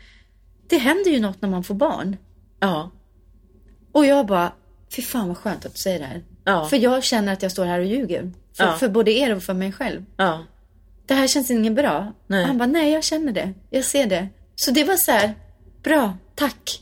det 0.68 0.78
händer 0.78 1.10
ju 1.10 1.20
något 1.20 1.42
när 1.42 1.48
man 1.48 1.64
får 1.64 1.74
barn. 1.74 2.16
Ja. 2.60 2.90
Och 3.92 4.06
jag 4.06 4.26
bara, 4.26 4.52
fy 4.96 5.02
fan 5.02 5.28
vad 5.28 5.36
skönt 5.38 5.66
att 5.66 5.72
du 5.72 5.78
säger 5.78 5.98
det 5.98 6.04
här. 6.04 6.22
Ja. 6.44 6.64
För 6.68 6.76
jag 6.76 7.04
känner 7.04 7.32
att 7.32 7.42
jag 7.42 7.52
står 7.52 7.64
här 7.64 7.78
och 7.78 7.84
ljuger. 7.86 8.30
För, 8.56 8.64
Ja. 8.64 8.72
för 8.72 8.88
både 8.88 9.10
er 9.12 9.36
och 9.36 9.42
för 9.42 9.54
mig 9.54 9.72
själv. 9.72 10.04
Ja. 10.16 10.44
Det 11.06 11.14
här 11.14 11.26
känns 11.26 11.50
inget 11.50 11.72
bra. 11.72 12.12
Nej. 12.26 12.44
Han 12.44 12.58
bara, 12.58 12.66
nej 12.66 12.92
jag 12.92 13.04
känner 13.04 13.32
det. 13.32 13.52
Jag 13.70 13.84
ser 13.84 14.06
det. 14.06 14.28
Så 14.54 14.70
det 14.70 14.84
var 14.84 14.96
så 14.96 15.10
här, 15.12 15.34
bra, 15.82 16.16
tack. 16.34 16.80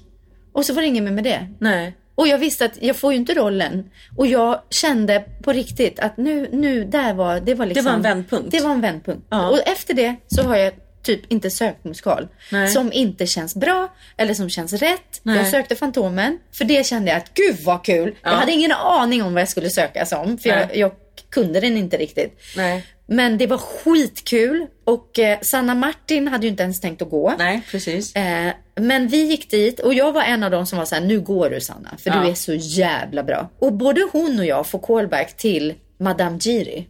Och 0.53 0.67
så 0.67 0.75
var 0.75 0.83
det 0.83 0.89
inget 0.89 1.03
mer 1.03 1.11
med 1.13 1.25
det. 1.25 1.49
Nej. 1.59 1.97
Och 2.15 2.29
jag 2.29 2.39
visste 2.39 2.65
att 2.65 2.83
jag 2.83 2.97
får 2.97 3.13
ju 3.13 3.19
inte 3.19 3.35
rollen. 3.35 3.91
Och 4.17 4.27
jag 4.27 4.61
kände 4.71 5.25
på 5.43 5.53
riktigt 5.53 5.99
att 6.01 6.17
nu, 6.17 6.49
nu, 6.53 6.85
där 6.85 7.15
var, 7.15 7.41
det 7.41 7.55
var 7.55 7.67
liksom. 7.67 7.85
Det 7.85 7.91
var 7.91 7.97
en 7.97 8.03
vändpunkt. 8.03 8.51
Det 8.51 8.61
var 8.61 8.71
en 8.71 8.81
vändpunkt. 8.81 9.27
Ja. 9.31 9.49
Och 9.51 9.59
efter 9.69 9.95
det 9.95 10.15
så 10.27 10.43
har 10.43 10.57
jag 10.57 10.73
typ 11.03 11.33
inte 11.33 11.51
sökt 11.51 11.85
musikal. 11.85 12.29
Nej. 12.53 12.69
Som 12.69 12.93
inte 12.93 13.27
känns 13.27 13.55
bra 13.57 13.89
eller 14.17 14.35
som 14.35 14.51
känns 14.51 14.73
rätt. 14.73 15.21
Nej. 15.23 15.37
Jag 15.37 15.49
sökte 15.49 15.77
Fantomen. 15.77 16.39
För 16.53 16.65
det 16.65 16.87
kände 16.87 17.11
jag 17.11 17.19
att 17.19 17.35
gud 17.35 17.57
vad 17.65 17.85
kul. 17.85 18.15
Jag 18.23 18.31
hade 18.31 18.53
ingen 18.53 18.73
aning 18.73 19.23
om 19.23 19.33
vad 19.35 19.41
jag 19.41 19.49
skulle 19.49 19.71
söka 19.71 20.07
som. 20.07 20.39
För 20.39 20.49
jag, 20.49 20.77
jag 20.77 20.93
kunde 21.31 21.61
den 21.61 21.77
inte 21.77 21.97
riktigt. 21.97 22.41
Nej. 22.57 22.87
Men 23.07 23.39
det 23.39 23.47
var 23.47 23.59
skitkul. 23.59 24.67
Och 24.85 25.19
eh, 25.19 25.39
Sanna 25.41 25.75
Martin 25.75 26.29
hade 26.29 26.47
ju 26.47 26.51
inte 26.51 26.63
ens 26.63 26.81
tänkt 26.81 27.03
att 27.03 27.11
gå. 27.11 27.35
Nej, 27.39 27.63
precis. 27.71 28.15
Eh, 28.17 28.53
men 28.77 29.09
vi 29.09 29.23
gick 29.23 29.51
dit 29.51 29.81
och 29.81 29.95
jag 29.95 30.13
var 30.13 30.23
en 30.23 30.43
av 30.43 30.51
dem 30.51 30.67
som 30.67 30.79
var 30.79 30.85
så 30.85 30.95
här: 30.95 31.03
nu 31.03 31.21
går 31.21 31.51
du 31.51 31.61
Sanna, 31.61 31.97
för 31.99 32.11
Ja. 32.11 32.21
du 32.23 32.31
är 32.31 32.35
så 32.35 32.55
jävla 32.55 33.23
bra. 33.23 33.51
Och 33.59 33.73
både 33.73 34.09
hon 34.13 34.39
och 34.39 34.47
jag 34.47 34.67
får 34.67 34.79
callback 34.79 35.37
till 35.37 35.75
Madame 36.01 36.39
Giri. 36.41 36.87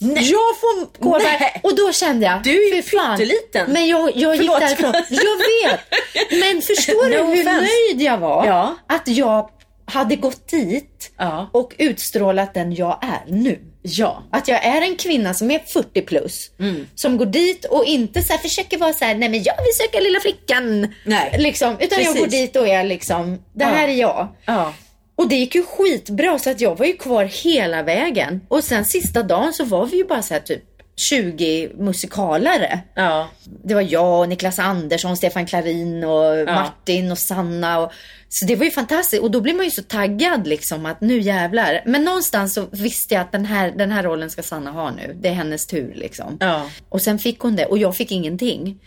Nej. 0.00 0.30
Jag 0.30 0.58
får 0.60 1.02
callback 1.02 1.40
Nej. 1.40 1.60
och 1.62 1.76
då 1.76 1.92
kände 1.92 2.26
jag, 2.26 2.42
Du 2.42 2.50
är 2.70 2.76
ju 2.76 2.82
pytteliten. 2.82 3.72
Men 3.72 3.86
jag, 3.88 4.16
jag 4.16 4.36
gick 4.36 4.42
Förlåt. 4.42 4.60
därifrån. 4.60 4.92
Jag 5.08 5.36
vet. 5.70 5.80
Men 6.40 6.62
förstår 6.62 7.04
du 7.10 7.18
No 7.18 7.24
hur 7.34 7.40
offense. 7.42 7.60
nöjd 7.60 8.02
jag 8.02 8.18
var? 8.18 8.46
Ja. 8.46 8.76
Att 8.88 9.08
jag 9.08 9.50
hade 9.86 10.16
gått 10.16 10.48
dit 10.48 11.10
Ja. 11.18 11.50
och 11.52 11.74
utstrålat 11.78 12.54
den 12.54 12.74
jag 12.74 12.98
är 13.02 13.32
nu. 13.32 13.58
Ja. 13.82 14.22
Att 14.32 14.48
jag 14.48 14.64
är 14.64 14.82
en 14.82 14.96
kvinna 14.96 15.34
som 15.34 15.50
är 15.50 15.58
40 15.58 16.02
plus. 16.02 16.50
Mm. 16.60 16.86
Som 16.94 17.16
går 17.16 17.26
dit 17.26 17.64
och 17.64 17.84
inte 17.84 18.22
så 18.22 18.32
här 18.32 18.40
försöker 18.40 18.78
vara 18.78 18.92
så 18.92 19.04
här, 19.04 19.14
nej 19.14 19.28
men 19.28 19.42
jag 19.42 19.54
vill 19.56 19.74
söka 19.86 20.00
lilla 20.00 20.20
flickan. 20.20 20.94
Nej. 21.04 21.36
Liksom, 21.38 21.76
utan 21.80 21.98
jag 22.02 22.06
Precis. 22.14 22.20
går 22.20 22.26
dit 22.26 22.56
och 22.56 22.68
är 22.68 22.84
liksom, 22.84 23.36
det 23.54 23.64
Ja. 23.64 23.68
här 23.70 23.88
är 23.88 23.92
jag. 23.94 24.28
Ja. 24.44 24.74
Och 25.18 25.28
det 25.28 25.36
gick 25.36 25.54
ju 25.54 25.62
skitbra 25.62 26.38
så 26.38 26.50
att 26.50 26.60
jag 26.60 26.78
var 26.78 26.86
ju 26.86 26.92
kvar 26.92 27.24
hela 27.24 27.82
vägen. 27.82 28.40
Och 28.48 28.64
sen 28.64 28.84
sista 28.84 29.22
dagen 29.22 29.52
så 29.52 29.64
var 29.64 29.86
vi 29.86 29.96
ju 29.96 30.04
bara 30.04 30.22
så 30.22 30.34
här 30.34 30.40
typ 30.40 30.62
20 30.96 31.70
musikalare. 31.78 32.80
Ja. 32.94 33.28
Det 33.64 33.74
var 33.74 33.82
jag, 33.82 34.20
och 34.20 34.28
Niklas 34.28 34.58
Andersson, 34.58 35.16
Stefan 35.16 35.46
Klarin 35.46 36.04
och 36.04 36.46
Martin 36.46 37.12
och 37.12 37.18
Sanna. 37.18 37.78
Och, 37.78 37.92
så 38.28 38.44
det 38.44 38.56
var 38.56 38.64
ju 38.64 38.70
fantastiskt. 38.70 39.22
Och 39.22 39.30
då 39.30 39.40
blir 39.40 39.54
man 39.54 39.64
ju 39.64 39.70
så 39.70 39.82
taggad 39.82 40.46
liksom 40.46 40.86
att 40.86 41.00
nu 41.00 41.20
jävlar. 41.20 41.82
Men 41.86 42.04
någonstans 42.04 42.54
så 42.54 42.66
visste 42.70 43.14
jag 43.14 43.20
att 43.20 43.32
den 43.32 43.44
här, 43.44 43.70
den 43.70 43.92
här 43.92 44.02
rollen 44.02 44.30
ska 44.30 44.42
Sanna 44.42 44.70
ha 44.70 44.90
nu. 44.90 45.16
Det 45.20 45.28
är 45.28 45.34
hennes 45.34 45.66
tur 45.66 45.94
liksom. 45.94 46.36
Ja. 46.40 46.70
Och 46.88 47.02
sen 47.02 47.18
fick 47.18 47.40
hon 47.40 47.56
det 47.56 47.66
och 47.66 47.78
jag 47.78 47.96
fick 47.96 48.10
ingenting. 48.10 48.80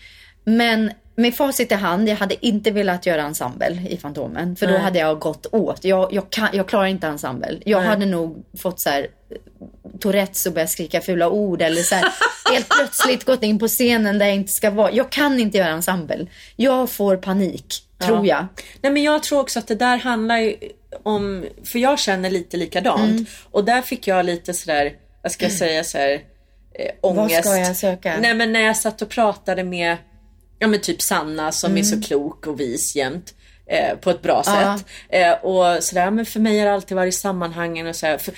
Men 0.43 0.91
med 1.15 1.35
facit 1.35 1.71
i 1.71 1.75
hand, 1.75 2.09
jag 2.09 2.15
hade 2.15 2.45
inte 2.45 2.71
velat 2.71 3.05
göra 3.05 3.21
ensemble 3.21 3.87
i 3.89 3.97
Fantomen. 3.97 4.55
För 4.55 4.65
då 4.65 4.73
Nej. 4.73 4.81
hade 4.81 4.99
jag 4.99 5.19
gått 5.19 5.45
åt. 5.51 5.85
Jag, 5.85 6.13
jag, 6.13 6.29
kan, 6.29 6.49
jag 6.53 6.67
klarar 6.67 6.85
inte 6.85 7.07
ensemble. 7.07 7.59
Jag 7.65 7.79
Nej. 7.79 7.87
hade 7.87 8.05
nog 8.05 8.45
fått 8.57 8.79
så 8.79 8.89
här 8.89 9.07
Tourettes 9.99 10.45
och 10.45 10.53
börjat 10.53 10.69
skrika 10.69 11.01
fula 11.01 11.29
ord 11.29 11.61
eller 11.61 11.81
så 11.81 11.95
här, 11.95 12.05
helt 12.53 12.69
plötsligt 12.69 13.25
gått 13.25 13.43
in 13.43 13.59
på 13.59 13.67
scenen 13.67 14.17
där 14.17 14.25
jag 14.25 14.35
inte 14.35 14.51
ska 14.51 14.69
vara. 14.69 14.91
Jag 14.91 15.09
kan 15.09 15.39
inte 15.39 15.57
göra 15.57 15.69
ensemble. 15.69 16.27
Jag 16.55 16.89
får 16.89 17.17
panik, 17.17 17.65
tror 17.99 18.25
jag. 18.25 18.45
Nej 18.81 18.91
men 18.91 19.03
jag 19.03 19.23
tror 19.23 19.39
också 19.39 19.59
att 19.59 19.67
det 19.67 19.75
där 19.75 19.97
handlar 19.97 20.37
ju 20.37 20.55
om, 21.03 21.45
för 21.63 21.79
jag 21.79 21.99
känner 21.99 22.29
lite 22.29 22.57
likadant. 22.57 23.11
Mm. 23.11 23.25
Och 23.51 23.65
där 23.65 23.81
fick 23.81 24.07
jag 24.07 24.25
lite 24.25 24.53
sådär, 24.53 24.93
vad 25.21 25.31
ska 25.31 25.45
jag 25.45 25.53
säga 25.53 25.83
såhär, 25.83 26.11
eh, 26.73 26.91
ångest. 27.01 27.45
ska 27.45 27.57
jag 27.57 27.75
söka? 27.75 28.17
Nej 28.21 28.33
men 28.33 28.53
när 28.53 28.61
jag 28.61 28.77
satt 28.77 29.01
och 29.01 29.09
pratade 29.09 29.63
med, 29.63 29.97
ja 30.61 30.67
men 30.67 30.81
typ 30.81 31.01
Sanna 31.01 31.51
som 31.51 31.77
är 31.77 31.83
så 31.83 32.01
klok 32.01 32.47
och 32.47 32.59
vis 32.59 32.95
jämt. 32.95 33.33
Eh, 33.67 33.97
på 33.97 34.09
ett 34.09 34.21
bra 34.21 34.43
Mm. 34.47 34.61
Ja. 34.61 34.77
sätt. 34.77 34.85
Eh, 35.09 35.31
och 35.45 35.83
sådär, 35.83 36.11
men 36.11 36.25
för 36.25 36.39
mig 36.39 36.59
har 36.59 36.65
det 36.65 36.73
alltid 36.73 36.97
varit 36.97 37.13
i 37.13 37.17
sammanhangen 37.17 37.87
och 37.87 37.95
sådär. 37.95 38.17
För, 38.17 38.33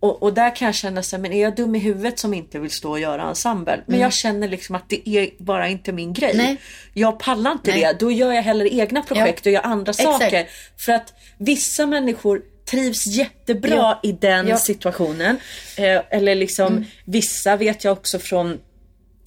och, 0.00 0.22
och 0.22 0.32
där 0.34 0.56
kan 0.56 0.66
jag 0.66 0.74
känna 0.74 1.02
så 1.02 1.16
här, 1.16 1.22
men 1.22 1.32
är 1.32 1.42
jag 1.42 1.56
dum 1.56 1.74
i 1.74 1.78
huvudet 1.78 2.18
som 2.18 2.34
inte 2.34 2.58
vill 2.58 2.70
stå 2.70 2.90
och 2.90 3.00
göra 3.00 3.22
ensemble? 3.28 3.80
Men 3.86 4.00
jag 4.00 4.12
känner 4.12 4.48
liksom 4.48 4.74
att 4.74 4.88
det 4.88 5.08
är 5.08 5.30
bara 5.38 5.68
inte 5.68 5.92
min 5.92 6.12
grej. 6.12 6.30
Mm. 6.34 6.46
Nej. 6.46 6.56
Jag 6.94 7.18
pallar 7.18 7.52
inte 7.52 7.70
Nej. 7.70 7.80
det. 7.80 7.96
Då 8.00 8.10
gör 8.10 8.32
jag 8.32 8.42
hellre 8.42 8.68
egna 8.74 9.02
projekt 9.02 9.46
och 9.46 9.52
gör 9.52 9.62
andra 9.66 9.90
Exakt. 9.90 10.08
saker. 10.22 10.48
För 10.76 10.92
att 10.92 11.14
vissa 11.38 11.86
människor 11.86 12.42
trivs 12.70 13.06
jättebra 13.06 13.70
Ja. 13.76 14.00
i 14.02 14.12
den 14.12 14.48
Ja. 14.48 14.56
situationen. 14.56 15.38
Eh, 15.76 16.00
eller 16.10 16.34
liksom 16.34 16.84
vissa 17.04 17.56
vet 17.56 17.84
jag 17.84 17.92
också 17.92 18.18
från 18.18 18.50
Ja, 18.50 18.56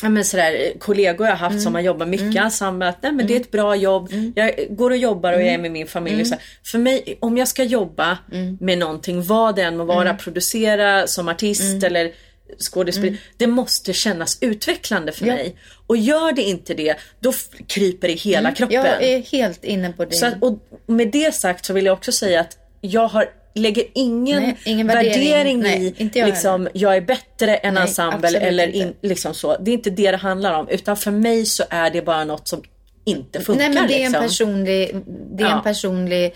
men 0.10 0.26
sådär, 0.26 0.54
eh, 0.54 0.80
kollegor 0.80 1.28
jag 1.28 1.36
har 1.36 1.50
haft 1.50 1.62
som 1.62 1.76
har 1.76 1.82
jobbat 1.82 2.08
mycket 2.08 2.36
i 2.36 2.38
ensemble, 2.38 2.88
att 2.88 3.04
nej, 3.04 3.12
men 3.12 3.28
det 3.28 3.36
är 3.36 3.40
ett 3.40 3.52
bra 3.52 3.76
jobb, 3.76 4.10
jag 4.36 4.56
går 4.70 4.92
och 4.92 4.98
jobbar 4.98 5.34
och 5.34 5.42
jag 5.42 5.48
är 5.48 5.58
med 5.58 5.72
min 5.72 5.88
familj. 5.88 6.22
Och 6.22 6.28
så 6.28 6.34
här. 6.34 6.44
För 6.64 6.78
mig, 6.78 7.18
om 7.20 7.38
jag 7.38 7.48
ska 7.48 7.64
jobba 7.64 8.18
med 8.60 8.78
någonting, 8.78 9.24
vad 9.24 9.56
det 9.56 9.62
än 9.62 9.78
må 9.78 9.84
vara, 9.84 10.14
producera 10.14 11.08
som 11.08 11.28
artist 11.28 11.84
eller 11.84 12.12
skådespelare, 12.60 13.18
det 13.38 13.48
måste 13.48 13.94
kännas 13.94 14.38
utvecklande 14.42 15.12
för 15.12 15.26
Ja. 15.26 15.34
mig. 15.34 15.56
Och 15.88 15.98
gör 15.98 16.32
det 16.32 16.42
inte 16.42 16.74
det, 16.74 16.96
då 17.20 17.34
kryper 17.68 18.08
det 18.08 18.14
i 18.14 18.18
hela 18.18 18.52
kroppen. 18.52 18.76
Jag 18.78 19.04
är 19.04 19.20
helt 19.22 19.64
inne 19.64 19.92
på 19.92 20.06
det. 20.06 20.16
Så 20.16 20.26
att, 20.26 20.34
och 20.44 20.60
med 20.88 21.12
det 21.12 21.36
sagt 21.36 21.66
så 21.66 21.74
vill 21.74 21.86
jag 21.86 21.94
också 21.94 22.12
säga 22.12 22.40
att 22.42 22.58
jag 22.82 23.08
har, 23.08 23.30
lägger 23.54 23.84
ingen, 23.96 24.44
Nej, 24.44 24.58
ingen 24.66 24.88
värdering, 24.88 25.32
värdering. 25.32 25.60
Nej, 25.60 25.94
i 25.98 26.10
jag 26.14 26.28
liksom, 26.30 26.68
jag 26.74 26.98
är 26.98 27.02
bättre 27.02 27.56
än 27.56 27.74
Nej, 27.74 27.84
ensemble 27.84 28.40
eller 28.40 28.68
in, 28.68 28.94
liksom 29.02 29.34
så. 29.34 29.58
Det 29.60 29.72
är 29.72 29.74
inte 29.74 29.90
det 29.90 30.12
det 30.12 30.18
handlar 30.18 30.60
om 30.60 30.68
utan 30.70 30.98
för 30.98 31.12
mig 31.12 31.46
så 31.46 31.64
är 31.70 31.90
det 31.90 32.02
bara 32.02 32.24
något 32.26 32.48
som 32.48 32.64
inte 33.06 33.42
funkar. 33.42 33.70
Nej 33.70 33.74
men 33.80 33.88
det 33.88 33.94
är 33.94 34.06
en 34.06 34.12
liksom. 34.12 34.28
personlig, 34.28 34.96
det 35.32 35.44
är 35.44 35.48
Ja. 35.50 35.58
en 35.58 35.64
personlig 35.64 36.34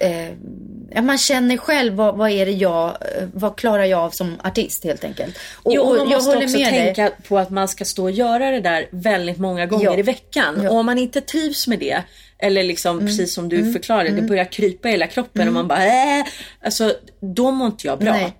eh, 0.00 1.02
man 1.02 1.18
känner 1.18 1.56
själv 1.56 1.94
vad, 1.94 2.16
vad 2.16 2.30
är 2.30 2.46
det 2.46 2.52
jag, 2.52 2.88
eh, 2.88 3.28
vad 3.34 3.56
klarar 3.56 3.84
jag 3.84 4.00
av 4.00 4.10
som 4.10 4.36
artist 4.44 4.84
helt 4.84 5.04
enkelt. 5.04 5.38
Och, 5.54 5.72
Jo, 5.74 5.82
och 5.82 5.88
man 5.88 5.98
jag 6.10 6.16
måste 6.16 6.36
också 6.36 6.58
med 6.58 6.72
dig. 6.72 6.94
tänka 6.94 7.12
på 7.28 7.38
att 7.38 7.50
man 7.50 7.68
ska 7.68 7.84
stå 7.84 8.02
och 8.02 8.10
göra 8.10 8.50
det 8.50 8.60
där 8.60 8.86
väldigt 8.90 9.38
många 9.38 9.66
gånger 9.66 9.84
Ja. 9.84 9.96
i 9.98 10.02
veckan. 10.02 10.60
Ja. 10.62 10.70
Och 10.70 10.76
om 10.76 10.86
man 10.86 10.98
inte 10.98 11.20
trivs 11.20 11.66
med 11.66 11.78
det, 11.78 12.02
eller 12.38 12.64
liksom 12.64 13.00
precis 13.00 13.34
som 13.34 13.48
du 13.48 13.72
förklarade, 13.72 14.10
det 14.10 14.22
börjar 14.22 14.52
krypa 14.52 14.88
i 14.88 14.90
hela 14.90 15.06
kroppen 15.06 15.48
och 15.48 15.54
man 15.54 15.68
bara 15.68 15.84
äh, 15.84 16.24
alltså 16.64 16.94
då 17.20 17.50
mår 17.50 17.66
inte 17.66 17.86
jag 17.86 17.98
bra. 17.98 18.12
Nej. 18.12 18.32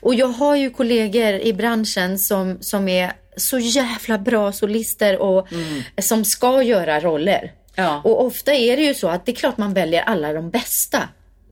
Och 0.00 0.14
jag 0.14 0.26
har 0.26 0.56
ju 0.56 0.70
kollegor 0.70 1.32
i 1.32 1.52
branschen 1.52 2.18
som, 2.18 2.58
som 2.60 2.88
är 2.88 3.12
så 3.36 3.58
jävla 3.58 4.18
bra 4.18 4.52
solister 4.52 5.18
och 5.18 5.48
som 6.02 6.24
ska 6.24 6.62
göra 6.62 7.00
roller. 7.00 7.38
Mm. 7.38 7.50
Ja. 7.74 8.00
Och 8.04 8.24
ofta 8.24 8.54
är 8.54 8.76
det 8.76 8.82
ju 8.82 8.94
så 8.94 9.08
att 9.08 9.26
det 9.26 9.32
är 9.32 9.36
klart 9.36 9.58
man 9.58 9.74
väljer 9.74 10.02
alla 10.02 10.32
de 10.32 10.50
bästa 10.50 11.08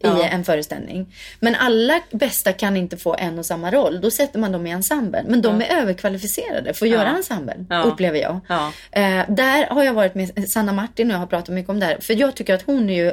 Ja. 0.09 0.27
i 0.27 0.29
en 0.29 0.45
föreställning. 0.45 1.15
Men 1.41 1.55
alla 1.55 2.01
bästa 2.11 2.53
kan 2.53 2.77
inte 2.77 2.97
få 2.97 3.15
en 3.19 3.39
och 3.39 3.47
samma 3.47 3.71
roll. 3.71 4.01
Då 4.01 4.11
sätter 4.11 4.39
man 4.39 4.53
dem 4.53 4.67
i 4.67 4.71
ensemble. 4.71 5.25
Men 5.29 5.43
de 5.43 5.61
är 5.63 5.77
överkvalificerade 5.81 6.75
för 6.75 6.87
att 6.87 6.93
göra 6.93 7.09
ensemble, 7.09 7.65
Ja. 7.71 7.83
upplever 7.83 8.19
jag. 8.19 8.41
Ja. 8.49 8.73
Eh, 8.93 9.25
där 9.29 9.67
har 9.71 9.85
jag 9.85 9.95
varit 9.95 10.15
med 10.15 10.49
Sanna 10.51 10.73
Martin 10.73 11.11
och 11.11 11.15
jag 11.15 11.19
har 11.19 11.27
pratat 11.27 11.55
mycket 11.55 11.71
om 11.71 11.81
det 11.81 11.87
här. 11.87 11.99
För 12.01 12.15
jag 12.15 12.35
tycker 12.35 12.55
att 12.55 12.63
hon 12.63 12.91
är 12.91 13.05
ju 13.05 13.13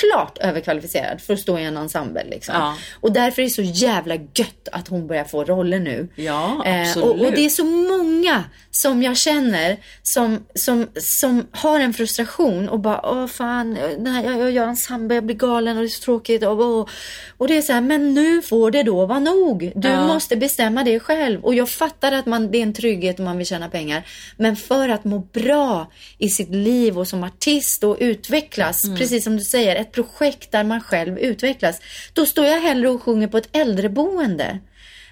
klart 0.00 0.38
överkvalificerad 0.38 1.20
för 1.20 1.34
att 1.34 1.40
stå 1.40 1.58
i 1.58 1.64
en 1.64 1.76
ensemble. 1.76 2.24
Liksom. 2.24 2.54
Ja. 2.54 2.74
Och 3.00 3.12
därför 3.12 3.42
är 3.42 3.46
det 3.46 3.50
så 3.50 3.62
jävla 3.62 4.14
gött 4.14 4.68
att 4.72 4.88
hon 4.88 5.06
börjar 5.06 5.24
få 5.24 5.44
roller 5.44 5.78
nu. 5.80 6.08
Ja, 6.14 6.62
Eh, 6.66 6.98
och, 6.98 7.10
och 7.10 7.32
det 7.32 7.44
är 7.44 7.48
så 7.48 7.64
många 7.64 8.44
som 8.70 9.02
jag 9.02 9.16
känner 9.16 9.76
som, 10.02 10.44
som, 10.54 10.86
som 11.00 11.46
har 11.50 11.80
en 11.80 11.94
frustration 11.94 12.68
och 12.68 12.78
bara 12.80 13.00
åh 13.10 13.26
fan, 13.26 13.78
nej, 13.98 14.24
jag, 14.24 14.38
jag 14.38 14.50
gör 14.50 14.66
ensemble, 14.66 15.14
jag 15.14 15.24
blir 15.24 15.36
galen 15.36 15.76
och 15.76 15.82
det 15.82 15.86
är 15.86 15.88
så 15.88 16.02
tråkigt. 16.04 16.42
Och, 16.44 16.60
och, 16.80 16.88
och 17.36 17.48
det 17.48 17.56
är 17.56 17.62
så 17.62 17.72
här, 17.72 17.80
men 17.80 18.14
nu 18.14 18.42
får 18.42 18.70
det 18.70 18.82
då 18.82 19.06
vara 19.06 19.18
nog. 19.18 19.72
Du 19.74 19.88
Ja. 19.88 20.06
måste 20.06 20.36
bestämma 20.36 20.84
det 20.84 21.00
själv. 21.00 21.44
Och 21.44 21.54
jag 21.54 21.68
fattar 21.68 22.12
att 22.12 22.26
man, 22.26 22.50
det 22.50 22.58
är 22.58 22.62
en 22.62 22.72
trygghet 22.74 23.18
om 23.18 23.24
man 23.24 23.38
vill 23.38 23.46
tjäna 23.46 23.68
pengar. 23.68 24.02
Men 24.36 24.56
för 24.56 24.88
att 24.88 25.04
må 25.04 25.18
bra 25.18 25.90
i 26.18 26.28
sitt 26.28 26.50
liv 26.50 26.98
och 26.98 27.08
som 27.08 27.24
artist 27.24 27.84
och 27.84 27.96
utvecklas, 28.00 28.84
Mm. 28.84 28.96
precis 28.98 29.24
som 29.24 29.36
du 29.36 29.44
säger, 29.44 29.76
ett 29.86 29.92
projekt 29.92 30.52
där 30.52 30.64
man 30.64 30.80
själv 30.80 31.18
utvecklas. 31.18 31.80
Då 32.12 32.26
står 32.26 32.46
jag 32.46 32.60
hellre 32.60 32.88
och 32.88 33.02
sjunger 33.02 33.28
på 33.28 33.38
ett 33.38 33.48
äldreboende. 33.56 34.58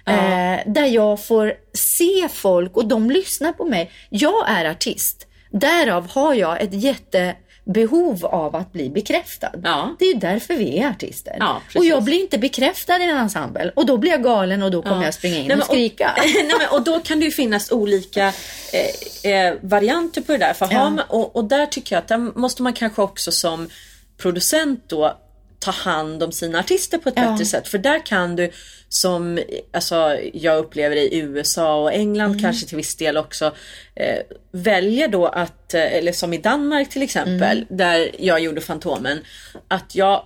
Eh, 0.07 0.59
där 0.65 0.85
jag 0.85 1.25
får 1.25 1.53
se 1.73 2.29
folk 2.29 2.77
och 2.77 2.85
de 2.87 3.11
lyssnar 3.11 3.51
på 3.53 3.65
mig. 3.65 3.91
Jag 4.09 4.49
är 4.49 4.65
artist. 4.71 5.27
Därav 5.51 6.07
har 6.11 6.33
jag 6.33 6.61
ett 6.61 6.73
jättebehov 6.73 8.25
av 8.25 8.55
att 8.55 8.73
bli 8.73 8.89
bekräftad. 8.89 9.51
Ja. 9.63 9.95
Det 9.99 10.05
är 10.05 10.15
därför 10.15 10.53
vi 10.53 10.79
är 10.79 10.89
artister. 10.89 11.35
Ja, 11.39 11.61
och 11.75 11.85
jag 11.85 12.03
blir 12.03 12.19
inte 12.21 12.37
bekräftad 12.37 12.97
i 12.97 13.03
en 13.03 13.17
ensemble. 13.17 13.71
Och 13.75 13.85
då 13.85 13.97
blir 13.97 14.11
jag 14.11 14.23
galen 14.23 14.63
och 14.63 14.71
då 14.71 14.81
kommer 14.81 15.03
jag 15.03 15.13
springa 15.13 15.37
in 15.37 15.47
Nej, 15.47 15.57
och 15.57 15.63
skrika. 15.63 16.15
Och, 16.17 16.23
nej, 16.59 16.67
och 16.71 16.81
då 16.83 16.99
kan 16.99 17.19
det 17.19 17.25
ju 17.25 17.31
finnas 17.31 17.71
olika 17.71 18.33
eh, 19.23 19.31
eh, 19.31 19.53
varianter 19.61 20.21
på 20.21 20.31
det 20.31 20.37
där. 20.37 20.53
För 20.53 20.67
Ja. 20.71 20.89
man, 20.89 20.99
och, 21.07 21.35
och 21.35 21.45
där 21.45 21.65
tycker 21.65 21.95
jag 21.95 22.01
att 22.01 22.07
där 22.07 22.39
måste 22.39 22.63
man 22.63 22.73
kanske 22.73 23.01
också 23.01 23.31
som 23.31 23.69
producent 24.17 24.83
då 24.87 25.17
ta 25.59 25.71
hand 25.71 26.23
om 26.23 26.31
sina 26.31 26.59
artister 26.59 26.97
på 26.97 27.09
ett 27.09 27.15
Ja. 27.17 27.31
bättre 27.31 27.45
sätt. 27.45 27.67
För 27.67 27.77
där 27.77 28.05
kan 28.05 28.35
du 28.35 28.51
som 28.89 29.39
alltså, 29.73 30.19
jag 30.33 30.57
upplever 30.57 30.95
i 30.95 31.17
USA 31.19 31.81
och 31.81 31.93
England 31.93 32.29
Mm. 32.29 32.41
kanske 32.41 32.67
till 32.67 32.77
viss 32.77 32.95
del 32.95 33.17
också 33.17 33.55
eh, 33.95 34.17
välja 34.51 35.07
då 35.07 35.25
att, 35.27 35.73
eh, 35.73 35.93
eller 35.93 36.11
som 36.11 36.33
i 36.33 36.37
Danmark 36.37 36.89
till 36.89 37.01
exempel 37.01 37.57
Mm. 37.57 37.65
där 37.77 38.11
jag 38.19 38.39
gjorde 38.39 38.61
Fantomen, 38.61 39.19
att 39.67 39.95
jag 39.95 40.23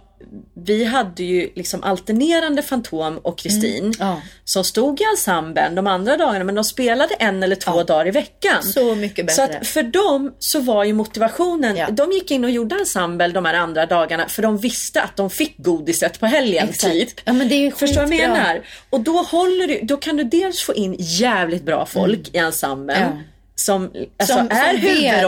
vi 0.53 0.84
hade 0.86 1.24
ju 1.24 1.49
liksom 1.55 1.84
alternerande 1.84 2.61
Fantom 2.61 3.17
och 3.17 3.38
Kristin 3.38 3.84
Mm. 3.84 3.93
Ja. 3.99 4.22
som 4.43 4.63
stod 4.63 5.01
i 5.01 5.03
ensemblen 5.11 5.76
de 5.76 5.88
andra 5.88 6.17
dagarna 6.17 6.43
men 6.45 6.55
de 6.55 6.63
spelade 6.63 7.13
en 7.15 7.43
eller 7.43 7.55
två 7.55 7.84
dagar 7.84 8.07
i 8.07 8.11
veckan. 8.11 8.63
Så 8.63 8.95
mycket 8.95 9.32
Så 9.32 9.41
bättre. 9.41 9.57
att 9.59 9.67
för 9.67 9.84
dem 9.84 10.34
så 10.39 10.59
var 10.59 10.84
ju 10.84 10.93
motivationen, 10.93 11.76
Ja. 11.78 11.88
de 11.91 12.11
gick 12.11 12.32
in 12.32 12.43
och 12.43 12.51
gjorde 12.51 12.76
ensemble 12.76 13.28
de 13.28 13.45
här 13.45 13.53
andra 13.53 13.86
dagarna 13.86 14.28
för 14.30 14.41
de 14.41 14.57
visste 14.57 15.01
att 15.01 15.15
de 15.15 15.30
fick 15.30 15.57
godiset 15.57 16.20
på 16.20 16.26
helgen 16.26 16.70
Exakt. 16.70 16.93
typ. 16.93 17.09
Ja, 17.26 17.34
men 17.34 17.49
det 17.49 17.55
är 17.55 17.59
ju 17.61 17.72
Förstår 17.72 18.01
du 18.01 18.07
vad 18.07 18.15
jag 18.17 18.30
menar? 18.30 18.61
Och 18.89 18.99
då 18.99 19.17
håller 19.22 19.67
du, 19.67 19.80
då 19.84 19.97
kan 19.97 20.17
du 20.17 20.24
dels 20.24 20.61
få 20.61 20.74
in 20.74 20.95
jävligt 20.99 21.63
bra 21.63 21.86
folk 21.86 22.30
i 22.36 22.38
ensemblen 22.38 22.97
Mm. 23.03 23.17
Ja. 23.17 23.24
som, 23.55 23.84
alltså 24.20 24.36
Som- 24.38 24.47
är 24.51 24.72
som 24.74 24.82
vet, 24.82 25.22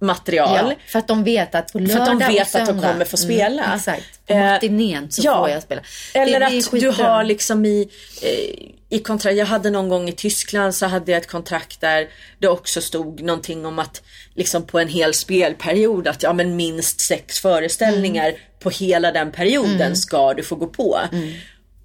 huvudrollsmaterial. 0.00 0.68
Ja, 0.68 0.74
för 0.86 0.98
att 0.98 1.08
de 1.08 1.24
vet 1.24 1.54
att 1.54 1.72
på 1.72 1.78
För 1.78 1.86
lördag 1.86 2.02
att 2.02 2.20
de 2.20 2.26
vet 2.26 2.54
att 2.54 2.66
de 2.66 2.80
kommer 2.80 3.04
få 3.04 3.16
spela. 3.16 3.64
Mm, 3.64 3.76
exakt. 3.76 4.26
På 4.26 4.34
Eh, 4.34 4.40
matinén 4.40 5.10
så 5.10 5.22
ja. 5.24 5.38
får 5.38 5.50
jag 5.50 5.62
spela. 5.62 5.82
Eller 6.14 6.40
att 6.40 6.70
du 6.70 6.88
har 6.90 7.24
liksom 7.24 7.64
i, 7.64 7.88
eh, 8.22 8.96
i 8.98 8.98
kontrakt, 8.98 9.36
jag 9.36 9.46
hade 9.46 9.70
någon 9.70 9.88
gång 9.88 10.08
i 10.08 10.12
Tyskland 10.12 10.74
så 10.74 10.86
hade 10.86 11.12
jag 11.12 11.18
ett 11.18 11.28
kontrakt 11.28 11.80
där 11.80 12.08
det 12.38 12.48
också 12.48 12.80
stod 12.80 13.22
någonting 13.22 13.66
om 13.66 13.78
att 13.78 14.02
liksom 14.34 14.66
på 14.66 14.78
en 14.78 14.88
hel 14.88 15.14
spelperiod 15.14 16.08
att 16.08 16.22
ja 16.22 16.32
men 16.32 16.56
minst 16.56 17.00
sex 17.00 17.38
föreställningar 17.38 18.28
Mm. 18.28 18.40
på 18.60 18.70
hela 18.70 19.12
den 19.12 19.32
perioden 19.32 19.96
ska 19.96 20.34
du 20.34 20.42
få 20.42 20.56
gå 20.56 20.66
på. 20.66 20.98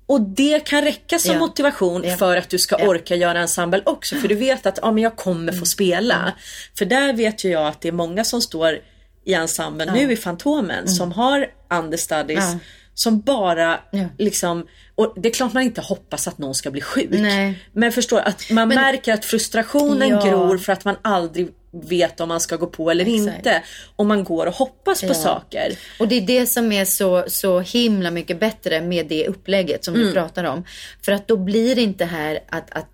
Och 0.05 0.21
det 0.21 0.59
kan 0.65 0.81
räcka 0.83 1.19
som 1.19 1.33
Ja. 1.33 1.39
motivation 1.39 2.03
Ja. 2.05 2.15
för 2.17 2.37
att 2.37 2.49
du 2.49 2.59
ska 2.59 2.79
Ja. 2.79 2.87
orka 2.87 3.15
göra 3.15 3.39
ensemble 3.39 3.81
också. 3.85 4.15
För 4.15 4.27
du 4.27 4.35
vet 4.35 4.65
att 4.65 4.79
ja, 4.81 4.91
men 4.91 5.03
jag 5.03 5.15
kommer 5.15 5.51
Mm. 5.51 5.59
få 5.59 5.65
spela. 5.65 6.33
För 6.77 6.85
där 6.85 7.13
vet 7.13 7.43
ju 7.43 7.49
jag 7.49 7.67
att 7.67 7.81
det 7.81 7.87
är 7.87 7.91
många 7.91 8.23
som 8.23 8.41
står 8.41 8.79
i 9.25 9.33
ensemblen 9.33 9.93
nu 9.93 10.11
i 10.11 10.15
Fantomen 10.15 10.87
som 10.87 11.11
har 11.11 11.47
understudies 11.69 12.43
Mm. 12.45 12.51
Ja. 12.53 12.59
Som 12.93 13.21
bara 13.21 13.79
Ja. 13.91 14.05
liksom 14.17 14.67
och 14.95 15.13
det 15.17 15.29
är 15.29 15.33
klart 15.33 15.53
man 15.53 15.63
inte 15.63 15.81
hoppas 15.81 16.27
att 16.27 16.37
någon 16.37 16.55
ska 16.55 16.71
bli 16.71 16.81
sjuk. 16.81 17.09
Nej. 17.09 17.59
Men 17.73 17.91
förstår 17.91 18.19
att 18.19 18.49
man 18.51 18.67
Men- 18.67 18.75
märker 18.81 19.13
att 19.13 19.25
frustrationen 19.25 20.09
Ja. 20.09 20.21
gror 20.25 20.57
för 20.57 20.73
att 20.73 20.85
man 20.85 20.95
aldrig 21.01 21.47
vet 21.83 22.19
om 22.21 22.29
man 22.29 22.39
ska 22.39 22.55
gå 22.55 22.67
på 22.67 22.91
eller 22.91 23.05
Exakt. 23.19 23.37
inte. 23.37 23.63
Och 23.95 24.05
man 24.05 24.23
går 24.23 24.45
och 24.45 24.53
hoppas 24.53 25.01
på 25.01 25.07
Ja. 25.07 25.13
saker. 25.13 25.73
Och 25.99 26.07
det 26.07 26.15
är 26.15 26.21
det 26.21 26.47
som 26.47 26.71
är 26.71 26.85
så, 26.85 27.23
så 27.27 27.59
himla 27.59 28.11
mycket 28.11 28.39
bättre 28.39 28.81
med 28.81 29.07
det 29.07 29.27
upplägget 29.27 29.85
som 29.85 29.93
Mm. 29.95 30.07
du 30.07 30.13
pratar 30.13 30.43
om. 30.43 30.63
För 31.05 31.11
att 31.11 31.27
då 31.27 31.37
blir 31.37 31.75
det 31.75 31.81
inte 31.81 32.05
här 32.05 32.39
att, 32.49 32.71
att 32.71 32.89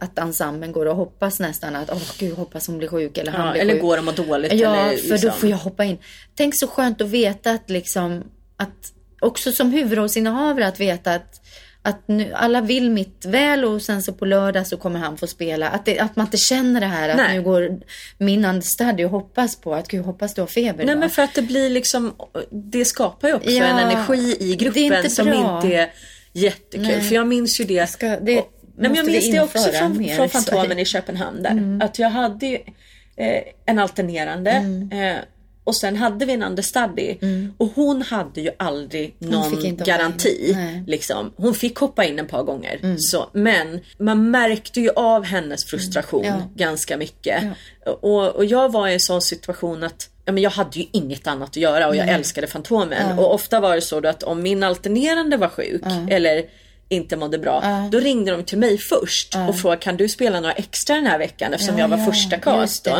att 0.00 0.18
ensemblen 0.18 0.72
går 0.72 0.86
och 0.86 0.96
hoppas 0.96 1.40
nästan 1.40 1.76
att 1.76 1.90
åh 1.92 2.02
gud 2.18 2.36
hoppas 2.36 2.66
hon 2.66 2.78
blir 2.78 2.88
sjuk 2.88 3.18
eller 3.18 3.32
han 3.32 3.46
Ja, 3.46 3.52
blir 3.52 3.62
eller 3.62 3.72
sjuk. 3.72 3.82
går 3.82 3.96
de 3.96 4.08
och 4.08 4.14
dåligt. 4.14 4.52
Ja, 4.52 4.76
eller 4.76 4.96
för 4.96 5.08
liksom. 5.08 5.30
då 5.30 5.36
får 5.36 5.48
jag 5.48 5.56
hoppa 5.56 5.84
in. 5.84 5.98
Tänk 6.34 6.54
så 6.54 6.66
skönt 6.66 7.00
att 7.00 7.08
veta 7.08 7.50
att 7.50 7.70
liksom 7.70 8.24
att 8.56 8.92
också 9.22 9.52
som 9.52 9.70
huvudrollsinnehavare 9.70 10.66
att 10.66 10.80
veta 10.80 11.14
att 11.14 11.40
att 11.84 12.08
nu, 12.08 12.32
alla 12.34 12.60
vill 12.60 12.90
mitt 12.90 13.24
väl 13.24 13.64
och 13.64 13.82
sen 13.82 14.02
så 14.02 14.12
på 14.12 14.24
lördag 14.24 14.66
så 14.66 14.76
kommer 14.76 14.98
han 14.98 15.18
få 15.18 15.26
spela. 15.26 15.68
Att, 15.68 15.84
det, 15.84 15.98
att 15.98 16.16
man 16.16 16.26
inte 16.26 16.36
känner 16.36 16.80
det 16.80 16.86
här 16.86 17.08
att 17.08 17.16
Nej. 17.16 17.36
nu 17.38 17.42
går 17.42 17.80
min 18.18 18.44
understudy 18.44 19.04
och 19.04 19.10
hoppas 19.10 19.56
på 19.56 19.74
att 19.74 19.88
gud 19.88 20.04
hoppas 20.04 20.34
du 20.34 20.40
har 20.42 20.46
feber 20.46 20.84
Nej 20.84 20.84
idag. 20.84 20.98
men 20.98 21.10
för 21.10 21.22
att 21.22 21.34
det 21.34 21.42
blir 21.42 21.70
liksom, 21.70 22.14
det 22.50 22.84
skapar 22.84 23.28
ju 23.28 23.34
också 23.34 23.50
Ja, 23.50 23.64
en 23.64 23.78
energi 23.78 24.36
i 24.40 24.56
gruppen 24.56 24.82
inte 24.82 25.10
som 25.10 25.28
inte 25.28 25.76
är 25.76 25.92
jättekul. 26.32 26.86
Nej. 26.86 27.00
För 27.00 27.14
jag 27.14 27.26
minns 27.26 27.60
ju 27.60 27.64
det. 27.64 27.86
Ska- 27.86 28.06
det 28.20 28.38
och, 28.38 28.52
nej, 28.76 28.90
men 28.90 28.94
jag 28.94 29.06
minns 29.06 29.30
det 29.30 29.40
också 29.40 29.68
från, 29.72 30.08
från 30.16 30.28
Fantomen 30.28 30.78
i 30.78 30.84
Köpenhamn 30.84 31.42
där. 31.42 31.86
Att 31.86 31.98
jag 31.98 32.10
hade 32.10 32.46
ju 32.46 32.58
eh, 33.16 33.42
en 33.66 33.78
alternerande 33.78 34.50
eh, 34.92 35.16
och 35.64 35.76
sen 35.76 35.96
hade 35.96 36.24
vi 36.26 36.32
en 36.32 36.42
understudy 36.42 37.16
och 37.58 37.68
hon 37.74 38.02
hade 38.02 38.40
ju 38.40 38.50
aldrig 38.58 39.14
någon 39.18 39.76
garanti. 39.76 40.56
Liksom. 40.86 41.32
Hon 41.36 41.54
fick 41.54 41.76
hoppa 41.78 42.04
in 42.04 42.18
ett 42.18 42.28
par 42.28 42.42
gånger. 42.42 42.96
Så, 42.98 43.30
men 43.32 43.80
man 43.98 44.30
märkte 44.30 44.80
ju 44.80 44.90
av 44.90 45.24
hennes 45.24 45.64
frustration 45.64 46.24
Ja. 46.24 46.42
ganska 46.54 46.96
mycket. 46.96 47.44
Och, 48.00 48.28
och 48.28 48.44
jag 48.44 48.72
var 48.72 48.88
i 48.88 48.92
en 48.92 49.00
sån 49.00 49.22
situation 49.22 49.82
att 49.82 50.08
ja, 50.24 50.32
men 50.32 50.42
jag 50.42 50.50
hade 50.50 50.78
ju 50.78 50.86
inget 50.92 51.26
annat 51.26 51.48
att 51.48 51.56
göra 51.56 51.88
och 51.88 51.96
jag 51.96 52.08
älskade 52.08 52.46
Fantomen. 52.46 53.18
Och 53.18 53.34
ofta 53.34 53.60
var 53.60 53.74
det 53.74 53.80
så 53.80 54.06
att 54.06 54.22
om 54.22 54.42
min 54.42 54.62
alternerande 54.62 55.36
var 55.36 55.48
sjuk 55.48 55.82
eller 56.10 56.44
inte 56.88 57.16
mådde 57.16 57.38
bra, 57.38 57.88
då 57.92 58.00
ringde 58.00 58.30
de 58.30 58.44
till 58.44 58.58
mig 58.58 58.78
först 58.78 59.36
och 59.48 59.56
frågade 59.58 59.82
kan 59.82 59.96
du 59.96 60.08
spela 60.08 60.40
några 60.40 60.52
extra 60.54 60.96
den 60.96 61.06
här 61.06 61.18
veckan 61.18 61.54
eftersom 61.54 61.78
jag 61.78 61.88
var 61.88 61.98
ja, 61.98 62.04
första 62.04 62.36
cast 62.36 62.84
då. 62.84 62.98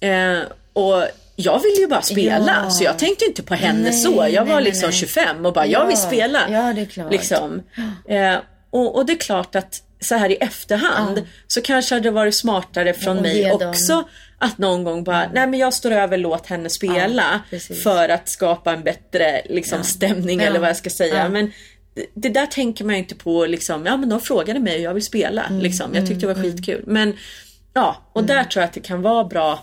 det. 0.00 0.06
Eh, 0.08 0.42
och 0.72 1.04
jag 1.40 1.62
ville 1.62 1.80
ju 1.80 1.86
bara 1.86 2.02
spela 2.02 2.60
Ja. 2.64 2.70
så 2.70 2.84
jag 2.84 2.98
tänkte 2.98 3.24
inte 3.24 3.42
på 3.42 3.54
henne 3.54 3.82
Nej, 3.82 3.92
så. 3.92 4.26
Jag 4.30 4.44
nej, 4.44 4.54
var 4.54 4.60
liksom 4.60 4.88
nej. 4.90 4.98
25 4.98 5.46
och 5.46 5.52
bara 5.52 5.66
jag 5.66 5.86
vill 5.86 5.96
Ja, 6.02 6.06
spela. 6.06 6.38
ja, 6.50 6.72
det 6.72 6.80
är 6.80 6.84
klart. 6.86 7.12
Liksom. 7.12 7.62
Eh, 8.08 8.34
och, 8.70 8.96
och 8.96 9.06
det 9.06 9.12
är 9.12 9.16
klart 9.16 9.54
att 9.56 9.82
så 10.00 10.14
här 10.14 10.30
i 10.30 10.34
efterhand 10.34 11.22
så 11.46 11.60
kanske 11.62 11.94
hade 11.94 12.08
det 12.08 12.10
varit 12.10 12.34
smartare 12.34 12.92
från 12.94 13.16
Och 13.16 13.22
mig 13.22 13.38
ge 13.38 13.48
dem- 13.48 13.68
också 13.70 14.08
att 14.38 14.58
någon 14.58 14.84
gång 14.84 15.04
bara, 15.04 15.30
nej 15.34 15.46
men 15.46 15.60
jag 15.60 15.74
står 15.74 15.90
över, 15.90 16.16
låt 16.18 16.46
henne 16.46 16.70
spela 16.70 17.40
för 17.84 18.08
att 18.08 18.28
skapa 18.28 18.72
en 18.72 18.82
bättre 18.82 19.42
liksom, 19.48 19.82
stämning 19.84 20.40
Ja. 20.40 20.46
eller 20.46 20.58
vad 20.60 20.68
jag 20.68 20.76
ska 20.76 20.90
säga. 20.90 21.18
Ja. 21.18 21.28
Men 21.28 21.52
det- 21.94 22.06
det 22.14 22.28
där 22.28 22.46
tänker 22.46 22.84
man 22.84 22.94
ju 22.94 22.98
inte 22.98 23.14
på 23.14 23.46
liksom, 23.46 23.86
ja 23.86 23.96
men 23.96 24.08
de 24.08 24.20
frågade 24.20 24.60
mig 24.60 24.76
och 24.76 24.82
jag 24.82 24.94
vill 24.94 25.02
spela. 25.04 25.44
Mm, 25.44 25.60
Liksom. 25.60 25.94
Jag 25.94 26.06
tyckte 26.06 26.26
det 26.26 26.34
var 26.34 26.42
skitkul. 26.42 26.84
Men 26.86 27.16
ja, 27.74 27.96
och 28.12 28.24
där 28.24 28.44
tror 28.44 28.60
jag 28.62 28.68
att 28.68 28.74
det 28.74 28.80
kan 28.80 29.02
vara 29.02 29.24
bra 29.24 29.62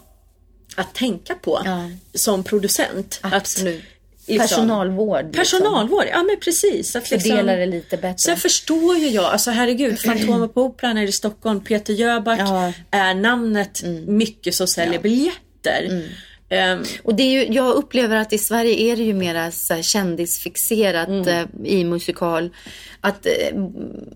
att 0.76 0.94
tänka 0.96 1.36
på 1.36 1.62
Ja. 1.66 1.90
som 2.14 2.44
producent. 2.44 3.20
Absolut. 3.22 3.84
Att, 3.84 4.28
liksom, 4.30 4.48
Personalvård. 4.48 5.26
liksom. 5.26 5.60
Personalvård, 5.60 6.06
ja 6.12 6.24
men 6.24 6.38
precis. 6.40 6.96
Att 6.96 7.12
liksom, 7.12 7.32
Fördela 7.32 7.56
det 7.56 7.66
lite 7.66 7.98
bättre. 7.98 8.18
Sen 8.18 8.38
förstår 8.38 8.98
ju 8.98 9.08
jag, 9.10 9.26
alltså 9.26 9.52
herregud, 9.52 10.00
Fantomen 10.06 10.50
på 10.50 10.62
Operan 10.64 10.98
är 10.98 11.04
i 11.04 11.12
Stockholm, 11.12 11.64
Peter 11.64 11.94
Jöback 11.94 12.40
Ja. 12.40 12.60
Mm. 12.64 12.74
är 12.92 13.14
namnet 13.16 13.84
mycket 14.08 14.56
som 14.56 14.68
säljer 14.68 15.00
biljetter. 15.00 16.04
Ehm, 16.50 16.84
Och 17.04 17.16
det 17.16 17.24
är 17.24 17.32
ju, 17.32 17.54
jag 17.54 17.74
upplever 17.76 18.16
att 18.16 18.34
i 18.34 18.38
Sverige 18.38 18.92
är 18.92 18.96
det 18.98 19.04
ju 19.04 19.14
mera 19.14 19.52
så 19.52 19.82
kändisfixerat 19.82 21.08
Mm. 21.08 21.28
eh, 21.28 21.46
i 21.64 21.84
musikal. 21.84 22.50
Att, 23.02 23.26
eh, 23.26 23.32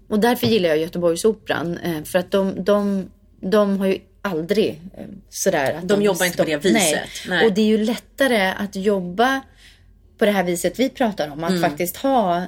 och 0.09 0.19
därför 0.19 0.47
gillar 0.47 0.69
jag 0.69 0.77
Göteborgsoperan. 0.77 1.77
Eh, 1.77 2.03
för 2.03 2.19
att 2.19 2.31
de, 2.31 2.63
de, 2.63 3.09
de 3.41 3.79
har 3.79 3.87
ju 3.87 3.97
aldrig 4.21 4.81
eh, 4.97 5.05
sådär. 5.29 5.73
Att 5.73 5.87
De 5.87 6.01
jobbar 6.01 6.25
inte 6.25 6.37
på 6.37 6.43
det 6.43 6.57
viset. 6.57 6.73
Nej. 6.73 7.09
Nej. 7.27 7.45
Och 7.45 7.53
det 7.53 7.61
är 7.61 7.65
ju 7.65 7.77
lättare 7.77 8.53
att 8.57 8.75
jobba 8.75 9.41
på 10.17 10.25
det 10.25 10.31
här 10.31 10.43
viset 10.43 10.79
vi 10.79 10.89
pratar 10.89 11.29
om. 11.31 11.43
Att 11.43 11.49
Mm. 11.49 11.61
faktiskt 11.61 11.97
ha 11.97 12.37
eh, 12.37 12.43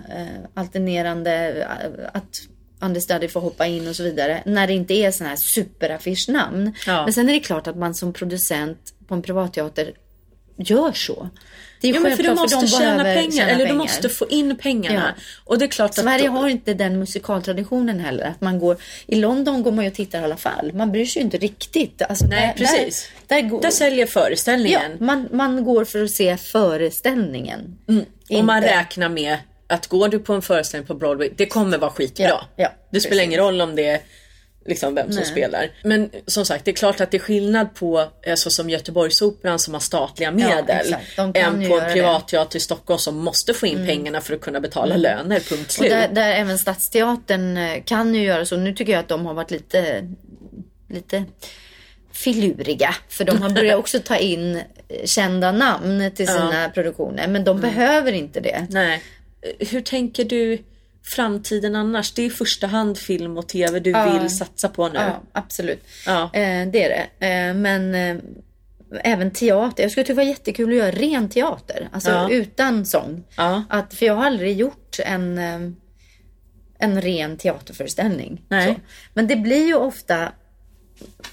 alternerande, 0.54 1.34
eh, 1.62 2.10
att 2.14 2.42
understudy 2.80 3.28
får 3.28 3.42
hoppa 3.42 3.66
in 3.68 3.88
och 3.88 3.96
så 3.96 4.04
vidare. 4.04 4.42
När 4.46 4.68
det 4.68 4.74
inte 4.74 4.94
är 4.94 5.12
sådana 5.12 5.30
här 5.30 5.38
superaffischnamn. 5.38 6.74
Ja. 6.88 7.04
Men 7.04 7.14
sen 7.14 7.30
är 7.30 7.34
det 7.34 7.40
klart 7.40 7.68
att 7.68 7.78
man 7.78 7.94
som 7.94 8.14
producent 8.14 8.94
på 9.08 9.14
en 9.14 9.22
privatteater 9.22 9.92
gör 10.62 10.92
så. 10.94 11.30
Det 11.82 11.90
är 11.90 11.94
ja 11.94 12.00
men 12.00 12.18
för 12.18 12.24
självklart, 12.24 12.52
måste 12.52 12.78
de 12.78 12.84
tjäna 12.84 13.04
pengar, 13.04 13.48
eller 13.48 13.66
pengar. 13.66 13.74
måste 13.78 14.10
få 14.10 14.28
in 14.30 14.56
pengarna. 14.58 15.14
Ja. 15.18 15.24
Och 15.46 15.58
det 15.60 15.66
är 15.66 15.68
klart 15.68 15.90
att 15.90 15.96
Sverige 15.96 16.28
då- 16.28 16.34
har 16.34 16.50
inte 16.50 16.74
den 16.74 17.00
musikaltraditionen 17.00 18.00
heller. 18.00 18.26
Att 18.26 18.42
man 18.42 18.60
går, 18.60 18.78
I 19.08 19.16
London 19.16 19.64
går 19.64 19.72
man 19.72 19.86
ju 19.86 19.90
och 19.92 19.96
tittar 19.98 20.22
i 20.22 20.24
alla 20.24 20.38
fall. 20.38 20.74
Man 20.74 20.92
bryr 20.92 21.06
sig 21.06 21.20
ju 21.20 21.26
inte 21.26 21.38
riktigt. 21.38 22.02
Alltså, 22.02 22.26
Nej, 22.26 22.54
precis. 22.58 23.10
Där, 23.28 23.42
där, 23.42 23.50
går, 23.50 23.62
Där 23.62 23.70
säljer 23.72 24.00
ja, 24.00 24.08
föreställningen. 24.08 24.92
man, 25.00 25.28
man 25.32 25.64
går 25.64 25.86
för 25.86 26.04
att 26.04 26.12
se 26.12 26.38
föreställningen. 26.38 27.78
Och 28.30 28.44
man 28.46 28.62
räknar 28.62 29.10
med 29.10 29.38
att 29.68 29.88
går 29.88 30.10
du 30.10 30.20
på 30.20 30.34
en 30.34 30.42
föreställning 30.42 30.88
på 30.88 30.94
Broadway, 30.94 31.30
det 31.38 31.46
kommer 31.46 31.78
vara 31.78 31.92
skitbra. 31.92 32.26
Ja, 32.28 32.46
ja, 32.56 32.72
det 32.92 33.00
spelar 33.00 33.16
precis. 33.16 33.28
ingen 33.28 33.40
roll 33.40 33.62
om 33.62 33.76
det 33.76 33.86
är 33.88 34.00
liksom 34.66 34.96
vem 34.96 35.08
som 35.12 35.16
Nej. 35.16 35.26
spelar. 35.26 35.72
Men 35.84 36.10
som 36.28 36.46
sagt, 36.46 36.66
det 36.66 36.72
är 36.72 36.76
klart 36.76 37.02
att 37.02 37.12
det 37.12 37.18
är 37.18 37.20
skillnad 37.20 37.76
på 37.76 38.08
eh, 38.22 38.36
så 38.36 38.50
som 38.50 38.70
Göteborgsoperan 38.70 39.60
som 39.60 39.74
har 39.74 39.82
statliga 39.82 40.32
medel 40.32 40.96
kan 41.16 41.26
än 41.36 41.70
på 41.70 41.80
en 41.80 41.88
det. 41.88 41.94
privatteater 41.94 42.58
i 42.58 42.60
Stockholm 42.60 43.00
som 43.00 43.18
måste 43.18 43.54
få 43.54 43.68
in 43.68 43.86
pengarna 43.88 44.22
för 44.22 44.34
att 44.34 44.42
kunna 44.42 44.60
betala 44.60 44.96
löner, 44.98 45.40
punkt 45.40 45.66
Och 45.66 45.72
slut. 45.72 45.90
där, 45.90 46.08
där 46.08 46.32
även 46.32 46.60
Stadsteatern 46.60 47.58
eh, 47.58 47.84
kan 47.84 48.16
ju 48.16 48.24
göra 48.24 48.46
så. 48.46 48.58
Nu 48.58 48.74
tycker 48.74 48.92
jag 48.94 49.00
att 49.00 49.08
de 49.08 49.26
har 49.26 49.34
varit 49.34 49.52
lite, 49.52 50.08
lite 50.90 51.24
filuriga. 52.12 52.96
För 53.10 53.26
de 53.26 53.42
har 53.42 53.50
börjat 53.50 53.80
också 53.80 54.00
ta 54.00 54.18
in 54.18 54.56
eh, 54.56 54.62
kända 55.06 55.52
namn 55.52 56.12
till 56.16 56.28
sina 56.28 56.70
produktioner. 56.74 57.28
Men 57.28 57.44
de 57.44 57.62
behöver 57.62 58.12
inte 58.12 58.40
det. 58.40 58.68
Nej. 58.70 59.02
Hur 59.60 59.82
tänker 59.82 60.26
du 60.26 60.58
framtiden 61.04 61.76
annars? 61.76 62.12
Det 62.14 62.22
är 62.22 62.26
i 62.26 62.30
första 62.30 62.68
hand 62.68 62.98
film 62.98 63.38
och 63.38 63.48
tv 63.48 63.80
du 63.80 63.90
Ja. 63.90 64.20
vill 64.20 64.30
satsa 64.38 64.70
på 64.70 64.88
nu. 64.90 64.96
Ja, 65.00 65.22
absolut. 65.34 65.84
Ja. 66.06 66.24
Eh, 66.24 66.68
det 66.72 66.84
är 66.84 67.08
det. 67.20 67.26
Eh, 67.28 67.54
men 67.54 67.96
eh, 67.96 68.18
även 69.04 69.32
teater. 69.32 69.84
Jag 69.84 69.92
skulle 69.92 70.04
tycka 70.04 70.14
det 70.14 70.18
var 70.26 70.30
jättekul 70.30 70.70
att 70.72 70.78
göra 70.78 70.92
ren 70.92 71.30
teater. 71.30 71.90
Alltså 71.92 72.10
Ja. 72.12 72.30
utan 72.30 72.86
sång. 72.86 73.24
Att, 73.70 73.94
för 73.94 74.06
jag 74.06 74.16
har 74.16 74.26
aldrig 74.26 74.58
gjort 74.58 74.98
en, 75.06 75.38
eh, 75.38 75.60
en 76.80 77.02
ren 77.02 77.38
teaterföreställning. 77.38 78.42
Nej. 78.50 78.68
Så. 78.68 78.76
Men 79.14 79.28
det 79.28 79.36
blir 79.36 79.68
ju 79.68 79.76
ofta 79.76 80.32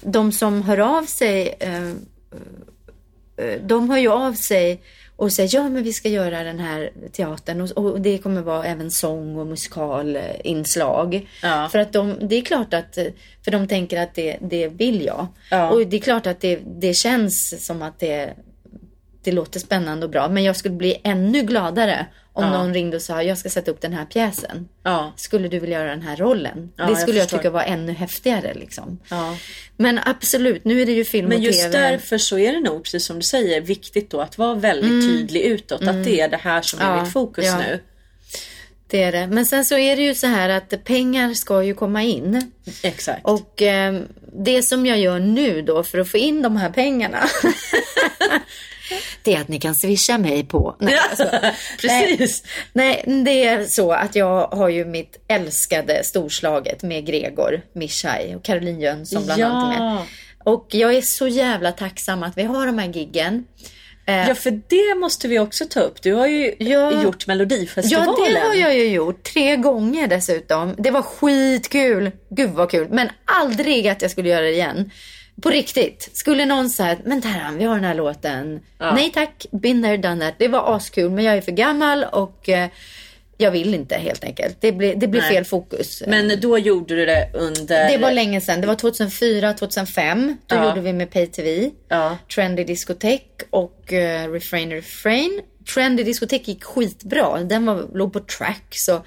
de 0.01 0.31
som 0.31 0.61
hör 0.61 0.77
av 0.79 1.03
sig 1.03 1.55
eh, 1.59 1.89
eh, 3.37 3.61
de 3.63 3.89
hör 3.89 3.97
ju 3.97 4.11
av 4.11 4.33
sig 4.33 4.81
och 5.19 5.31
säger 5.31 5.49
ja 5.55 5.69
men 5.69 5.83
vi 5.83 5.93
ska 5.93 6.09
göra 6.09 6.43
den 6.43 6.59
här 6.59 6.89
teatern 7.11 7.61
och, 7.61 7.77
och 7.77 8.01
det 8.01 8.17
kommer 8.17 8.41
vara 8.41 8.65
även 8.65 8.91
sång 8.91 9.37
och 9.37 9.47
musikalinslag. 9.47 11.27
Ja. 11.41 11.69
För 11.71 11.79
att 11.79 11.93
de, 11.93 12.15
det 12.21 12.35
är 12.35 12.41
klart 12.41 12.73
att, 12.73 12.97
för 13.43 13.51
de 13.51 13.67
tänker 13.67 14.01
att 14.01 14.15
det, 14.15 14.37
det 14.41 14.67
vill 14.67 15.05
jag. 15.05 15.27
Ja. 15.51 15.69
Och 15.69 15.87
det 15.87 15.97
är 15.97 16.01
klart 16.01 16.27
att 16.27 16.41
det, 16.41 16.59
det 16.65 16.93
känns 16.93 17.65
som 17.65 17.81
att 17.81 17.99
det, 17.99 18.33
det 19.23 19.31
låter 19.31 19.59
spännande 19.59 20.05
och 20.05 20.09
bra. 20.11 20.29
Men 20.29 20.43
jag 20.43 20.55
skulle 20.55 20.75
bli 20.75 21.01
ännu 21.03 21.41
gladare 21.41 22.05
om 22.33 22.43
Ja. 22.43 22.51
någon 22.51 22.73
ringde 22.73 22.95
och 22.95 23.01
sa 23.03 23.23
jag 23.23 23.37
ska 23.37 23.49
sätta 23.49 23.71
upp 23.71 23.81
den 23.81 23.93
här 23.93 24.05
pjäsen. 24.05 24.67
Ja. 24.83 25.13
Skulle 25.15 25.47
du 25.47 25.59
vilja 25.59 25.79
göra 25.79 25.89
den 25.89 26.01
här 26.01 26.15
rollen? 26.15 26.71
Ja, 26.75 26.83
det 26.85 26.91
jag 26.91 26.99
skulle 27.01 27.17
jag, 27.17 27.23
förstår. 27.23 27.37
tycka 27.37 27.49
var 27.49 27.61
ännu 27.63 27.91
häftigare. 27.93 28.53
Liksom. 28.53 28.99
Men 29.77 29.99
absolut, 30.05 30.65
nu 30.65 30.81
är 30.81 30.85
det 30.85 30.91
ju 30.91 31.05
film 31.05 31.29
Men 31.29 31.37
och 31.37 31.43
just 31.43 31.61
tv. 31.61 31.77
därför 31.79 32.17
så 32.17 32.37
är 32.39 32.53
det 32.53 32.59
nog, 32.59 32.83
precis 32.83 33.05
som 33.05 33.15
du 33.15 33.21
säger, 33.21 33.61
viktigt 33.61 34.09
då 34.09 34.21
att 34.21 34.37
vara 34.37 34.55
väldigt 34.55 35.07
tydlig 35.09 35.41
utåt. 35.41 35.81
Att 35.81 36.03
det 36.03 36.21
är 36.21 36.27
det 36.29 36.37
här 36.37 36.61
som 36.61 36.79
är 36.79 36.89
Mm. 36.93 37.03
Mitt 37.03 37.13
fokus 37.13 37.45
nu. 37.67 37.79
Det 38.87 39.03
är 39.03 39.11
det. 39.11 39.27
Men 39.27 39.45
sen 39.45 39.65
så 39.65 39.77
är 39.77 39.95
det 39.95 40.01
ju 40.01 40.15
så 40.15 40.27
här 40.27 40.49
att 40.49 40.83
pengar 40.83 41.33
ska 41.33 41.63
ju 41.63 41.73
komma 41.73 42.03
in. 42.03 42.51
Exakt. 42.83 43.21
Och 43.23 43.61
eh, 43.61 43.99
det 44.33 44.63
som 44.63 44.85
jag 44.85 44.99
gör 44.99 45.19
nu 45.19 45.61
då 45.61 45.83
för 45.83 45.97
att 45.99 46.09
få 46.09 46.17
in 46.17 46.41
de 46.41 46.57
här 46.57 46.69
pengarna. 46.69 47.19
det 49.23 49.33
är 49.35 49.41
att 49.41 49.47
ni 49.47 49.59
kan 49.59 49.75
swisha 49.75 50.17
mig 50.17 50.43
på. 50.43 50.75
Nej, 50.79 50.97
alltså, 51.09 51.29
precis. 51.81 52.43
Nej, 52.73 53.03
det 53.25 53.43
är 53.45 53.63
så 53.65 53.91
att 53.91 54.15
jag 54.15 54.47
har 54.47 54.69
ju 54.69 54.85
mitt 54.85 55.19
älskade 55.27 56.03
storslaget 56.03 56.83
med 56.83 57.05
Gregor 57.05 57.61
Mishai 57.73 58.35
och 58.35 58.43
Caroline 58.43 58.79
Jönsson 58.81 59.25
bland 59.25 59.41
Ja. 59.41 59.45
annat 59.47 59.79
med. 59.79 59.97
Och 60.45 60.67
jag 60.71 60.93
är 60.95 61.01
så 61.01 61.27
jävla 61.27 61.71
tacksam 61.71 62.23
att 62.23 62.37
vi 62.37 62.43
har 62.43 62.65
de 62.65 62.77
här 62.79 62.87
giggen. 62.89 63.45
Eh, 64.07 64.27
Ja, 64.27 64.35
för 64.35 64.51
det 64.51 64.99
måste 64.99 65.27
vi 65.27 65.39
också 65.39 65.65
ta 65.65 65.79
upp. 65.79 66.01
Du 66.01 66.13
har 66.13 66.27
ju 66.27 66.55
Ja. 66.59 67.03
gjort 67.03 67.27
Melodifestivalen. 67.27 68.15
Ja, 68.17 68.29
det 68.41 68.47
har 68.47 68.53
jag 68.55 68.75
ju 68.77 68.89
gjort. 68.89 69.23
Tre 69.23 69.55
gånger 69.55 70.07
dessutom. 70.07 70.75
Det 70.77 70.91
var 70.91 71.01
skitkul. 71.01 72.11
Gud 72.29 72.49
vad 72.49 72.71
kul. 72.71 72.87
Men 72.91 73.09
aldrig 73.25 73.87
att 73.87 74.01
jag 74.01 74.11
skulle 74.11 74.29
göra 74.29 74.41
det 74.41 74.51
igen. 74.51 74.91
På 75.41 75.49
riktigt. 75.49 76.09
Skulle 76.13 76.45
någon 76.45 76.69
säga, 76.69 76.97
men 77.05 77.21
Taran, 77.21 77.57
vi 77.57 77.63
har 77.63 77.75
den 77.75 77.83
här 77.83 77.93
låten. 77.95 78.59
Ja. 78.77 78.93
Nej 78.95 79.11
tack, 79.13 79.45
been 79.51 79.83
there, 79.83 79.97
done 79.97 80.25
that. 80.25 80.35
Det 80.37 80.47
var 80.47 80.75
askul, 80.75 81.11
men 81.11 81.23
jag 81.25 81.37
är 81.37 81.41
för 81.41 81.51
gammal 81.51 82.03
och 82.03 82.49
eh, 82.49 82.69
jag 83.41 83.51
vill 83.51 83.73
inte 83.73 83.95
helt 83.95 84.23
enkelt. 84.23 84.57
Det 84.61 84.71
blir, 84.71 84.95
det 84.95 85.07
blir 85.07 85.21
Nej. 85.21 85.29
fel 85.29 85.45
fokus. 85.45 86.03
Men 86.07 86.39
då 86.41 86.57
gjorde 86.57 86.95
du 86.95 87.05
det 87.05 87.29
under... 87.33 87.89
det 87.89 87.97
var 87.97 88.11
länge 88.11 88.41
sedan. 88.41 88.61
Det 88.61 88.67
var 88.67 88.75
2004, 88.75 89.53
2005. 89.53 90.37
Då 90.47 90.55
Ja. 90.55 90.69
gjorde 90.69 90.81
vi 90.81 90.93
med 90.93 91.11
PayTV. 91.11 91.71
Ja. 91.87 92.17
Trendy 92.35 92.63
diskotek 92.63 93.25
och 93.49 93.89
uh, 93.91 94.31
Refrain 94.31 94.71
Refrain. 94.71 95.41
Trendy 95.73 96.03
diskotek 96.03 96.47
gick 96.47 96.63
skitbra. 96.63 97.39
Den 97.39 97.65
var, 97.65 97.87
låg 97.93 98.13
på 98.13 98.19
track. 98.19 98.67
Så 98.71 99.01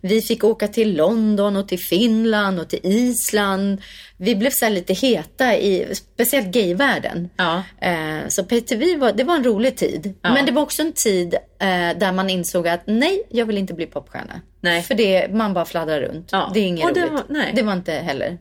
vi 0.00 0.22
fick 0.22 0.44
åka 0.44 0.68
till 0.68 0.96
London 0.96 1.56
och 1.56 1.68
till 1.68 1.78
Finland 1.78 2.60
och 2.60 2.68
till 2.68 2.80
Island. 2.82 3.82
Vi 4.16 4.36
blev 4.36 4.50
så 4.50 4.68
lite 4.68 4.92
heta 4.92 5.56
i 5.56 5.94
speciellt 5.94 6.46
gayvärlden. 6.46 7.28
Ja. 7.36 7.62
Eh, 7.80 8.28
så 8.28 8.44
PayTV 8.44 8.96
var, 8.96 9.12
det 9.12 9.24
var 9.24 9.34
en 9.36 9.44
rolig 9.44 9.76
tid. 9.76 10.14
Ja. 10.22 10.34
Men 10.34 10.46
det 10.46 10.52
var 10.52 10.62
också 10.62 10.82
en 10.82 10.92
tid 10.92 11.34
eh, 11.34 11.98
där 11.98 12.12
man 12.12 12.30
insåg 12.30 12.68
att 12.68 12.82
nej, 12.86 13.22
jag 13.30 13.46
vill 13.46 13.58
inte 13.58 13.74
bli 13.74 13.86
popstjärna. 13.86 14.40
Nej. 14.60 14.82
För 14.82 14.94
det, 14.94 15.28
man 15.34 15.54
bara 15.54 15.64
fladdrar 15.64 16.00
runt. 16.00 16.28
Ja. 16.32 16.50
Det 16.54 16.60
är 16.60 16.66
inget 16.66 16.84
Och 16.90 16.96
roligt. 16.96 17.12
var- 17.12 17.24
nej. 17.28 17.52
det 17.54 17.62
var 17.62 17.72
inte 17.72 17.92
heller 17.92 18.38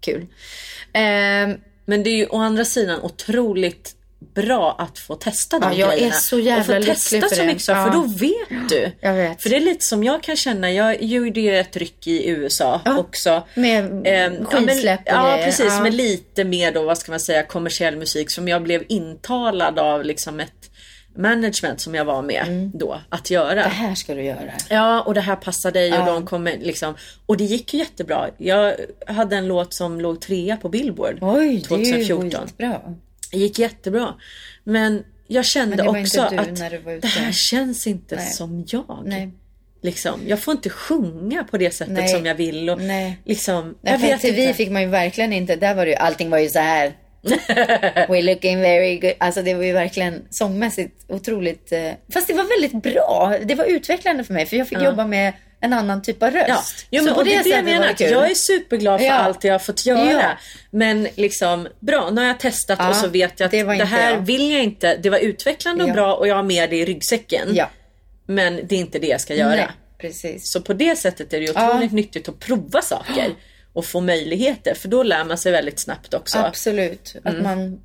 kul. 0.00 0.20
Eh, 0.92 1.56
Men 1.86 2.02
det 2.02 2.10
är 2.10 2.16
ju 2.16 2.26
å 2.26 2.36
andra 2.36 2.64
sidan 2.64 3.00
otroligt 3.02 3.94
bra 4.42 4.76
att 4.78 4.98
få 4.98 5.14
testa 5.14 5.58
de 5.58 5.72
Ja, 5.72 5.78
jag 5.78 5.98
är 5.98 6.10
så 6.10 6.38
jävla 6.38 6.78
och 6.78 6.84
få 6.84 6.90
testa 6.92 7.28
så 7.28 7.44
mycket 7.44 7.62
så, 7.62 7.72
Ja. 7.72 7.84
för 7.84 7.92
då 7.92 8.00
vet 8.02 8.68
du. 8.68 8.92
Jag 9.00 9.14
vet. 9.14 9.42
För 9.42 9.50
det 9.50 9.56
är 9.56 9.60
lite 9.60 9.84
som 9.84 10.04
jag 10.04 10.22
kan 10.22 10.36
känna, 10.36 10.72
jag 10.72 11.02
gjorde 11.02 11.40
ju 11.40 11.56
ett 11.58 11.76
ryck 11.76 12.06
i 12.06 12.28
USA 12.28 12.80
Ja, 12.84 12.98
också. 12.98 13.42
med 13.54 14.02
Ehm, 14.06 14.44
skivsläpp 14.44 15.00
och 15.00 15.06
ja, 15.12 15.22
men, 15.22 15.38
ja 15.38 15.44
precis, 15.44 15.66
Ja. 15.76 15.82
med 15.82 15.94
lite 15.94 16.44
mer 16.44 16.72
då, 16.72 16.82
vad 16.82 16.98
ska 16.98 17.12
man 17.12 17.20
säga, 17.20 17.42
kommersiell 17.42 17.96
musik 17.96 18.30
som 18.30 18.48
jag 18.48 18.62
blev 18.62 18.84
intalad 18.88 19.78
av 19.78 20.04
liksom 20.04 20.40
ett 20.40 20.70
management 21.16 21.80
som 21.80 21.94
jag 21.94 22.04
var 22.04 22.22
med 22.22 22.70
då 22.74 23.00
att 23.08 23.30
göra. 23.30 23.50
Mm. 23.52 23.62
Det 23.64 23.68
här 23.74 23.94
ska 23.94 24.14
du 24.14 24.22
göra. 24.24 24.52
Ja, 24.68 25.00
och 25.02 25.14
det 25.14 25.20
här 25.20 25.36
passar 25.36 25.70
dig 25.72 25.92
och 25.92 25.98
Ja. 25.98 26.06
de 26.06 26.26
kommer 26.26 26.56
liksom. 26.60 26.94
Och 27.26 27.36
det 27.36 27.44
gick 27.44 27.74
ju 27.74 27.78
jättebra. 27.80 28.26
Jag 28.38 28.74
hade 29.06 29.36
en 29.36 29.46
låt 29.48 29.74
som 29.74 30.00
låg 30.00 30.20
trea 30.20 30.56
på 30.56 30.68
Billboard 30.68 31.18
Oj, 31.20 31.64
det 31.68 31.74
är 31.74 31.78
ju 31.98 32.04
2014. 32.04 32.48
Gick 33.32 33.58
jättebra. 33.58 34.14
Men 34.64 35.04
jag 35.26 35.44
kände 35.44 35.76
Men 35.76 35.88
också 35.88 36.22
att 36.22 36.56
det 37.00 37.06
här 37.06 37.32
känns 37.32 37.86
inte 37.86 38.16
Nej. 38.16 38.30
som 38.30 38.64
jag. 38.68 39.02
Nej. 39.04 39.30
Liksom, 39.82 40.20
jag 40.26 40.40
får 40.40 40.52
inte 40.52 40.70
sjunga 40.70 41.44
på 41.44 41.58
det 41.58 41.70
sättet 41.70 41.94
Nej. 41.94 42.08
som 42.08 42.26
jag 42.26 42.34
vill. 42.34 42.70
Och 42.70 42.80
Nej. 42.80 43.18
Liksom, 43.24 43.74
Nej, 43.80 43.92
jag 43.92 43.98
vet 43.98 44.20
TV 44.20 44.42
inte. 44.42 44.54
fick 44.54 44.70
man 44.70 44.82
ju 44.82 44.88
verkligen 44.88 45.32
inte. 45.32 45.56
Där 45.56 45.74
var 45.74 45.84
det 45.84 45.90
ju, 45.90 45.96
allting 45.96 46.30
var 46.30 46.38
ju 46.38 46.48
så 46.48 46.58
här. 46.58 46.92
We're 48.08 48.22
looking 48.22 48.60
very 48.60 48.98
good. 48.98 49.12
Alltså 49.18 49.42
det 49.42 49.54
var 49.54 49.64
ju 49.64 49.72
verkligen 49.72 50.22
sångmässigt 50.30 51.04
otroligt. 51.08 51.72
Eh, 51.72 51.90
fast 52.12 52.28
det 52.28 52.34
var 52.34 52.60
väldigt 52.60 52.82
bra. 52.82 53.38
Det 53.44 53.54
var 53.54 53.64
utvecklande 53.64 54.24
för 54.24 54.34
mig 54.34 54.46
för 54.46 54.56
jag 54.56 54.68
fick 54.68 54.82
jobba 54.82 55.06
med 55.06 55.32
en 55.60 55.72
annan 55.72 56.02
typ 56.02 56.22
av 56.22 56.30
röst. 56.30 56.46
Ja, 56.48 56.62
jo, 56.90 56.98
Så 57.00 57.04
men 57.04 57.14
på 57.14 57.20
och 57.20 57.24
det 57.26 57.34
är 57.34 57.44
det 57.44 57.50
jag 57.50 57.64
menar. 57.64 57.94
Jag 57.98 58.30
är 58.30 58.34
superglad 58.34 59.00
för 59.00 59.06
Ja. 59.06 59.12
allt 59.14 59.44
jag 59.44 59.54
har 59.54 59.58
fått 59.58 59.86
göra. 59.86 60.10
Ja. 60.22 60.30
Men 60.70 61.08
liksom, 61.14 61.68
bra, 61.80 62.10
nu 62.10 62.20
har 62.20 62.28
jag 62.28 62.40
testat 62.40 62.78
Ja, 62.82 62.88
och 62.88 62.96
så 62.96 63.08
vet 63.08 63.40
jag 63.40 63.44
att 63.46 63.50
det 63.50 63.62
det, 63.62 63.84
här 63.84 64.10
jag. 64.10 64.20
vill 64.20 64.50
jag 64.50 64.62
inte. 64.62 64.96
Det 64.96 65.10
var 65.10 65.18
utvecklande 65.18 65.84
och 65.84 65.90
Ja. 65.90 65.94
bra 65.94 66.14
och 66.14 66.28
jag 66.28 66.34
har 66.36 66.42
med 66.42 66.70
det 66.70 66.76
i 66.76 66.84
ryggsäcken. 66.84 67.48
Ja, 67.52 67.70
Men 68.26 68.60
det 68.66 68.74
är 68.74 68.78
inte 68.80 68.98
det 68.98 69.06
jag 69.06 69.20
ska 69.20 69.34
göra. 69.34 69.48
nej, 69.56 69.68
precis. 70.00 70.50
Så 70.50 70.60
på 70.60 70.72
det 70.72 70.96
sättet 70.96 71.32
är 71.32 71.38
det 71.40 71.44
ju 71.46 71.50
otroligt 71.50 71.92
nyttigt 71.92 72.28
att 72.28 72.38
prova 72.40 72.82
saker 72.82 73.34
och 73.72 73.84
få 73.84 74.00
möjligheter. 74.00 74.74
För 74.74 74.88
då 74.88 75.02
lär 75.02 75.24
man 75.24 75.38
sig 75.38 75.52
väldigt 75.52 75.78
snabbt 75.78 76.14
också. 76.14 76.38
Absolut. 76.38 77.14
Mm. 77.24 77.36
Att 77.36 77.42
man, 77.42 77.80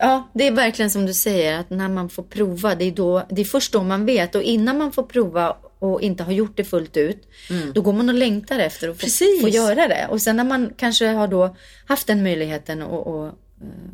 ja, 0.00 0.30
det 0.34 0.46
är 0.46 0.50
verkligen 0.52 0.90
som 0.90 1.06
du 1.06 1.14
säger 1.14 1.58
att 1.58 1.70
när 1.70 1.88
man 1.88 2.08
får 2.10 2.22
prova, 2.22 2.74
det 2.74 2.84
är, 2.84 2.90
då, 2.90 3.26
det 3.30 3.40
är 3.40 3.44
först 3.44 3.72
då 3.72 3.82
man 3.82 4.06
vet. 4.06 4.34
Och 4.34 4.42
innan 4.42 4.78
man 4.78 4.92
får 4.92 5.02
prova 5.02 5.56
och 5.80 6.02
inte 6.02 6.22
har 6.22 6.32
gjort 6.32 6.56
det 6.56 6.64
fullt 6.64 6.96
ut, 6.96 7.28
då 7.74 7.80
går 7.82 7.92
man 7.92 8.08
och 8.08 8.14
längtar 8.14 8.58
efter 8.58 8.88
att 8.88 9.00
få, 9.00 9.06
Mm. 9.24 9.40
Få 9.40 9.48
göra 9.48 9.88
det. 9.88 10.06
Och 10.10 10.22
sen 10.22 10.36
när 10.36 10.44
man 10.44 10.72
kanske 10.76 11.06
har 11.06 11.28
då 11.28 11.56
haft 11.86 12.06
den 12.06 12.22
möjligheten 12.22 12.82
och, 12.82 13.06
och 13.06 13.26
eh, 13.26 13.32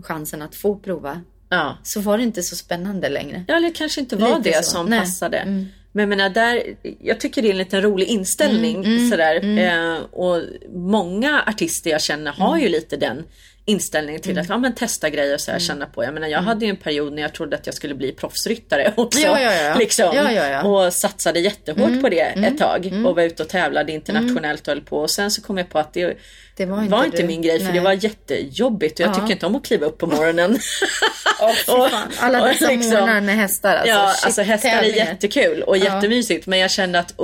chansen 0.03 0.43
att 0.43 0.55
få 0.55 0.77
prova, 0.79 1.21
Ja. 1.49 1.77
så 1.83 2.01
var 2.01 2.19
det 2.19 2.25
inte 2.25 2.43
så 2.43 2.57
spännande 2.57 3.09
längre. 3.09 3.45
Ja, 3.49 3.57
eller 3.57 3.71
kanske 3.75 4.01
inte 4.01 4.17
var 4.17 4.39
Lite 4.39 4.51
det 4.51 4.65
så. 4.65 4.71
som 4.71 4.87
Nej. 4.87 5.01
passade. 5.01 5.39
Mm. 5.39 5.67
Men 5.93 6.01
jag 6.03 6.09
menar, 6.09 6.31
där, 6.31 6.63
jag 7.01 7.21
tycker 7.21 7.43
det 7.43 7.49
är 7.49 7.53
en 7.53 7.59
liten 7.59 7.83
rolig 7.83 8.07
inställning. 8.09 8.85
Mm, 8.85 9.11
sådär. 9.11 9.59
Eh, 9.59 9.99
och 10.03 10.43
många 10.75 11.43
artister 11.47 11.91
jag 11.91 12.03
känner 12.03 12.33
har 12.33 12.49
Mm. 12.49 12.61
ju 12.63 12.69
lite 12.69 12.97
den 12.97 13.25
inställningen 13.69 14.21
till 14.23 14.39
att 14.39 14.49
ja, 14.49 14.59
men 14.59 14.75
testa 14.75 15.11
grejer 15.11 15.35
och 15.35 15.41
så 15.41 15.51
Mm. 15.51 15.61
här, 15.61 15.67
känna 15.67 15.87
på. 15.87 16.05
Jag 16.05 16.15
menar, 16.15 16.29
jag 16.29 16.43
hade 16.43 16.65
ju 16.65 16.71
en 16.71 16.77
period 16.77 17.13
när 17.13 17.23
jag 17.23 17.35
trodde 17.35 17.57
att 17.57 17.67
jag 17.67 17.75
skulle 17.75 17.95
bli 17.95 18.13
proffsryttare 18.13 18.93
också. 18.97 19.21
Ja, 19.21 19.41
ja, 19.41 19.53
ja. 19.55 19.75
Liksom. 19.79 20.67
Och 20.67 20.93
satsade 20.93 21.41
jättehårt 21.41 22.03
på 22.03 22.09
det 22.09 22.21
ett 22.21 22.59
tag 22.59 22.93
och 23.07 23.17
var 23.17 23.23
ute 23.23 23.43
och 23.43 23.49
tävlade 23.49 23.93
internationellt 23.93 24.61
och 24.69 24.75
höll 24.75 24.83
på. 24.83 24.99
Och 24.99 25.11
sen 25.11 25.31
så 25.31 25.43
kom 25.43 25.59
jag 25.59 25.69
på 25.69 25.79
att 25.79 25.93
det, 25.95 26.17
Det 26.57 26.67
var 26.67 26.77
var 26.77 26.83
inte 26.83 27.07
inte 27.07 27.17
du. 27.23 27.27
min 27.27 27.43
grej 27.43 27.59
för 27.59 27.65
Nej. 27.65 27.75
det 27.75 27.81
var 27.81 27.93
jättejobbigt 27.93 29.01
och 29.01 29.07
jag 29.07 29.11
Ja. 29.11 29.15
tycker 29.15 29.31
inte 29.33 29.47
om 29.47 29.57
att 29.57 29.65
kliva 29.67 29.87
upp 29.87 29.99
på 29.99 30.07
morgonen. 30.07 30.59
Fy 31.67 31.73
Och-. 31.73 31.89
Alla 32.19 32.47
dessa 32.49 32.71
liksom- 32.71 32.93
morgnar 32.93 33.21
med 33.21 33.35
hästar. 33.37 33.75
Alltså, 33.77 33.89
ja, 33.89 34.13
shit, 34.17 34.27
alltså 34.27 34.43
hästar 34.43 34.69
är 34.69 34.83
jättekul 34.83 35.63
och 35.63 35.77
jättemysigt 35.77 36.47
men 36.47 36.59
jag 36.59 36.71
kände 36.71 36.99
att 36.99 37.15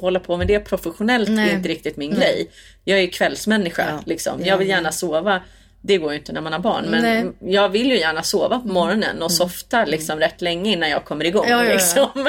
hålla 0.00 0.20
på 0.20 0.36
med 0.36 0.46
det 0.46 0.60
professionellt 0.60 1.28
Nej. 1.30 1.50
är 1.50 1.54
inte 1.54 1.68
riktigt 1.68 1.96
min 1.96 2.14
grej. 2.14 2.50
Jag 2.84 2.98
är 2.98 3.02
ju 3.02 3.08
kvällsmänniska 3.08 4.02
liksom. 4.06 4.40
Ja, 4.40 4.46
Jag 4.46 4.56
vill 4.58 4.68
gärna 4.68 4.92
sova. 4.92 5.42
Det 5.82 5.98
går 5.98 6.12
ju 6.12 6.18
inte 6.18 6.32
när 6.32 6.40
man 6.40 6.52
har 6.52 6.60
barn 6.60 6.84
men 6.84 7.02
Nej. 7.02 7.52
jag 7.52 7.68
vill 7.68 7.90
ju 7.90 7.98
gärna 7.98 8.22
sova 8.22 8.58
på 8.58 8.68
morgonen 8.68 9.22
och 9.22 9.32
softa 9.32 9.84
liksom 9.84 10.18
rätt 10.18 10.40
länge 10.40 10.72
innan 10.72 10.90
jag 10.90 11.04
kommer 11.04 11.24
igång. 11.24 11.46
Ja, 11.48 11.64
ja, 11.64 11.64
ja. 11.64 11.72
Liksom. 11.72 12.28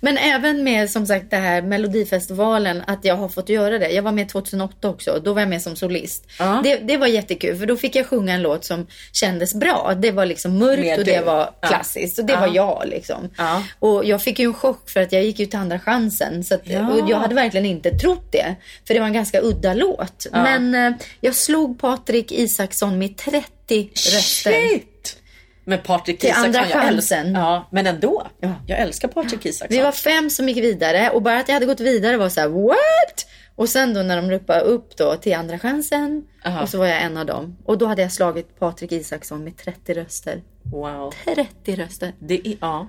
Men 0.00 0.16
även 0.18 0.64
med 0.64 0.90
som 0.90 1.06
sagt 1.06 1.30
det 1.30 1.36
här 1.36 1.62
Melodifestivalen, 1.62 2.82
att 2.86 3.04
jag 3.04 3.16
har 3.16 3.28
fått 3.28 3.48
göra 3.48 3.78
det. 3.78 3.90
Jag 3.90 4.02
var 4.02 4.12
med 4.12 4.28
2008 4.28 4.88
också, 4.88 5.20
då 5.24 5.32
var 5.32 5.40
jag 5.40 5.48
med 5.48 5.62
som 5.62 5.76
solist. 5.76 6.26
Ja. 6.38 6.60
Det, 6.64 6.76
det 6.76 6.96
var 6.96 7.06
jättekul 7.06 7.58
för 7.58 7.66
då 7.66 7.76
fick 7.76 7.96
jag 7.96 8.06
sjunga 8.06 8.34
en 8.34 8.42
låt 8.42 8.64
som 8.64 8.86
kändes 9.12 9.54
bra. 9.54 9.94
Det 10.02 10.10
var 10.10 10.26
liksom 10.26 10.58
mörkt 10.58 10.80
Med 10.82 10.98
och 10.98 11.04
det 11.04 11.18
du. 11.18 11.24
var 11.24 11.50
Ja. 11.60 11.68
klassiskt 11.68 12.18
och 12.18 12.24
det 12.24 12.32
Ja. 12.32 12.40
var 12.40 12.54
jag 12.54 12.82
liksom. 12.86 13.30
Ja. 13.38 13.62
Och 13.78 14.04
jag 14.04 14.22
fick 14.22 14.38
ju 14.38 14.44
en 14.46 14.54
chock 14.54 14.90
för 14.90 15.00
att 15.00 15.12
jag 15.12 15.24
gick 15.24 15.38
ju 15.38 15.46
till 15.46 15.58
andra 15.58 15.78
chansen. 15.78 16.44
Så 16.44 16.54
att, 16.54 16.60
Ja. 16.64 16.90
och 16.92 17.10
jag 17.10 17.16
hade 17.16 17.34
verkligen 17.34 17.66
inte 17.66 17.90
trott 17.90 18.32
det. 18.32 18.54
För 18.86 18.94
det 18.94 19.00
var 19.00 19.06
en 19.06 19.12
ganska 19.12 19.40
udda 19.42 19.74
låt. 19.74 20.26
Men 20.32 20.74
eh, 20.74 20.92
jag 21.20 21.34
slog 21.34 21.80
Patrik 21.80 22.32
Isaksson 22.32 22.98
med 22.98 23.16
30 23.16 23.90
röster. 23.94 24.52
Shit! 24.68 24.90
Men 25.64 25.78
Patrik 25.78 26.18
Till 26.18 26.28
Isaksson, 26.28 26.46
andra 26.46 26.64
chansen. 26.64 27.34
ja, 27.34 27.68
men 27.72 27.86
ändå. 27.86 28.26
Ja. 28.40 28.52
Jag 28.66 28.78
älskar 28.78 29.08
Patrik 29.08 29.46
Isaksson. 29.46 29.76
Vi 29.76 29.80
var 29.82 29.92
fem 29.92 30.30
som 30.30 30.48
gick 30.48 30.58
vidare 30.58 31.10
och 31.10 31.22
bara 31.22 31.38
att 31.38 31.48
jag 31.48 31.54
hade 31.54 31.66
gått 31.66 31.80
vidare 31.80 32.16
var 32.16 32.28
så 32.28 32.40
här: 32.40 32.48
what? 32.48 33.26
Och 33.56 33.68
sen 33.68 33.94
då 33.94 34.02
när 34.02 34.16
de 34.16 34.30
ropade 34.30 34.60
upp 34.60 34.96
då 34.96 35.14
till 35.16 35.34
andra 35.34 35.58
chansen 35.58 36.22
Aha. 36.46 36.62
och 36.62 36.68
så 36.68 36.78
var 36.78 36.86
jag 36.86 37.02
en 37.02 37.16
av 37.16 37.26
dem. 37.26 37.56
Och 37.64 37.78
då 37.78 37.86
hade 37.86 38.02
jag 38.02 38.12
slagit 38.12 38.58
Patrik 38.58 38.92
Isaksson 38.92 39.44
med 39.44 39.56
30 39.56 39.94
röster. 39.94 40.42
Wow. 40.72 41.14
30 41.24 41.76
röster. 41.76 42.12
Det 42.18 42.46
är, 42.48 42.56
ja. 42.60 42.88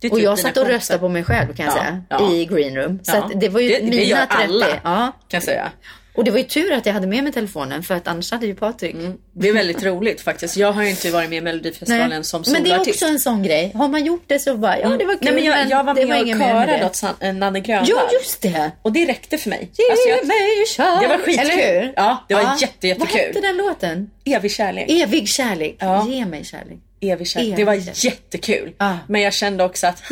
Det 0.00 0.06
är 0.06 0.10
Och 0.10 0.16
typ 0.16 0.24
jag 0.24 0.38
satt 0.38 0.56
och 0.56 0.66
röstade 0.66 0.98
på 1.00 1.08
mig 1.08 1.24
själv 1.24 1.54
kan 1.54 1.66
jag 1.66 1.74
Ja, 1.76 1.78
säga. 1.80 2.02
ja. 2.08 2.32
I 2.32 2.44
greenroom. 2.44 2.98
Så 3.02 3.30
det 3.34 3.48
var 3.48 3.60
ju 3.60 3.68
Det- 3.68 3.78
det 3.78 3.82
mina 3.84 4.02
gör 4.02 4.26
30. 4.26 4.32
alla. 4.44 4.66
Ja. 4.84 5.12
Kan 5.28 5.38
jag 5.38 5.42
säga. 5.42 5.70
Och 6.14 6.24
det 6.24 6.30
var 6.30 6.38
ju 6.38 6.44
tur 6.44 6.72
att 6.72 6.86
jag 6.86 6.92
hade 6.92 7.06
med 7.06 7.24
mig 7.24 7.32
telefonen 7.32 7.82
för 7.82 7.94
att 7.94 8.08
annars 8.08 8.32
hade 8.32 8.46
ju 8.46 8.54
Patrik. 8.54 8.96
Det 9.32 9.48
är 9.48 9.52
väldigt 9.52 9.82
roligt 9.82 10.20
faktiskt. 10.20 10.56
Jag 10.56 10.72
har 10.72 10.82
ju 10.82 10.90
inte 10.90 11.10
varit 11.10 11.30
med 11.30 11.36
i 11.38 11.40
Melodifestivalen 11.40 12.24
som 12.24 12.44
Men 12.52 12.62
det 12.62 12.70
är 12.70 12.80
också 12.80 13.06
en 13.06 13.18
sån 13.18 13.42
grej. 13.42 13.72
Har 13.74 13.88
man 13.88 14.04
gjort 14.04 14.24
det 14.26 14.38
så 14.38 14.56
bara, 14.56 14.78
ja 14.80 14.88
det 14.88 15.04
var 15.04 15.14
kul 15.14 15.18
Nej, 15.20 15.34
men 15.34 15.44
jag, 15.44 15.70
jag 15.70 15.84
var 15.84 15.94
med 15.94 16.20
och 16.20 16.38
körade 16.40 16.86
åt 16.86 17.02
Nanne 17.34 17.60
Grönvall. 17.60 17.88
Ja 17.88 18.08
just 18.12 18.42
det! 18.42 18.70
Och 18.82 18.92
det 18.92 19.06
räckte 19.06 19.38
för 19.38 19.50
mig. 19.50 19.70
Ge 19.78 19.90
Alltså, 19.90 20.08
jag, 20.08 20.26
mig 20.26 20.66
kärlek. 20.66 21.02
det 21.02 21.08
var 21.08 21.18
skitkul. 21.18 21.50
Eller 21.50 21.80
hur? 21.80 21.92
Ja, 21.96 22.24
det 22.28 22.34
var 22.34 22.56
jätte, 22.60 22.88
jättekul. 22.88 22.98
Vad 22.98 23.26
hette 23.26 23.40
den 23.40 23.56
låten? 23.56 24.10
evig 24.24 24.50
kärlek. 24.50 24.84
Evig 24.88 25.28
kärlek. 25.28 25.76
Ja. 25.78 26.06
Ge 26.08 26.26
mig 26.26 26.44
kärlek. 26.44 26.78
Evig 27.00 27.28
kärlek. 27.28 27.46
Evig 27.46 27.56
Det 27.56 27.64
var 27.64 28.04
jättekul. 28.04 28.72
Ja. 28.78 28.98
Men 29.08 29.20
jag 29.20 29.32
kände 29.34 29.64
också 29.64 29.86
att, 29.86 30.02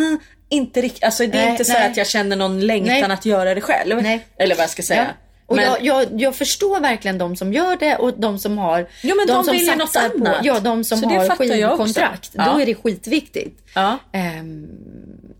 inte 0.48 0.80
riktigt, 0.80 1.04
alltså 1.04 1.26
det 1.26 1.38
är 1.38 1.42
Nej, 1.42 1.50
inte 1.50 1.64
så 1.64 1.72
nej. 1.72 1.90
att 1.90 1.96
jag 1.96 2.06
känner 2.06 2.36
någon 2.36 2.60
längtan 2.60 2.94
Nej. 3.08 3.12
att 3.12 3.26
göra 3.26 3.54
det 3.54 3.60
själv. 3.60 4.02
Nej. 4.02 4.26
Eller 4.38 4.54
vad 4.54 4.62
jag 4.62 4.70
ska 4.70 4.82
säga. 4.82 5.06
Ja. 5.08 5.27
Och 5.48 5.56
Men, 5.56 5.64
jag, 5.64 5.84
jag, 5.84 6.20
jag 6.20 6.36
förstår 6.36 6.80
verkligen 6.80 7.18
de 7.18 7.36
som 7.36 7.52
gör 7.52 7.76
det 7.76 7.96
och 7.96 8.20
de 8.20 8.38
som 8.38 8.58
har 8.58 8.88
Jo, 9.02 9.16
men 9.16 9.26
de 9.26 9.44
som 9.44 9.52
vill 9.52 9.76
något 9.76 9.96
annat. 9.96 10.40
På, 10.40 10.46
ja, 10.46 10.60
de 10.60 10.84
som 10.84 10.98
Så 10.98 11.08
har 11.08 11.36
skivkontrakt. 11.36 12.30
Ja. 12.34 12.52
Då 12.52 12.60
är 12.60 12.66
det 12.66 12.74
skitviktigt. 12.74 13.62
ja. 13.74 13.98
Ehm, 14.12 14.68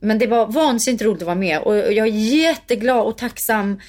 men 0.01 0.19
det 0.19 0.27
var 0.27 0.47
vansinnigt 0.47 1.03
roligt 1.03 1.23
att 1.23 1.27
vara 1.27 1.37
med 1.37 1.59
och 1.59 1.77
jag 1.77 2.09
är 2.09 2.13
jätteglad 2.13 3.07
och 3.07 3.19
tacksam 3.19 3.81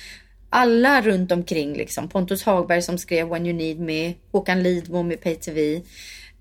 alla 0.49 1.01
runt 1.01 1.31
omkring 1.31 1.73
liksom. 1.73 2.09
Pontus 2.09 2.43
Hagberg 2.43 2.81
som 2.81 2.97
skrev 2.97 3.27
When 3.27 3.45
You 3.45 3.55
Need 3.55 3.79
Me, 3.79 4.13
Håkan 4.31 4.63
Lidbom 4.63 5.07
med 5.07 5.21
PayTV 5.21 5.81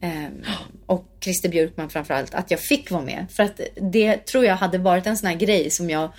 ehm, 0.00 0.42
och 0.86 1.04
Christer 1.20 1.48
Björkman 1.48 1.90
framförallt, 1.90 2.34
att 2.34 2.50
jag 2.50 2.60
fick 2.60 2.90
vara 2.90 3.02
med. 3.02 3.26
För 3.30 3.42
att 3.42 3.60
det 3.74 4.16
tror 4.16 4.44
jag 4.44 4.56
hade 4.56 4.78
varit 4.78 5.06
en 5.06 5.16
sån 5.16 5.28
här 5.28 5.36
grej 5.36 5.70
som 5.70 5.90
jag 5.90 6.10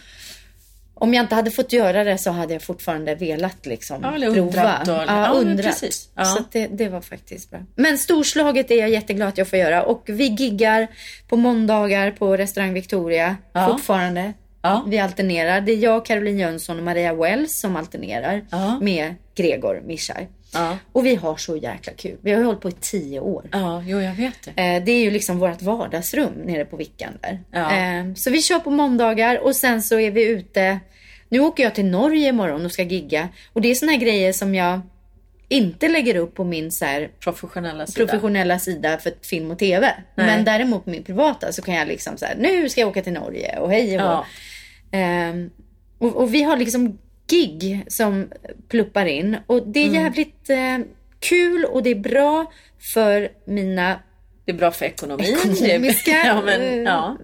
om 0.99 1.13
jag 1.13 1.23
inte 1.23 1.35
hade 1.35 1.51
fått 1.51 1.73
göra 1.73 2.03
det 2.03 2.17
så 2.17 2.31
hade 2.31 2.53
jag 2.53 2.61
fortfarande 2.61 3.15
velat 3.15 3.65
liksom 3.65 3.99
Ja, 4.03 4.15
eller 4.15 4.33
prova. 4.33 4.83
då, 4.85 4.91
eller- 4.93 5.05
Ja, 5.15 5.25
ja, 5.25 5.31
undrat. 5.33 5.65
precis. 5.65 6.09
Ja. 6.15 6.25
Så 6.25 6.43
det, 6.51 6.67
det 6.67 6.89
var 6.89 7.01
faktiskt 7.01 7.49
bra. 7.51 7.59
Men 7.75 7.97
storslaget 7.97 8.71
är 8.71 8.75
jag 8.75 8.89
jätteglad 8.89 9.27
att 9.29 9.37
jag 9.37 9.47
får 9.47 9.59
göra 9.59 9.83
och 9.83 10.03
vi 10.05 10.23
giggar 10.27 10.87
på 11.27 11.35
måndagar 11.37 12.11
på 12.11 12.37
restaurang 12.37 12.73
Victoria 12.73 13.37
Ja. 13.53 13.67
fortfarande. 13.67 14.33
Ja. 14.61 14.83
Vi 14.87 14.99
alternerar. 14.99 15.61
Det 15.61 15.71
är 15.71 15.77
jag, 15.77 16.05
Caroline 16.05 16.39
Jönsson 16.39 16.77
och 16.77 16.83
Maria 16.83 17.13
Wells 17.13 17.59
som 17.59 17.75
alternerar 17.75 18.41
med 18.81 19.15
Gregor 19.35 19.81
Mischai. 19.85 20.27
Ja. 20.53 20.77
Och 20.91 21.05
vi 21.05 21.15
har 21.15 21.37
så 21.37 21.55
jäkla 21.57 21.93
kul. 21.93 22.17
Vi 22.21 22.31
har 22.31 22.39
ju 22.39 22.45
hållit 22.45 22.61
på 22.61 22.69
i 22.69 22.75
tio 22.81 23.19
år. 23.19 23.49
ja, 23.51 23.83
jo 23.85 23.99
jag 24.01 24.13
vet 24.13 24.33
det. 24.55 24.61
Eh, 24.75 24.83
Det 24.83 24.91
är 24.91 24.99
ju 25.01 25.11
liksom 25.11 25.39
vårt 25.39 25.61
vardagsrum 25.61 26.33
nere 26.33 26.65
på 26.65 26.77
Vickan 26.77 27.13
där. 27.21 27.39
Ja. 27.51 27.77
Eh, 27.77 28.13
Så 28.13 28.29
vi 28.31 28.41
kör 28.41 28.59
på 28.59 28.69
måndagar 28.69 29.37
och 29.39 29.55
sen 29.55 29.81
så 29.83 29.99
är 29.99 30.11
vi 30.11 30.23
ute. 30.27 30.79
Nu 31.29 31.39
åker 31.39 31.63
jag 31.63 31.75
till 31.75 31.85
Norge 31.85 32.29
imorgon 32.29 32.65
och 32.65 32.71
ska 32.71 32.83
gigga. 32.83 33.29
Och 33.53 33.61
det 33.61 33.71
är 33.71 33.75
såna 33.75 33.91
här 33.91 33.99
grejer 33.99 34.33
som 34.33 34.55
jag 34.55 34.81
inte 35.51 35.87
lägger 35.87 36.15
upp 36.15 36.35
på 36.35 36.43
min 36.43 36.71
så 36.71 36.85
här 36.85 37.09
Professionella 37.19 37.87
sida. 37.87 38.05
professionella 38.05 38.59
sida 38.59 38.97
för 38.97 39.13
film 39.21 39.51
och 39.51 39.59
TV. 39.59 39.93
Nej. 40.15 40.25
Men 40.27 40.45
däremot 40.45 40.83
på 40.85 40.89
min 40.89 41.03
privata 41.03 41.51
så 41.51 41.61
kan 41.61 41.75
jag 41.75 41.87
liksom 41.87 42.17
så 42.17 42.25
här, 42.25 42.35
nu 42.39 42.69
ska 42.69 42.81
jag 42.81 42.89
åka 42.89 43.01
till 43.01 43.13
Norge 43.13 43.59
och 43.59 43.71
hej 43.71 43.95
och. 43.95 44.01
Ja. 44.03 44.25
Ehm, 44.91 45.49
och, 45.99 46.15
och 46.15 46.33
vi 46.33 46.43
har 46.43 46.57
liksom 46.57 46.97
gig 47.29 47.85
som 47.87 48.27
pluppar 48.67 49.05
in 49.05 49.37
och 49.47 49.67
det 49.67 49.79
är 49.79 49.87
Mm. 49.87 50.03
jävligt 50.03 50.49
eh, 50.49 50.77
kul 51.19 51.65
och 51.65 51.83
det 51.83 51.89
är 51.89 51.95
bra 51.95 52.51
för 52.93 53.29
mina 53.45 53.99
Det 54.45 54.51
är 54.51 54.55
bra 54.57 54.71
för 54.71 54.85
ekonomin. 54.85 55.35
Ekonomiska 55.51 56.11
ja, 56.25 56.41
men, 56.45 56.61
eh, 56.61 56.75
ja. 56.77 57.17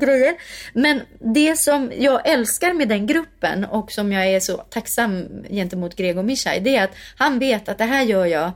grejer. 0.00 0.34
Men 0.74 1.00
det 1.34 1.58
som 1.58 1.92
jag 1.98 2.28
älskar 2.28 2.72
med 2.72 2.88
den 2.88 3.06
gruppen 3.06 3.64
och 3.64 3.92
som 3.92 4.12
jag 4.12 4.26
är 4.26 4.40
så 4.40 4.56
tacksam 4.56 5.28
gentemot 5.50 5.96
Gregor 5.96 6.22
Mishai, 6.22 6.60
det 6.60 6.76
är 6.76 6.84
att 6.84 6.94
han 7.16 7.38
vet 7.38 7.68
att 7.68 7.78
det 7.78 7.84
här 7.84 8.02
gör 8.02 8.26
jag 8.26 8.50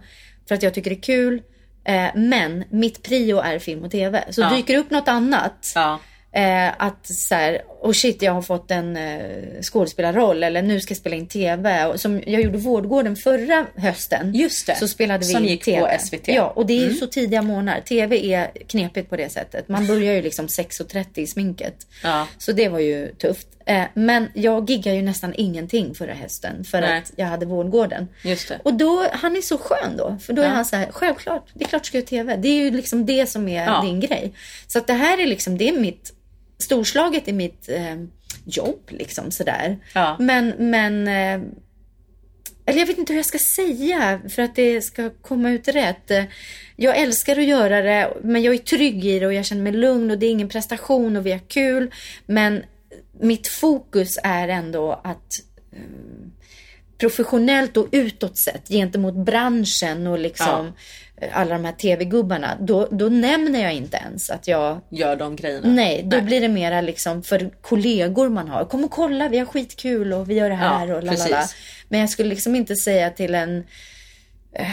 för 0.49 0.55
att 0.55 0.63
jag 0.63 0.75
tycker 0.75 0.91
det 0.91 0.97
är 0.97 1.03
kul. 1.03 1.43
Eh, 1.85 2.07
men 2.15 2.65
mitt 2.71 3.03
prio 3.03 3.39
är 3.39 3.59
film 3.59 3.85
och 3.85 3.91
tv. 3.91 4.25
Så 4.31 4.41
Ja. 4.41 4.51
dyker 4.57 4.79
upp 4.79 4.91
något 4.91 5.09
annat. 5.09 5.73
Ja. 5.75 6.01
Eh, 6.37 6.73
att 6.79 7.07
så 7.07 7.35
här, 7.35 7.63
oh 7.83 7.93
shit 7.93 8.23
jag 8.23 8.33
har 8.33 8.43
fått 8.43 8.71
en 8.71 8.97
eh, 8.97 9.21
skådespelarroll 9.63 10.43
eller 10.43 10.63
nu 10.63 10.81
ska 10.81 10.93
jag 10.93 10.99
spela 10.99 11.17
in 11.17 11.27
TV. 11.27 11.85
Och 11.87 12.01
som 12.01 12.23
jag 12.27 12.43
gjorde 12.43 12.59
Vårdgården 12.59 13.17
förra 13.17 13.67
hösten. 13.77 14.35
Just 14.35 14.67
det. 14.67 14.75
Så 14.77 14.89
spelade 14.89 15.19
vi 15.27 15.33
Som 15.33 15.43
in 15.45 15.51
gick 15.51 15.65
TV. 15.65 15.81
på 15.81 16.05
SVT. 16.05 16.29
Ja, 16.29 16.53
och 16.57 16.67
det 16.67 16.73
är 16.73 16.85
ju 16.89 16.95
så 16.95 17.07
tidiga 17.07 17.43
månader. 17.43 17.81
TV 17.81 18.33
är 18.35 18.51
knepigt 18.69 19.11
på 19.11 19.17
det 19.17 19.29
sättet. 19.29 19.69
Man 19.69 19.87
börjar 19.87 20.15
ju 20.15 20.23
liksom 20.23 20.47
6.30 20.47 21.05
i 21.15 21.27
sminket. 21.27 21.75
Ja. 22.03 22.27
Så 22.39 22.53
det 22.53 22.69
var 22.69 22.79
ju 22.79 23.09
tufft. 23.15 23.47
Eh, 23.67 23.83
men 23.95 24.29
jag 24.35 24.71
giggade 24.71 24.97
ju 24.97 25.03
nästan 25.03 25.35
ingenting 25.37 25.95
förra 25.95 26.15
hösten 26.15 26.65
för 26.65 26.81
Nej. 26.81 26.99
att 26.99 27.13
jag 27.17 27.27
hade 27.27 27.47
Vårdgården. 27.47 28.09
Just 28.25 28.49
det. 28.49 28.61
Och 28.65 28.75
då, 28.75 29.07
han 29.13 29.37
är 29.37 29.41
så 29.41 29.59
skön 29.59 29.97
då. 29.97 30.17
För 30.23 30.33
då 30.33 30.43
är 30.43 30.47
Ja. 30.47 30.53
han 30.53 30.65
så 30.65 30.77
här, 30.77 30.89
självklart, 30.93 31.49
det 31.55 31.65
är 31.65 31.69
klart 31.69 31.83
du 31.83 31.87
ska 31.87 31.99
göra 31.99 32.07
TV. 32.07 32.37
Det 32.37 32.49
är 32.49 32.65
ju 32.65 32.71
liksom 32.71 33.07
det 33.07 33.27
som 33.27 33.49
är 33.49 33.65
Ja. 33.67 33.81
din 33.85 34.01
grej. 34.01 34.33
Så 34.67 34.79
att 34.79 34.87
det 34.87 34.93
här 34.93 35.23
är 35.23 35.27
liksom, 35.27 35.59
det 35.59 35.69
är 35.69 35.73
mitt, 35.73 36.13
storslaget 36.59 37.29
i 37.29 37.33
mitt 37.33 37.69
eh, 37.69 37.97
jobb 38.45 38.81
liksom 38.89 39.31
sådär. 39.31 39.79
Ja. 39.95 40.17
Men, 40.21 40.55
men, 40.59 41.09
eh, 41.09 41.49
eller 42.69 42.79
jag 42.79 42.87
vet 42.87 42.99
inte 42.99 43.13
hur 43.13 43.19
jag 43.19 43.27
ska 43.27 43.39
säga 43.57 44.21
för 44.29 44.43
att 44.43 44.55
det 44.57 44.83
ska 44.83 45.11
komma 45.11 45.51
ut 45.51 45.69
rätt. 45.69 46.11
Eh, 46.11 46.25
Jag 46.77 46.97
älskar 46.99 47.39
att 47.39 47.45
göra 47.45 47.83
det, 47.83 48.13
men 48.23 48.43
jag 48.43 48.55
är 48.55 48.59
trygg 48.59 49.07
i 49.07 49.19
det 49.19 49.27
och 49.27 49.33
jag 49.33 49.45
känner 49.45 49.63
mig 49.63 49.73
lugn 49.73 50.11
och 50.11 50.19
det 50.19 50.27
är 50.27 50.31
ingen 50.31 50.49
prestation 50.49 51.17
och 51.17 51.27
vi 51.27 51.33
har 51.33 51.49
kul. 51.49 51.95
Men 52.27 52.63
mitt 53.21 53.49
fokus 53.49 54.19
är 54.23 54.49
ändå 54.49 55.01
att 55.05 55.41
professionellt 56.99 57.77
och 57.77 57.89
utåt 57.93 58.37
sett 58.39 58.69
gentemot 58.69 59.15
branschen 59.15 60.07
och 60.07 60.19
liksom 60.19 60.67
eh, 60.67 60.73
alla 61.33 61.55
de 61.55 61.65
här 61.65 61.73
tv-gubbarna, 61.73 62.57
då, 62.61 62.89
då 62.91 63.09
nämner 63.09 63.63
jag 63.63 63.75
inte 63.75 63.97
ens 63.97 64.31
att 64.31 64.49
jag 64.49 64.81
Gör 64.89 65.17
de 65.17 65.37
grejerna. 65.37 65.69
Nej, 65.69 66.03
då 66.03 66.21
blir 66.21 66.41
det 66.41 66.49
mera 66.49 66.81
liksom 66.81 67.23
för 67.23 67.51
kollegor 67.61 68.29
man 68.29 68.49
har. 68.49 68.65
Kom 68.65 68.85
och 68.85 68.91
kolla, 68.91 69.29
vi 69.29 69.39
har 69.39 69.47
skitkul 69.47 70.13
och 70.13 70.31
vi 70.31 70.35
gör 70.35 70.49
det 70.49 70.55
här 70.55 70.87
Ja, 70.87 70.97
och 70.97 71.03
lalala. 71.03 71.43
Men 71.89 72.01
jag 72.01 72.11
skulle 72.11 72.29
liksom 72.29 72.55
inte 72.57 72.77
säga 72.77 73.11
till 73.11 73.35
en 73.35 73.65
eh, 74.53 74.67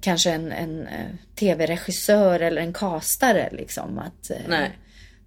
kanske 0.00 0.30
en, 0.30 0.52
en 0.52 0.86
eh, 0.86 1.06
tv-regissör 1.38 2.40
eller 2.40 2.62
en 2.62 2.72
kastare 2.72 3.48
liksom 3.52 3.98
att 3.98 4.30
eh, 4.30 4.36
Nej. 4.48 4.70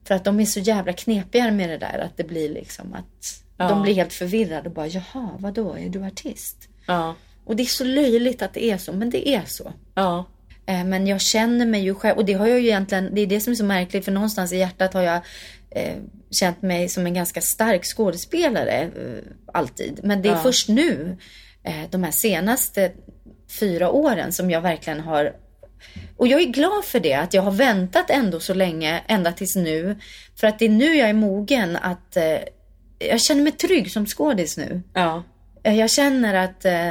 för 0.04 0.16
att 0.16 0.24
de 0.24 0.40
är 0.40 0.46
så 0.46 0.60
jävla 0.60 0.94
knepiga 0.94 1.52
med 1.52 1.70
det 1.70 1.78
där 1.78 2.00
att 2.00 2.18
det 2.18 2.24
blir 2.24 2.50
liksom 2.50 2.94
att 2.94 3.44
Ja. 3.62 3.70
de 3.70 3.82
blir 3.82 3.94
helt 3.94 4.14
förvirrade 4.14 4.70
och 4.70 4.76
bara 4.76 4.88
jaha, 4.88 5.30
vadå, 5.40 5.74
är 5.78 5.90
du 5.90 6.04
artist? 6.06 6.58
Ja. 6.86 7.16
Och 7.50 7.56
det 7.56 7.64
är 7.64 7.66
så 7.66 7.84
löjligt 7.84 8.42
att 8.42 8.54
det 8.54 8.64
är 8.72 8.78
så, 8.78 8.94
men 8.94 9.10
det 9.10 9.30
är 9.30 9.42
så. 9.46 9.74
Ja. 9.96 10.26
Eh, 10.66 10.84
Men 10.86 11.08
jag 11.08 11.22
känner 11.22 11.66
mig 11.66 11.82
ju 11.82 11.96
själv, 11.96 12.18
och 12.18 12.26
det 12.26 12.34
har 12.34 12.48
jag 12.48 12.60
ju 12.60 12.68
egentligen, 12.68 13.16
det 13.16 13.22
är 13.22 13.28
det 13.28 13.40
som 13.40 13.52
är 13.52 13.56
så 13.56 13.64
märkligt 13.64 14.06
för 14.06 14.12
någonstans 14.12 14.54
i 14.54 14.58
hjärtat 14.58 14.94
har 14.94 15.02
jag 15.02 15.22
eh, 15.72 15.96
känt 16.32 16.62
mig 16.62 16.90
som 16.90 17.06
en 17.06 17.14
ganska 17.14 17.42
stark 17.42 17.84
skådespelare 17.86 18.82
eh, 18.82 19.24
alltid. 19.54 20.00
Men 20.04 20.22
det 20.22 20.30
är 20.30 20.34
Ja. 20.34 20.40
först 20.44 20.70
nu, 20.70 21.18
eh, 21.64 21.82
de 21.90 22.04
här 22.04 22.12
senaste 22.12 22.92
fyra 23.60 23.92
åren 23.92 24.32
som 24.32 24.52
jag 24.52 24.62
verkligen 24.62 25.00
har 25.00 25.34
och 26.18 26.28
jag 26.28 26.42
är 26.42 26.46
glad 26.46 26.86
för 26.86 27.00
det, 27.00 27.14
att 27.14 27.34
jag 27.34 27.42
har 27.42 27.52
väntat 27.52 28.10
ändå 28.10 28.40
så 28.40 28.54
länge, 28.54 29.02
ända 29.08 29.32
tills 29.32 29.56
nu. 29.56 29.96
För 30.36 30.48
att 30.48 30.60
det 30.60 30.66
är 30.66 30.70
nu 30.70 30.96
jag 30.96 31.10
är 31.10 31.14
mogen 31.14 31.76
att 31.76 32.18
eh, 32.18 32.38
jag 33.00 33.22
känner 33.22 33.44
mig 33.44 33.52
trygg 33.52 33.92
som 33.92 34.06
skådis 34.06 34.58
nu. 34.58 34.82
Ja. 34.94 35.24
Eh, 35.64 35.76
Jag 35.80 35.90
känner 35.90 36.34
att 36.34 36.66
eh, 36.66 36.90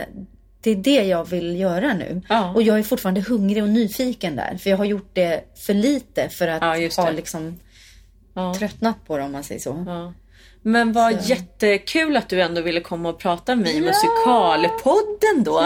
det 0.61 0.71
är 0.71 0.77
det 0.77 1.03
jag 1.05 1.25
vill 1.25 1.61
göra 1.61 1.95
nu. 1.95 2.23
Ja. 2.29 2.53
Och 2.55 2.63
jag 2.63 2.79
är 2.79 2.83
fortfarande 2.83 3.21
hungrig 3.21 3.63
och 3.63 3.69
nyfiken 3.69 4.37
där. 4.37 4.57
För 4.63 4.71
jag 4.71 4.77
har 4.77 4.85
gjort 4.85 5.11
det 5.13 5.45
för 5.67 5.75
lite 5.75 6.29
för 6.29 6.49
att 6.49 6.63
Ja, 6.97 7.03
ha 7.03 7.11
liksom 7.11 7.61
Ja. 8.35 8.55
tröttnat 8.59 8.97
på 9.07 9.17
det 9.19 9.23
om 9.25 9.33
man 9.33 9.45
säger 9.45 9.61
så. 9.61 10.13
Men 10.63 10.93
vad 10.93 11.23
Så. 11.23 11.31
jättekul 11.31 12.17
att 12.17 12.29
du 12.29 12.43
ändå 12.43 12.61
ville 12.61 12.81
komma 12.81 13.09
och 13.09 13.19
prata 13.19 13.55
med 13.55 13.65
mig 13.65 13.77
i. 13.77 13.81
Musikalpodden 13.81 15.45
då. 15.45 15.61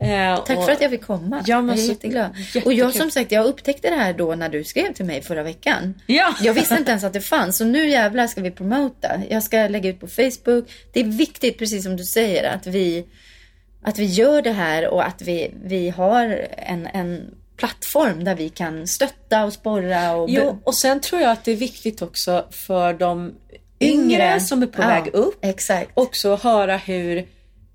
Eh, 0.00 0.44
Tack 0.44 0.58
och- 0.58 0.64
för 0.64 0.72
att 0.72 0.80
jag 0.80 0.90
fick 0.90 1.02
komma. 1.06 1.42
Ja, 1.46 1.60
men 1.62 1.68
jag 1.68 1.78
är 1.78 1.86
så- 1.86 1.92
jätteglad. 1.92 2.30
jättekul. 2.38 2.62
Och 2.66 2.72
jag 2.72 2.94
som 2.94 3.10
sagt, 3.10 3.32
jag 3.32 3.46
upptäckte 3.46 3.90
det 3.90 3.96
här 3.96 4.12
då 4.12 4.34
när 4.34 4.48
du 4.48 4.64
skrev 4.64 4.92
till 4.92 5.04
mig 5.04 5.22
förra 5.22 5.42
veckan. 5.42 5.94
Ja. 6.06 6.34
Jag 6.42 6.54
visste 6.54 6.74
inte 6.74 6.90
ens 6.90 7.04
att 7.04 7.12
det 7.12 7.20
fanns. 7.20 7.56
Så 7.56 7.64
nu 7.64 7.88
jävlar 7.88 8.26
ska 8.26 8.40
vi 8.40 8.50
promota. 8.50 9.08
Jag 9.30 9.42
ska 9.42 9.56
lägga 9.68 9.90
ut 9.90 10.00
på 10.00 10.06
Facebook. 10.06 10.70
Det 10.92 11.00
är 11.00 11.04
viktigt, 11.04 11.58
precis 11.58 11.84
som 11.84 11.96
du 11.96 12.04
säger, 12.04 12.54
att 12.54 12.66
vi, 12.66 13.06
att 13.82 13.98
vi 13.98 14.04
gör 14.04 14.42
det 14.42 14.52
här 14.52 14.88
och 14.88 15.06
att 15.06 15.22
vi, 15.22 15.54
vi 15.64 15.90
har 15.90 16.48
en, 16.56 16.86
en 16.86 17.34
plattform 17.56 18.24
där 18.24 18.34
vi 18.34 18.48
kan 18.48 18.86
stötta 18.86 19.44
och 19.44 19.52
sporra 19.52 20.14
och 20.14 20.30
Jo, 20.30 20.58
och 20.64 20.74
sen 20.74 21.00
tror 21.00 21.20
jag 21.20 21.30
att 21.30 21.44
det 21.44 21.52
är 21.52 21.56
viktigt 21.56 22.02
också 22.02 22.44
för 22.50 22.92
de 22.92 23.32
yngre, 23.80 24.40
som 24.40 24.62
är 24.62 24.66
på 24.66 24.82
Ja, 24.82 24.86
väg 24.86 25.14
upp. 25.14 25.44
Exakt. 25.44 25.90
Också 25.94 26.36
höra 26.36 26.76
hur 26.76 27.18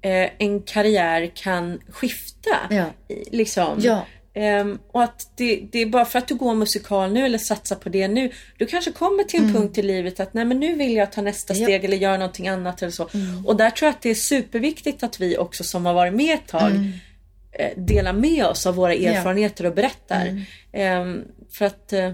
eh, 0.02 0.30
en 0.38 0.62
karriär 0.62 1.32
kan 1.36 1.80
skifta. 1.90 2.58
Ja. 2.70 2.86
Liksom. 3.32 3.78
Ja. 3.82 4.02
Ehm, 4.38 4.80
och 4.92 5.04
att 5.04 5.32
det, 5.36 5.68
det 5.72 5.80
är 5.82 5.86
bara 5.86 6.06
för 6.06 6.20
att 6.20 6.28
du 6.28 6.36
går 6.36 6.56
musikal 6.56 7.12
nu 7.14 7.26
eller 7.26 7.38
satsar 7.38 7.76
på 7.76 7.90
det 7.90 8.08
nu. 8.08 8.32
Du 8.58 8.66
kanske 8.66 8.92
kommer 8.92 9.24
till 9.24 9.44
en 9.44 9.54
punkt 9.54 9.78
i 9.78 9.82
livet 9.82 10.20
att 10.20 10.34
nej 10.34 10.46
men 10.46 10.60
nu 10.60 10.76
vill 10.76 10.94
jag 10.94 11.12
ta 11.12 11.22
nästa 11.22 11.54
Mm. 11.54 11.62
Ja. 11.62 11.68
steg 11.68 11.86
eller 11.86 11.98
göra 11.98 12.18
någonting 12.18 12.48
annat 12.48 12.82
eller 12.82 12.92
så. 12.92 13.10
Och 13.46 13.56
där 13.58 13.70
tror 13.70 13.88
jag 13.88 13.94
att 13.96 14.02
det 14.02 14.10
är 14.10 14.16
superviktigt 14.16 15.04
att 15.04 15.20
vi 15.20 15.38
också 15.38 15.64
som 15.64 15.86
har 15.86 15.94
varit 15.94 16.14
med 16.14 16.34
ett 16.36 16.48
tag 16.48 16.72
Mm. 16.72 16.92
eh, 17.52 17.72
delar 17.78 18.14
med 18.14 18.46
oss 18.46 18.66
av 18.66 18.76
våra 18.76 18.94
erfarenheter 18.94 19.66
och 19.66 19.74
berättar. 19.74 20.46
Ehm, 20.72 21.22
för 21.52 21.66
att 21.66 21.94
eh, 21.94 22.14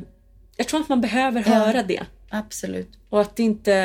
jag 0.58 0.68
tror 0.68 0.80
att 0.82 0.90
man 0.90 1.02
behöver 1.02 1.42
höra 1.42 1.84
det. 1.84 2.04
Absolut. 2.30 2.90
Och 3.10 3.22
att 3.22 3.36
det 3.36 3.44
inte 3.44 3.76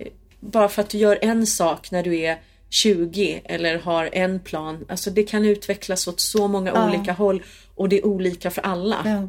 eh, 0.00 0.06
bara 0.40 0.68
för 0.68 0.82
att 0.82 0.88
du 0.90 0.98
gör 0.98 1.18
en 1.22 1.46
sak 1.46 1.90
när 1.90 2.02
du 2.02 2.16
är 2.20 2.38
20 2.82 3.42
eller 3.44 3.78
har 3.78 4.10
en 4.12 4.40
plan. 4.40 4.84
Alltså 4.88 5.10
det 5.10 5.22
kan 5.22 5.44
utvecklas 5.44 6.08
åt 6.08 6.20
så 6.20 6.48
många 6.48 6.70
Ja. 6.74 6.88
olika 6.88 7.12
håll 7.12 7.42
och 7.74 7.88
det 7.88 7.98
är 7.98 8.06
olika 8.06 8.50
för 8.50 8.62
alla. 8.62 8.96
Ja. 9.04 9.28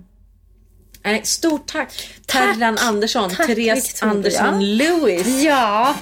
Nej, 1.03 1.21
stort 1.25 1.67
tack, 1.67 2.09
Tack. 2.25 2.55
Terran 2.57 2.77
Andersson, 2.77 3.29
Tack, 3.29 3.47
Therese 3.47 3.85
Victoria. 3.93 4.11
Andersson 4.11 4.77
Lewis. 4.77 5.43
ja. 5.43 5.95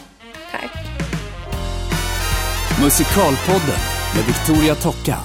Tack. 0.52 0.72
Musikalpodden 2.84 3.80
med 4.16 4.26
Victoria 4.28 4.76
Tocka. 4.76 5.18